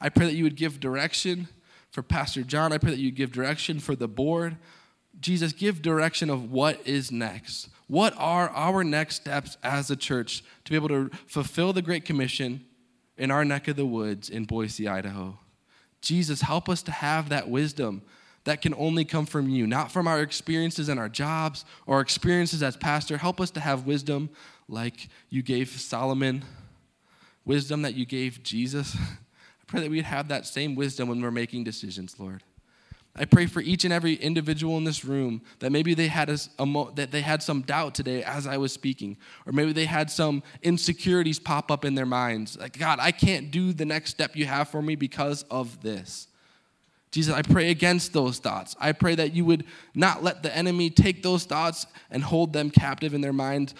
I 0.00 0.08
pray 0.08 0.26
that 0.26 0.34
you 0.34 0.42
would 0.42 0.56
give 0.56 0.80
direction 0.80 1.46
for 1.92 2.02
Pastor 2.02 2.42
John. 2.42 2.72
I 2.72 2.78
pray 2.78 2.90
that 2.90 2.98
you 2.98 3.12
give 3.12 3.30
direction 3.30 3.78
for 3.78 3.94
the 3.94 4.08
board. 4.08 4.56
Jesus, 5.20 5.52
give 5.52 5.80
direction 5.80 6.28
of 6.28 6.50
what 6.50 6.84
is 6.84 7.12
next. 7.12 7.68
What 7.94 8.12
are 8.16 8.48
our 8.48 8.82
next 8.82 9.14
steps 9.14 9.56
as 9.62 9.88
a 9.88 9.94
church 9.94 10.42
to 10.64 10.70
be 10.72 10.74
able 10.74 10.88
to 10.88 11.10
fulfill 11.28 11.72
the 11.72 11.80
Great 11.80 12.04
Commission 12.04 12.64
in 13.16 13.30
our 13.30 13.44
neck 13.44 13.68
of 13.68 13.76
the 13.76 13.86
woods 13.86 14.28
in 14.28 14.46
Boise, 14.46 14.88
Idaho? 14.88 15.38
Jesus, 16.00 16.40
help 16.40 16.68
us 16.68 16.82
to 16.82 16.90
have 16.90 17.28
that 17.28 17.48
wisdom 17.48 18.02
that 18.42 18.60
can 18.60 18.74
only 18.74 19.04
come 19.04 19.26
from 19.26 19.48
you, 19.48 19.64
not 19.68 19.92
from 19.92 20.08
our 20.08 20.22
experiences 20.22 20.88
in 20.88 20.98
our 20.98 21.08
jobs 21.08 21.64
or 21.86 22.00
experiences 22.00 22.64
as 22.64 22.76
pastor. 22.76 23.16
Help 23.16 23.40
us 23.40 23.52
to 23.52 23.60
have 23.60 23.86
wisdom 23.86 24.28
like 24.66 25.08
you 25.30 25.40
gave 25.40 25.68
Solomon, 25.68 26.44
wisdom 27.44 27.82
that 27.82 27.94
you 27.94 28.06
gave 28.06 28.42
Jesus. 28.42 28.96
I 28.98 29.64
pray 29.68 29.82
that 29.82 29.90
we'd 29.92 30.04
have 30.04 30.26
that 30.26 30.46
same 30.46 30.74
wisdom 30.74 31.08
when 31.08 31.22
we're 31.22 31.30
making 31.30 31.62
decisions, 31.62 32.18
Lord. 32.18 32.42
I 33.16 33.26
pray 33.26 33.46
for 33.46 33.60
each 33.60 33.84
and 33.84 33.92
every 33.92 34.14
individual 34.14 34.76
in 34.76 34.82
this 34.82 35.04
room 35.04 35.42
that 35.60 35.70
maybe 35.70 35.94
they 35.94 36.08
had 36.08 36.28
a, 36.28 36.38
a 36.58 36.66
mo- 36.66 36.90
that 36.96 37.12
they 37.12 37.20
had 37.20 37.44
some 37.44 37.62
doubt 37.62 37.94
today 37.94 38.24
as 38.24 38.44
I 38.46 38.56
was 38.56 38.72
speaking, 38.72 39.16
or 39.46 39.52
maybe 39.52 39.72
they 39.72 39.84
had 39.84 40.10
some 40.10 40.42
insecurities 40.62 41.38
pop 41.38 41.70
up 41.70 41.84
in 41.84 41.94
their 41.94 42.06
minds. 42.06 42.58
Like, 42.58 42.76
God, 42.76 42.98
I 43.00 43.12
can't 43.12 43.52
do 43.52 43.72
the 43.72 43.84
next 43.84 44.10
step 44.10 44.34
you 44.34 44.46
have 44.46 44.68
for 44.68 44.82
me 44.82 44.96
because 44.96 45.44
of 45.44 45.80
this. 45.80 46.26
Jesus, 47.12 47.32
I 47.32 47.42
pray 47.42 47.70
against 47.70 48.12
those 48.12 48.38
thoughts. 48.38 48.74
I 48.80 48.90
pray 48.90 49.14
that 49.14 49.32
you 49.32 49.44
would 49.44 49.64
not 49.94 50.24
let 50.24 50.42
the 50.42 50.54
enemy 50.54 50.90
take 50.90 51.22
those 51.22 51.44
thoughts 51.44 51.86
and 52.10 52.24
hold 52.24 52.52
them 52.52 52.70
captive 52.70 53.14
in 53.14 53.20
their 53.20 53.32
minds. 53.32 53.76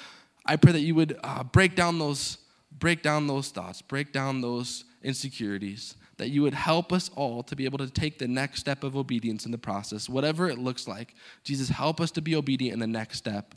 I 0.47 0.55
pray 0.55 0.70
that 0.70 0.83
you 0.83 0.94
would 0.94 1.18
uh, 1.25 1.42
break 1.42 1.75
down 1.75 1.99
those 1.99 2.38
break 2.77 3.03
down 3.03 3.27
those 3.27 3.51
thoughts, 3.51 3.83
break 3.83 4.12
down 4.12 4.40
those 4.40 4.85
insecurities 5.03 5.94
that 6.16 6.29
you 6.29 6.42
would 6.42 6.55
help 6.55 6.92
us 6.92 7.11
all 7.16 7.42
to 7.42 7.57
be 7.57 7.64
able 7.64 7.79
to 7.79 7.90
take 7.90 8.18
the 8.18 8.29
next 8.29 8.61
step 8.61 8.85
of 8.85 8.96
obedience 8.96 9.46
in 9.46 9.53
the 9.53 9.59
process, 9.59 10.09
whatever 10.09 10.48
it 10.48 10.59
looks 10.59 10.87
like. 10.87 11.14
Jesus, 11.42 11.68
help 11.68 12.00
us 12.00 12.11
to 12.12 12.22
be 12.22 12.37
obedient 12.37 12.74
in 12.74 12.81
the 12.81 12.87
next 12.87 13.18
step, 13.18 13.55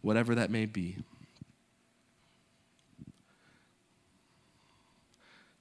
whatever 0.00 0.34
that 0.34 0.50
may 0.50 0.66
be. 0.66 0.96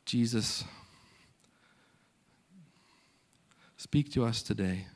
Jesus, 0.05 0.63
speak 3.77 4.11
to 4.11 4.25
us 4.25 4.41
today. 4.41 4.87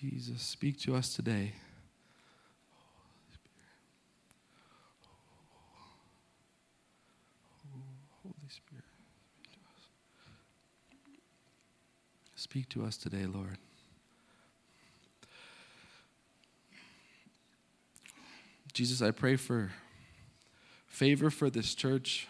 Jesus, 0.00 0.40
speak 0.42 0.78
to 0.78 0.94
us 0.94 1.16
today. 1.16 1.52
Holy 8.22 8.34
Spirit, 8.48 8.84
speak 12.36 12.68
to 12.68 12.84
us 12.84 12.96
today, 12.96 13.26
Lord. 13.26 13.58
Jesus, 18.72 19.02
I 19.02 19.10
pray 19.10 19.34
for 19.34 19.72
favor 20.86 21.28
for 21.28 21.50
this 21.50 21.74
church, 21.74 22.28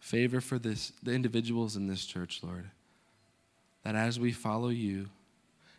favor 0.00 0.40
for 0.40 0.58
this 0.58 0.92
the 1.02 1.12
individuals 1.12 1.76
in 1.76 1.88
this 1.88 2.06
church, 2.06 2.40
Lord. 2.42 2.70
That 3.84 3.94
as 3.94 4.18
we 4.18 4.32
follow 4.32 4.68
you, 4.68 5.10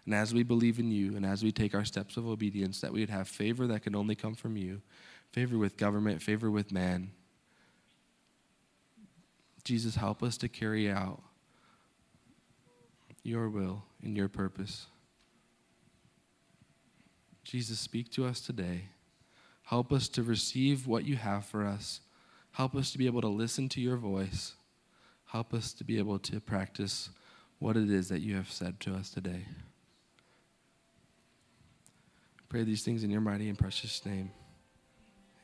and 0.10 0.16
as 0.16 0.34
we 0.34 0.42
believe 0.42 0.80
in 0.80 0.90
you 0.90 1.16
and 1.16 1.24
as 1.24 1.44
we 1.44 1.52
take 1.52 1.76
our 1.76 1.86
steps 1.86 2.18
of 2.18 2.26
obedience, 2.26 2.82
that 2.82 2.92
we 2.92 3.02
would 3.02 3.12
have 3.12 3.28
favor 3.28 3.68
that 3.68 3.84
can 3.84 3.96
only 3.96 4.16
come 4.16 4.34
from 4.34 4.58
you 4.58 4.82
favor 5.32 5.56
with 5.56 5.78
government, 5.78 6.20
favor 6.20 6.50
with 6.50 6.72
man. 6.72 7.12
Jesus, 9.64 9.98
help 9.98 10.24
us 10.24 10.36
to 10.38 10.50
carry 10.50 10.90
out 10.90 11.22
your 13.22 13.50
will 13.50 13.84
and 14.02 14.18
your 14.18 14.28
purpose. 14.28 14.88
Jesus, 17.44 17.80
speak 17.80 18.10
to 18.14 18.26
us 18.26 18.42
today. 18.42 18.86
Help 19.62 19.94
us 19.94 20.10
to 20.10 20.24
receive 20.24 20.88
what 20.88 21.06
you 21.06 21.18
have 21.18 21.46
for 21.46 21.68
us. 21.68 22.02
Help 22.54 22.74
us 22.74 22.92
to 22.94 22.98
be 22.98 23.06
able 23.06 23.22
to 23.22 23.28
listen 23.28 23.70
to 23.70 23.80
your 23.80 23.98
voice. 23.98 24.56
Help 25.28 25.54
us 25.54 25.72
to 25.74 25.84
be 25.84 26.00
able 26.00 26.18
to 26.18 26.40
practice 26.40 27.12
what 27.60 27.78
it 27.78 27.92
is 27.92 28.10
that 28.10 28.22
you 28.22 28.36
have 28.36 28.52
said 28.52 28.80
to 28.80 28.96
us 28.96 29.12
today. 29.12 29.46
Pray 32.50 32.64
these 32.64 32.82
things 32.82 33.04
in 33.04 33.12
your 33.12 33.22
mighty 33.22 33.48
and 33.48 33.60
precious 33.60 34.04
name. 34.08 34.32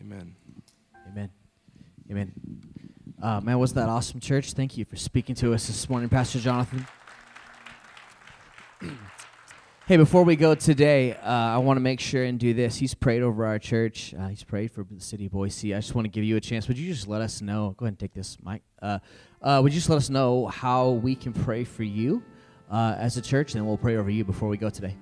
Amen. 0.01 0.35
Amen. 1.07 1.29
Amen. 2.09 2.33
Uh, 3.21 3.39
man, 3.41 3.59
was 3.59 3.73
that 3.73 3.89
awesome, 3.89 4.19
church? 4.19 4.53
Thank 4.53 4.75
you 4.75 4.85
for 4.85 4.95
speaking 4.95 5.35
to 5.35 5.53
us 5.53 5.67
this 5.67 5.87
morning, 5.87 6.09
Pastor 6.09 6.39
Jonathan. 6.39 6.87
hey, 9.87 9.97
before 9.97 10.23
we 10.23 10.35
go 10.35 10.55
today, 10.55 11.13
uh, 11.13 11.29
I 11.29 11.59
want 11.59 11.77
to 11.77 11.81
make 11.81 11.99
sure 11.99 12.23
and 12.23 12.39
do 12.39 12.55
this. 12.55 12.77
He's 12.77 12.95
prayed 12.95 13.21
over 13.21 13.45
our 13.45 13.59
church. 13.59 14.15
Uh, 14.19 14.29
he's 14.29 14.43
prayed 14.43 14.71
for 14.71 14.83
the 14.89 14.99
city 14.99 15.27
of 15.27 15.33
Boise. 15.33 15.75
I 15.75 15.81
just 15.81 15.93
want 15.93 16.05
to 16.05 16.09
give 16.09 16.23
you 16.23 16.37
a 16.37 16.41
chance. 16.41 16.67
Would 16.67 16.79
you 16.79 16.91
just 16.91 17.07
let 17.07 17.21
us 17.21 17.39
know? 17.39 17.75
Go 17.77 17.85
ahead 17.85 17.91
and 17.91 17.99
take 17.99 18.15
this, 18.15 18.35
Mike. 18.41 18.63
Uh, 18.81 18.97
uh, 19.43 19.59
would 19.61 19.71
you 19.71 19.77
just 19.77 19.91
let 19.91 19.97
us 19.97 20.09
know 20.09 20.47
how 20.47 20.89
we 20.89 21.13
can 21.13 21.33
pray 21.33 21.65
for 21.65 21.83
you 21.83 22.23
uh, 22.71 22.95
as 22.97 23.15
a 23.15 23.21
church, 23.21 23.53
and 23.53 23.61
then 23.61 23.67
we'll 23.67 23.77
pray 23.77 23.95
over 23.95 24.09
you 24.09 24.25
before 24.25 24.49
we 24.49 24.57
go 24.57 24.71
today. 24.71 24.97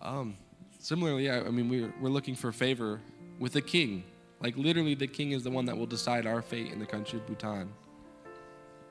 Um, 0.00 0.36
similarly, 0.78 1.30
I, 1.30 1.40
I 1.40 1.50
mean, 1.50 1.68
we're, 1.68 1.92
we're 2.00 2.10
looking 2.10 2.34
for 2.34 2.52
favor 2.52 3.00
with 3.38 3.52
the 3.52 3.62
king. 3.62 4.04
Like, 4.40 4.56
literally, 4.56 4.94
the 4.94 5.06
king 5.06 5.32
is 5.32 5.42
the 5.42 5.50
one 5.50 5.64
that 5.66 5.76
will 5.76 5.86
decide 5.86 6.26
our 6.26 6.42
fate 6.42 6.72
in 6.72 6.78
the 6.78 6.86
country 6.86 7.18
of 7.18 7.26
Bhutan. 7.26 7.72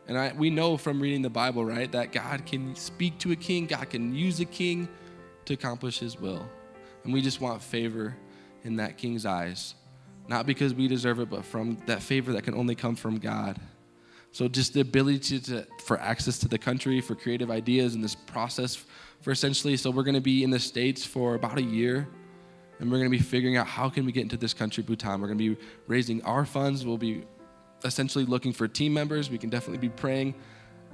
And 0.07 0.17
I, 0.17 0.33
we 0.33 0.49
know 0.49 0.77
from 0.77 0.99
reading 0.99 1.21
the 1.21 1.29
Bible, 1.29 1.65
right, 1.65 1.91
that 1.91 2.11
God 2.11 2.45
can 2.45 2.75
speak 2.75 3.17
to 3.19 3.31
a 3.31 3.35
king, 3.35 3.65
God 3.65 3.89
can 3.89 4.13
use 4.13 4.39
a 4.39 4.45
king 4.45 4.87
to 5.45 5.53
accomplish 5.53 5.99
his 5.99 6.19
will. 6.19 6.47
And 7.03 7.13
we 7.13 7.21
just 7.21 7.41
want 7.41 7.61
favor 7.61 8.15
in 8.63 8.75
that 8.77 8.97
king's 8.97 9.25
eyes 9.25 9.75
not 10.27 10.45
because 10.45 10.73
we 10.73 10.87
deserve 10.87 11.19
it, 11.19 11.29
but 11.29 11.45
from 11.45 11.77
that 11.85 12.01
favor 12.01 12.33
that 12.33 12.43
can 12.43 12.55
only 12.55 12.75
come 12.75 12.95
from 12.95 13.17
God. 13.17 13.59
So 14.31 14.47
just 14.47 14.73
the 14.73 14.81
ability 14.81 15.39
to, 15.39 15.65
for 15.85 15.99
access 15.99 16.37
to 16.39 16.47
the 16.47 16.57
country, 16.57 16.99
for 16.99 17.15
creative 17.15 17.49
ideas 17.49 17.95
in 17.95 18.01
this 18.01 18.15
process, 18.15 18.83
for 19.21 19.31
essentially, 19.31 19.77
so 19.77 19.89
we're 19.91 20.03
going 20.03 20.15
to 20.15 20.21
be 20.21 20.43
in 20.43 20.49
the 20.49 20.59
States 20.59 21.05
for 21.05 21.35
about 21.35 21.57
a 21.57 21.63
year, 21.63 22.07
and 22.79 22.91
we're 22.91 22.97
going 22.97 23.09
to 23.09 23.17
be 23.17 23.23
figuring 23.23 23.57
out 23.57 23.67
how 23.67 23.89
can 23.89 24.05
we 24.05 24.11
get 24.11 24.23
into 24.23 24.37
this 24.37 24.53
country, 24.53 24.83
Bhutan. 24.83 25.21
We're 25.21 25.27
going 25.27 25.39
to 25.39 25.55
be 25.55 25.61
raising 25.87 26.21
our 26.23 26.45
funds. 26.45 26.85
We'll 26.85 26.97
be 26.97 27.23
essentially 27.83 28.25
looking 28.25 28.53
for 28.53 28.67
team 28.67 28.93
members. 28.93 29.29
We 29.29 29.37
can 29.37 29.49
definitely 29.49 29.79
be 29.79 29.89
praying. 29.89 30.35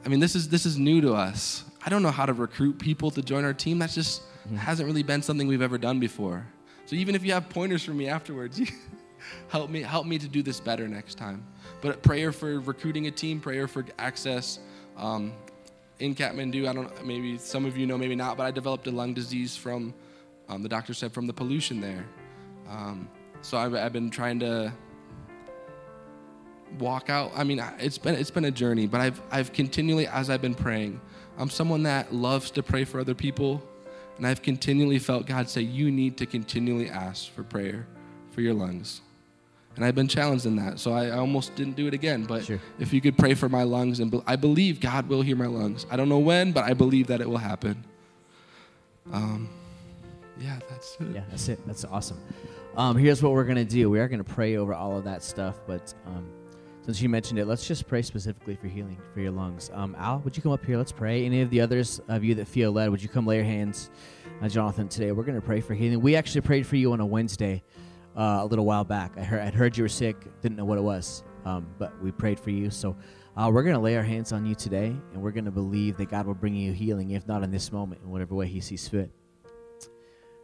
I 0.06 0.10
mean, 0.10 0.20
this 0.20 0.36
is 0.36 0.50
this 0.50 0.66
is 0.66 0.78
new 0.78 1.02
to 1.02 1.14
us. 1.14 1.64
I 1.86 1.90
don't 1.90 2.04
know 2.04 2.12
how 2.12 2.26
to 2.26 2.34
recruit 2.34 2.80
people 2.80 3.12
to 3.12 3.22
join 3.22 3.44
our 3.44 3.54
team. 3.54 3.80
That's 3.80 3.96
just 3.96 4.22
mm-hmm. 4.22 4.56
hasn't 4.56 4.88
really 4.88 5.04
been 5.04 5.22
something 5.22 5.48
we've 5.48 5.62
ever 5.62 5.78
done 5.78 6.00
before. 6.00 6.46
So 6.86 6.96
even 6.96 7.16
if 7.16 7.24
you 7.24 7.34
have 7.34 7.50
pointers 7.50 7.84
for 7.84 7.92
me 7.92 8.08
afterwards, 8.08 8.62
help 9.50 9.70
me 9.70 9.82
help 9.82 10.06
me 10.06 10.18
to 10.18 10.28
do 10.28 10.44
this 10.44 10.60
better 10.60 10.88
next 10.88 11.16
time. 11.16 11.46
But 11.82 12.02
prayer 12.04 12.32
for 12.32 12.60
recruiting 12.60 13.08
a 13.08 13.12
team, 13.12 13.40
prayer 13.40 13.68
for 13.68 13.86
access. 13.98 14.60
Um, 14.98 15.34
in 16.02 16.16
Kathmandu, 16.16 16.68
I 16.68 16.74
don't 16.74 17.06
maybe 17.06 17.38
some 17.38 17.66
of 17.66 17.78
you 17.78 17.86
know, 17.86 17.98
maybe 17.98 18.16
not, 18.16 18.36
but 18.36 18.46
I 18.46 18.52
developed 18.52 18.88
a 18.88 18.92
lung 18.92 19.14
disease 19.14 19.56
from 19.56 19.94
um, 20.50 20.64
the 20.64 20.70
doctor 20.70 20.94
said 20.94 21.14
from 21.14 21.28
the 21.28 21.34
pollution 21.34 21.80
there. 21.80 22.06
Um, 22.68 23.08
so 23.42 23.58
I've, 23.58 23.76
I've 23.76 23.94
been 23.94 24.10
trying 24.10 24.40
to 24.40 24.74
walk 26.80 27.10
out. 27.10 27.32
I 27.36 27.44
mean, 27.44 27.64
it's 27.80 28.00
been 28.00 28.16
it's 28.16 28.32
been 28.32 28.46
a 28.46 28.52
journey, 28.52 28.88
but 28.88 29.00
I've 29.00 29.22
I've 29.32 29.54
continually 29.54 30.08
as 30.08 30.30
I've 30.30 30.42
been 30.42 30.56
praying, 30.56 31.00
I'm 31.38 31.52
someone 31.52 31.84
that 31.84 32.14
loves 32.14 32.50
to 32.52 32.64
pray 32.64 32.84
for 32.84 33.00
other 33.00 33.16
people, 33.16 33.62
and 34.18 34.26
I've 34.26 34.42
continually 34.42 35.00
felt 35.00 35.28
God 35.28 35.50
say 35.50 35.62
you 35.62 35.92
need 35.92 36.18
to 36.18 36.26
continually 36.26 36.90
ask 36.90 37.32
for 37.32 37.44
prayer 37.44 37.88
for 38.32 38.42
your 38.42 38.56
lungs. 38.56 39.02
And 39.76 39.86
I've 39.86 39.96
been 39.96 40.08
challenged 40.08 40.46
in 40.46 40.58
that, 40.58 40.80
so 40.80 40.92
I 40.92 41.12
almost 41.12 41.56
didn't 41.56 41.78
do 41.78 41.88
it 41.88 41.94
again. 41.94 42.26
But 42.26 42.44
sure. 42.46 42.60
if 42.78 42.92
you 42.92 43.00
could 43.00 43.18
pray 43.18 43.34
for 43.34 43.48
my 43.48 43.64
lungs, 43.64 44.00
and 44.00 44.12
be- 44.12 44.22
I 44.28 44.36
believe 44.36 44.80
God 44.82 45.08
will 45.08 45.22
hear 45.22 45.36
my 45.36 45.46
lungs. 45.46 45.86
I 45.90 45.96
don't 45.96 46.10
know 46.10 46.20
when, 46.20 46.52
but 46.52 46.66
I 46.66 46.74
believe 46.74 47.08
that 47.08 47.22
it 47.22 47.30
will 47.30 47.38
happen. 47.38 47.86
Um, 49.14 49.50
yeah, 50.40 50.60
that's 50.70 50.98
it. 51.00 51.08
Yeah, 51.14 51.24
that's 51.30 51.48
it. 51.48 51.66
That's 51.66 51.86
awesome. 51.86 52.20
Um, 52.76 52.98
here's 52.98 53.24
what 53.24 53.32
we're 53.32 53.46
gonna 53.46 53.66
do. 53.66 53.90
We 53.90 54.00
are 54.00 54.08
gonna 54.08 54.24
pray 54.24 54.58
over 54.58 54.74
all 54.74 54.98
of 54.98 55.04
that 55.06 55.24
stuff, 55.24 55.60
but 55.68 55.94
um, 56.06 56.28
since 56.84 57.00
you 57.02 57.10
mentioned 57.10 57.38
it, 57.38 57.46
let's 57.46 57.68
just 57.68 57.88
pray 57.88 58.02
specifically 58.02 58.56
for 58.56 58.68
healing 58.68 58.98
for 59.14 59.20
your 59.20 59.32
lungs. 59.32 59.70
Um, 59.74 59.96
Al, 60.00 60.20
would 60.20 60.36
you 60.36 60.42
come 60.42 60.52
up 60.52 60.66
here? 60.66 60.78
Let's 60.78 60.92
pray. 60.92 61.26
Any 61.26 61.42
of 61.42 61.50
the 61.52 61.62
others 61.62 62.02
of 62.08 62.24
you 62.24 62.34
that 62.36 62.48
feel 62.48 62.72
led, 62.72 62.90
would 62.90 63.04
you 63.04 63.10
come 63.10 63.26
lay 63.28 63.36
your 63.36 63.46
hands 63.46 63.92
on 64.42 64.50
Jonathan 64.50 64.88
today? 64.88 65.12
We're 65.12 65.24
going 65.24 65.40
to 65.40 65.46
pray 65.46 65.62
for 65.62 65.76
healing. 65.76 66.02
We 66.02 66.16
actually 66.16 66.42
prayed 66.42 66.66
for 66.66 66.78
you 66.78 66.92
on 66.94 67.00
a 67.00 67.06
Wednesday 67.06 67.62
uh, 68.16 68.40
a 68.42 68.46
little 68.46 68.66
while 68.66 68.84
back. 68.84 69.18
I 69.18 69.24
heard, 69.24 69.42
I'd 69.42 69.54
heard 69.54 69.78
you 69.78 69.84
were 69.84 69.90
sick, 69.90 70.16
didn't 70.42 70.58
know 70.58 70.66
what 70.66 70.78
it 70.78 70.82
was, 70.82 71.24
um, 71.46 71.68
but 71.78 71.94
we 72.02 72.12
prayed 72.12 72.40
for 72.40 72.50
you. 72.50 72.70
So 72.70 72.96
uh, 73.36 73.50
we're 73.54 73.64
going 73.64 73.76
to 73.76 73.82
lay 73.82 73.96
our 73.96 74.04
hands 74.04 74.32
on 74.34 74.46
you 74.46 74.56
today, 74.56 74.88
and 75.14 75.22
we're 75.22 75.32
going 75.32 75.46
to 75.46 75.52
believe 75.52 75.98
that 75.98 76.10
God 76.10 76.26
will 76.26 76.34
bring 76.34 76.56
you 76.56 76.74
healing, 76.74 77.12
if 77.12 77.28
not 77.28 77.44
in 77.44 77.52
this 77.52 77.72
moment, 77.72 78.02
in 78.04 78.10
whatever 78.10 78.36
way 78.36 78.48
He 78.48 78.60
sees 78.60 78.88
fit. 78.88 79.12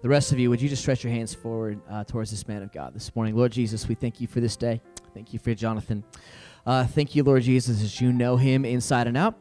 The 0.01 0.09
rest 0.09 0.32
of 0.32 0.39
you, 0.39 0.49
would 0.49 0.61
you 0.61 0.70
just 0.70 0.84
stretch 0.84 1.03
your 1.03 1.11
hands 1.11 1.34
forward 1.34 1.82
uh, 1.89 2.03
towards 2.03 2.30
this 2.30 2.47
man 2.47 2.61
of 2.61 2.72
God 2.72 2.93
this 2.93 3.15
morning? 3.15 3.36
Lord 3.36 3.51
Jesus, 3.51 3.88
we 3.88 3.95
thank 3.95 4.22
you 4.22 4.28
for 4.28 4.39
this 4.39 4.55
day. 4.55 4.80
Thank 5.13 5.34
you 5.34 5.39
for 5.39 5.53
Jonathan. 5.55 6.03
Uh, 6.68 6.86
thank 6.86 7.15
you, 7.15 7.24
Lord 7.24 7.41
Jesus, 7.41 7.82
as 7.82 7.99
you 7.99 8.13
know 8.13 8.38
him 8.38 8.63
inside 8.63 9.07
and 9.07 9.18
out. 9.18 9.36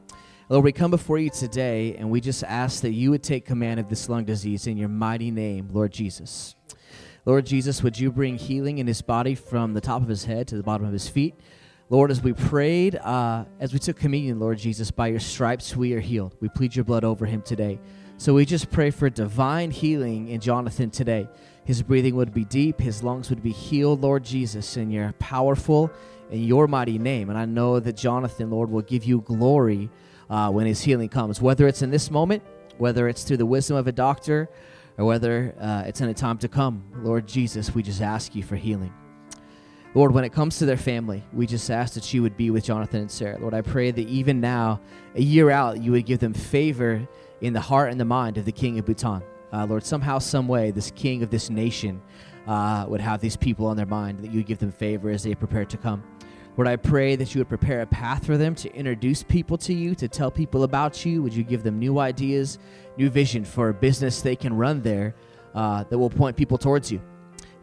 Lord, 0.48 0.64
we 0.64 0.72
come 0.72 0.90
before 0.90 1.18
you 1.18 1.28
today 1.28 1.96
and 1.96 2.08
we 2.08 2.20
just 2.20 2.44
ask 2.44 2.80
that 2.82 2.92
you 2.92 3.10
would 3.10 3.22
take 3.22 3.44
command 3.44 3.80
of 3.80 3.88
this 3.88 4.08
lung 4.08 4.24
disease 4.24 4.66
in 4.66 4.76
your 4.76 4.88
mighty 4.88 5.30
name, 5.30 5.68
Lord 5.72 5.92
Jesus. 5.92 6.54
Lord 7.26 7.44
Jesus, 7.44 7.82
would 7.82 7.98
you 7.98 8.12
bring 8.12 8.38
healing 8.38 8.78
in 8.78 8.86
his 8.86 9.02
body 9.02 9.34
from 9.34 9.74
the 9.74 9.80
top 9.80 10.00
of 10.00 10.06
his 10.06 10.24
head 10.24 10.46
to 10.46 10.56
the 10.56 10.62
bottom 10.62 10.86
of 10.86 10.92
his 10.92 11.08
feet? 11.08 11.34
Lord, 11.90 12.12
as 12.12 12.22
we 12.22 12.32
prayed, 12.32 12.94
uh, 12.94 13.46
as 13.58 13.72
we 13.72 13.80
took 13.80 13.96
communion, 13.96 14.38
Lord 14.38 14.58
Jesus, 14.58 14.92
by 14.92 15.08
your 15.08 15.18
stripes 15.18 15.74
we 15.74 15.92
are 15.94 16.00
healed. 16.00 16.36
We 16.38 16.48
plead 16.48 16.76
your 16.76 16.84
blood 16.84 17.02
over 17.02 17.26
him 17.26 17.42
today. 17.42 17.80
So 18.16 18.34
we 18.34 18.44
just 18.44 18.70
pray 18.70 18.90
for 18.90 19.10
divine 19.10 19.72
healing 19.72 20.28
in 20.28 20.40
Jonathan 20.40 20.88
today. 20.88 21.28
His 21.64 21.82
breathing 21.82 22.14
would 22.14 22.32
be 22.32 22.44
deep, 22.44 22.80
his 22.80 23.02
lungs 23.02 23.28
would 23.28 23.42
be 23.42 23.50
healed, 23.50 24.02
Lord 24.02 24.22
Jesus, 24.22 24.76
in 24.76 24.92
your 24.92 25.12
powerful 25.18 25.90
in 26.30 26.44
your 26.44 26.68
mighty 26.68 26.96
name. 26.96 27.28
And 27.28 27.36
I 27.36 27.44
know 27.44 27.80
that 27.80 27.96
Jonathan, 27.96 28.50
Lord, 28.50 28.70
will 28.70 28.82
give 28.82 29.04
you 29.04 29.20
glory 29.20 29.90
uh, 30.30 30.50
when 30.52 30.66
his 30.66 30.80
healing 30.82 31.08
comes, 31.08 31.42
whether 31.42 31.66
it's 31.66 31.82
in 31.82 31.90
this 31.90 32.08
moment, 32.08 32.44
whether 32.78 33.08
it's 33.08 33.24
through 33.24 33.38
the 33.38 33.46
wisdom 33.46 33.76
of 33.76 33.88
a 33.88 33.92
doctor, 33.92 34.48
or 34.98 35.04
whether 35.04 35.54
uh, 35.60 35.84
it's 35.86 36.00
in 36.00 36.08
a 36.08 36.14
time 36.14 36.38
to 36.38 36.48
come. 36.48 36.84
Lord 36.96 37.26
Jesus, 37.26 37.74
we 37.74 37.82
just 37.82 38.00
ask 38.00 38.34
you 38.34 38.42
for 38.42 38.56
healing. 38.56 38.92
Lord, 39.94 40.12
when 40.12 40.24
it 40.24 40.32
comes 40.32 40.58
to 40.58 40.66
their 40.66 40.76
family, 40.76 41.22
we 41.32 41.46
just 41.46 41.70
ask 41.70 41.94
that 41.94 42.12
you 42.12 42.22
would 42.22 42.36
be 42.36 42.50
with 42.50 42.64
Jonathan 42.64 43.00
and 43.00 43.10
Sarah. 43.10 43.38
Lord, 43.38 43.54
I 43.54 43.62
pray 43.62 43.90
that 43.90 44.08
even 44.08 44.40
now, 44.40 44.80
a 45.14 45.22
year 45.22 45.50
out, 45.50 45.82
you 45.82 45.92
would 45.92 46.04
give 46.04 46.18
them 46.18 46.34
favor 46.34 47.08
in 47.40 47.54
the 47.54 47.60
heart 47.60 47.90
and 47.90 47.98
the 47.98 48.04
mind 48.04 48.36
of 48.36 48.44
the 48.44 48.52
king 48.52 48.78
of 48.78 48.84
Bhutan. 48.84 49.22
Uh, 49.52 49.64
Lord, 49.64 49.84
somehow, 49.84 50.18
some 50.18 50.48
way, 50.48 50.70
this 50.70 50.90
king 50.90 51.22
of 51.22 51.30
this 51.30 51.48
nation 51.48 52.02
uh, 52.46 52.84
would 52.88 53.00
have 53.00 53.20
these 53.20 53.36
people 53.36 53.66
on 53.66 53.76
their 53.76 53.86
mind, 53.86 54.18
that 54.18 54.30
you 54.30 54.40
would 54.40 54.46
give 54.46 54.58
them 54.58 54.72
favor 54.72 55.08
as 55.08 55.22
they 55.22 55.34
prepare 55.34 55.64
to 55.64 55.76
come. 55.78 56.02
Lord, 56.56 56.68
I 56.68 56.76
pray 56.76 57.16
that 57.16 57.34
you 57.34 57.40
would 57.40 57.50
prepare 57.50 57.82
a 57.82 57.86
path 57.86 58.24
for 58.24 58.38
them 58.38 58.54
to 58.56 58.74
introduce 58.74 59.22
people 59.22 59.58
to 59.58 59.74
you, 59.74 59.94
to 59.96 60.08
tell 60.08 60.30
people 60.30 60.62
about 60.62 61.04
you. 61.04 61.22
Would 61.22 61.34
you 61.34 61.44
give 61.44 61.62
them 61.62 61.78
new 61.78 61.98
ideas, 61.98 62.58
new 62.96 63.10
vision 63.10 63.44
for 63.44 63.68
a 63.68 63.74
business 63.74 64.22
they 64.22 64.36
can 64.36 64.56
run 64.56 64.80
there 64.80 65.14
uh, 65.54 65.84
that 65.84 65.98
will 65.98 66.08
point 66.08 66.34
people 66.34 66.56
towards 66.56 66.90
you? 66.90 67.02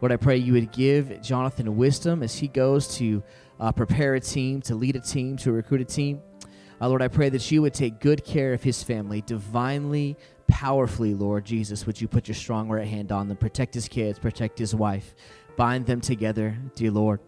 Lord, 0.00 0.12
I 0.12 0.16
pray 0.16 0.36
you 0.36 0.52
would 0.52 0.70
give 0.70 1.20
Jonathan 1.22 1.76
wisdom 1.76 2.22
as 2.22 2.36
he 2.36 2.46
goes 2.46 2.86
to 2.98 3.20
uh, 3.58 3.72
prepare 3.72 4.14
a 4.14 4.20
team, 4.20 4.62
to 4.62 4.76
lead 4.76 4.94
a 4.94 5.00
team, 5.00 5.36
to 5.38 5.50
recruit 5.50 5.80
a 5.80 5.84
team. 5.84 6.22
Uh, 6.80 6.88
Lord, 6.88 7.02
I 7.02 7.08
pray 7.08 7.30
that 7.30 7.50
you 7.50 7.62
would 7.62 7.74
take 7.74 7.98
good 7.98 8.24
care 8.24 8.52
of 8.52 8.62
his 8.62 8.80
family, 8.80 9.22
divinely, 9.22 10.16
powerfully, 10.46 11.14
Lord 11.14 11.44
Jesus. 11.44 11.84
Would 11.84 12.00
you 12.00 12.06
put 12.06 12.28
your 12.28 12.36
strong 12.36 12.68
right 12.68 12.86
hand 12.86 13.10
on 13.10 13.26
them, 13.26 13.38
protect 13.38 13.74
his 13.74 13.88
kids, 13.88 14.20
protect 14.20 14.56
his 14.56 14.72
wife, 14.72 15.16
bind 15.56 15.86
them 15.86 16.00
together, 16.00 16.56
dear 16.76 16.92
Lord. 16.92 17.18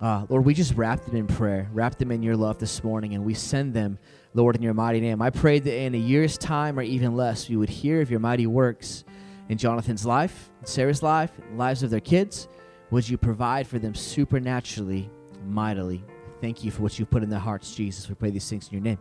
Uh, 0.00 0.26
Lord, 0.28 0.44
we 0.44 0.54
just 0.54 0.74
wrap 0.74 1.04
them 1.04 1.16
in 1.16 1.26
prayer, 1.26 1.68
wrap 1.72 1.96
them 1.96 2.10
in 2.10 2.22
your 2.22 2.36
love 2.36 2.58
this 2.58 2.82
morning, 2.82 3.14
and 3.14 3.24
we 3.24 3.32
send 3.32 3.72
them, 3.72 3.98
Lord, 4.34 4.56
in 4.56 4.62
your 4.62 4.74
mighty 4.74 5.00
name. 5.00 5.22
I 5.22 5.30
pray 5.30 5.60
that 5.60 5.74
in 5.74 5.94
a 5.94 5.98
year's 5.98 6.36
time 6.36 6.78
or 6.78 6.82
even 6.82 7.16
less, 7.16 7.48
we 7.48 7.56
would 7.56 7.68
hear 7.68 8.00
of 8.00 8.10
your 8.10 8.20
mighty 8.20 8.46
works 8.46 9.04
in 9.48 9.56
Jonathan's 9.56 10.04
life, 10.04 10.50
Sarah's 10.64 11.02
life, 11.02 11.30
lives 11.54 11.82
of 11.82 11.90
their 11.90 12.00
kids. 12.00 12.48
Would 12.90 13.08
you 13.08 13.16
provide 13.16 13.66
for 13.66 13.78
them 13.78 13.94
supernaturally, 13.94 15.10
mightily? 15.46 16.04
Thank 16.40 16.64
you 16.64 16.70
for 16.70 16.82
what 16.82 16.98
you've 16.98 17.10
put 17.10 17.22
in 17.22 17.30
their 17.30 17.38
hearts, 17.38 17.74
Jesus. 17.74 18.08
We 18.08 18.14
pray 18.14 18.30
these 18.30 18.48
things 18.48 18.68
in 18.68 18.74
your 18.74 18.82
name. 18.82 18.98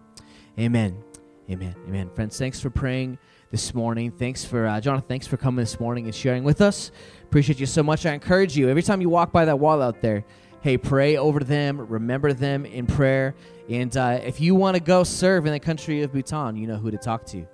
Amen. 0.60 1.04
Amen. 1.50 1.76
Amen. 1.88 2.10
Friends, 2.16 2.38
thanks 2.38 2.60
for 2.60 2.70
praying 2.70 3.18
this 3.52 3.74
morning. 3.74 4.12
Thanks 4.12 4.46
for, 4.46 4.66
uh, 4.66 4.80
Jonathan, 4.80 5.08
thanks 5.10 5.28
for 5.28 5.38
coming 5.38 5.62
this 5.62 5.80
morning 5.80 6.06
and 6.06 6.16
sharing 6.16 6.44
with 6.44 6.62
us. 6.62 6.92
Appreciate 7.24 7.60
you 7.60 7.66
so 7.66 7.84
much. 7.84 8.06
I 8.06 8.14
encourage 8.14 8.56
you, 8.56 8.70
every 8.70 8.84
time 8.84 9.02
you 9.02 9.10
walk 9.10 9.32
by 9.34 9.46
that 9.46 9.60
wall 9.60 9.82
out 9.82 10.02
there, 10.02 10.24
hey, 10.64 10.78
pray 10.78 11.18
over 11.18 11.42
them, 11.42 11.78
remember 11.78 12.32
them 12.32 12.66
in 12.66 12.88
prayer. 12.88 13.36
And 13.70 13.96
uh, 13.98 14.22
if 14.24 14.40
you 14.40 14.56
want 14.56 14.78
to 14.78 14.82
go 14.82 15.04
serve 15.04 15.46
in 15.46 15.52
the 15.52 15.60
country 15.60 16.04
of 16.04 16.14
Bhutan, 16.14 16.56
you 16.56 16.68
know 16.68 16.78
who 16.78 16.90
to 16.90 16.98
talk 16.98 17.26
to. 17.28 17.46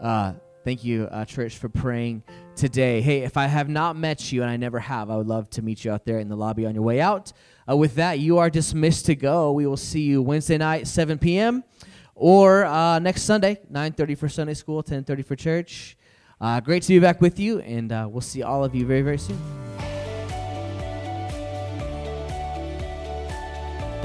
Uh, 0.00 0.32
thank 0.64 0.84
you, 0.84 1.08
uh, 1.10 1.24
church, 1.24 1.58
for 1.58 1.68
praying 1.68 2.22
today. 2.54 3.00
Hey, 3.00 3.22
if 3.24 3.36
I 3.36 3.46
have 3.48 3.68
not 3.68 3.96
met 3.96 4.30
you, 4.30 4.42
and 4.42 4.50
I 4.50 4.56
never 4.56 4.78
have, 4.78 5.10
I 5.10 5.16
would 5.16 5.26
love 5.26 5.50
to 5.50 5.62
meet 5.62 5.84
you 5.84 5.90
out 5.90 6.04
there 6.04 6.20
in 6.20 6.28
the 6.28 6.36
lobby 6.36 6.66
on 6.66 6.74
your 6.74 6.84
way 6.84 7.00
out. 7.00 7.32
Uh, 7.68 7.76
with 7.76 7.96
that, 7.96 8.20
you 8.20 8.38
are 8.38 8.48
dismissed 8.48 9.06
to 9.06 9.16
go. 9.16 9.50
We 9.50 9.66
will 9.66 9.76
see 9.76 10.02
you 10.02 10.22
Wednesday 10.22 10.56
night, 10.56 10.86
7 10.86 11.18
p.m., 11.18 11.64
or 12.14 12.64
uh, 12.64 13.00
next 13.00 13.22
Sunday, 13.22 13.58
9.30 13.72 14.16
for 14.16 14.28
Sunday 14.28 14.54
school, 14.54 14.84
10.30 14.84 15.26
for 15.26 15.34
church. 15.34 15.96
Uh, 16.40 16.60
great 16.60 16.84
to 16.84 16.90
be 16.90 17.00
back 17.00 17.20
with 17.20 17.40
you, 17.40 17.58
and 17.58 17.90
we'll 18.12 18.20
see 18.20 18.44
all 18.44 18.62
of 18.62 18.72
you 18.72 18.86
very, 18.86 19.02
very 19.02 19.18
soon. 19.18 19.95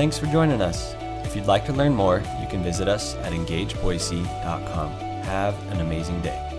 Thanks 0.01 0.17
for 0.17 0.25
joining 0.25 0.63
us. 0.63 0.95
If 1.23 1.35
you'd 1.35 1.45
like 1.45 1.63
to 1.65 1.73
learn 1.73 1.93
more, 1.93 2.23
you 2.39 2.47
can 2.47 2.63
visit 2.63 2.87
us 2.87 3.13
at 3.17 3.33
engageboise.com. 3.33 4.91
Have 5.21 5.71
an 5.71 5.79
amazing 5.79 6.19
day. 6.21 6.50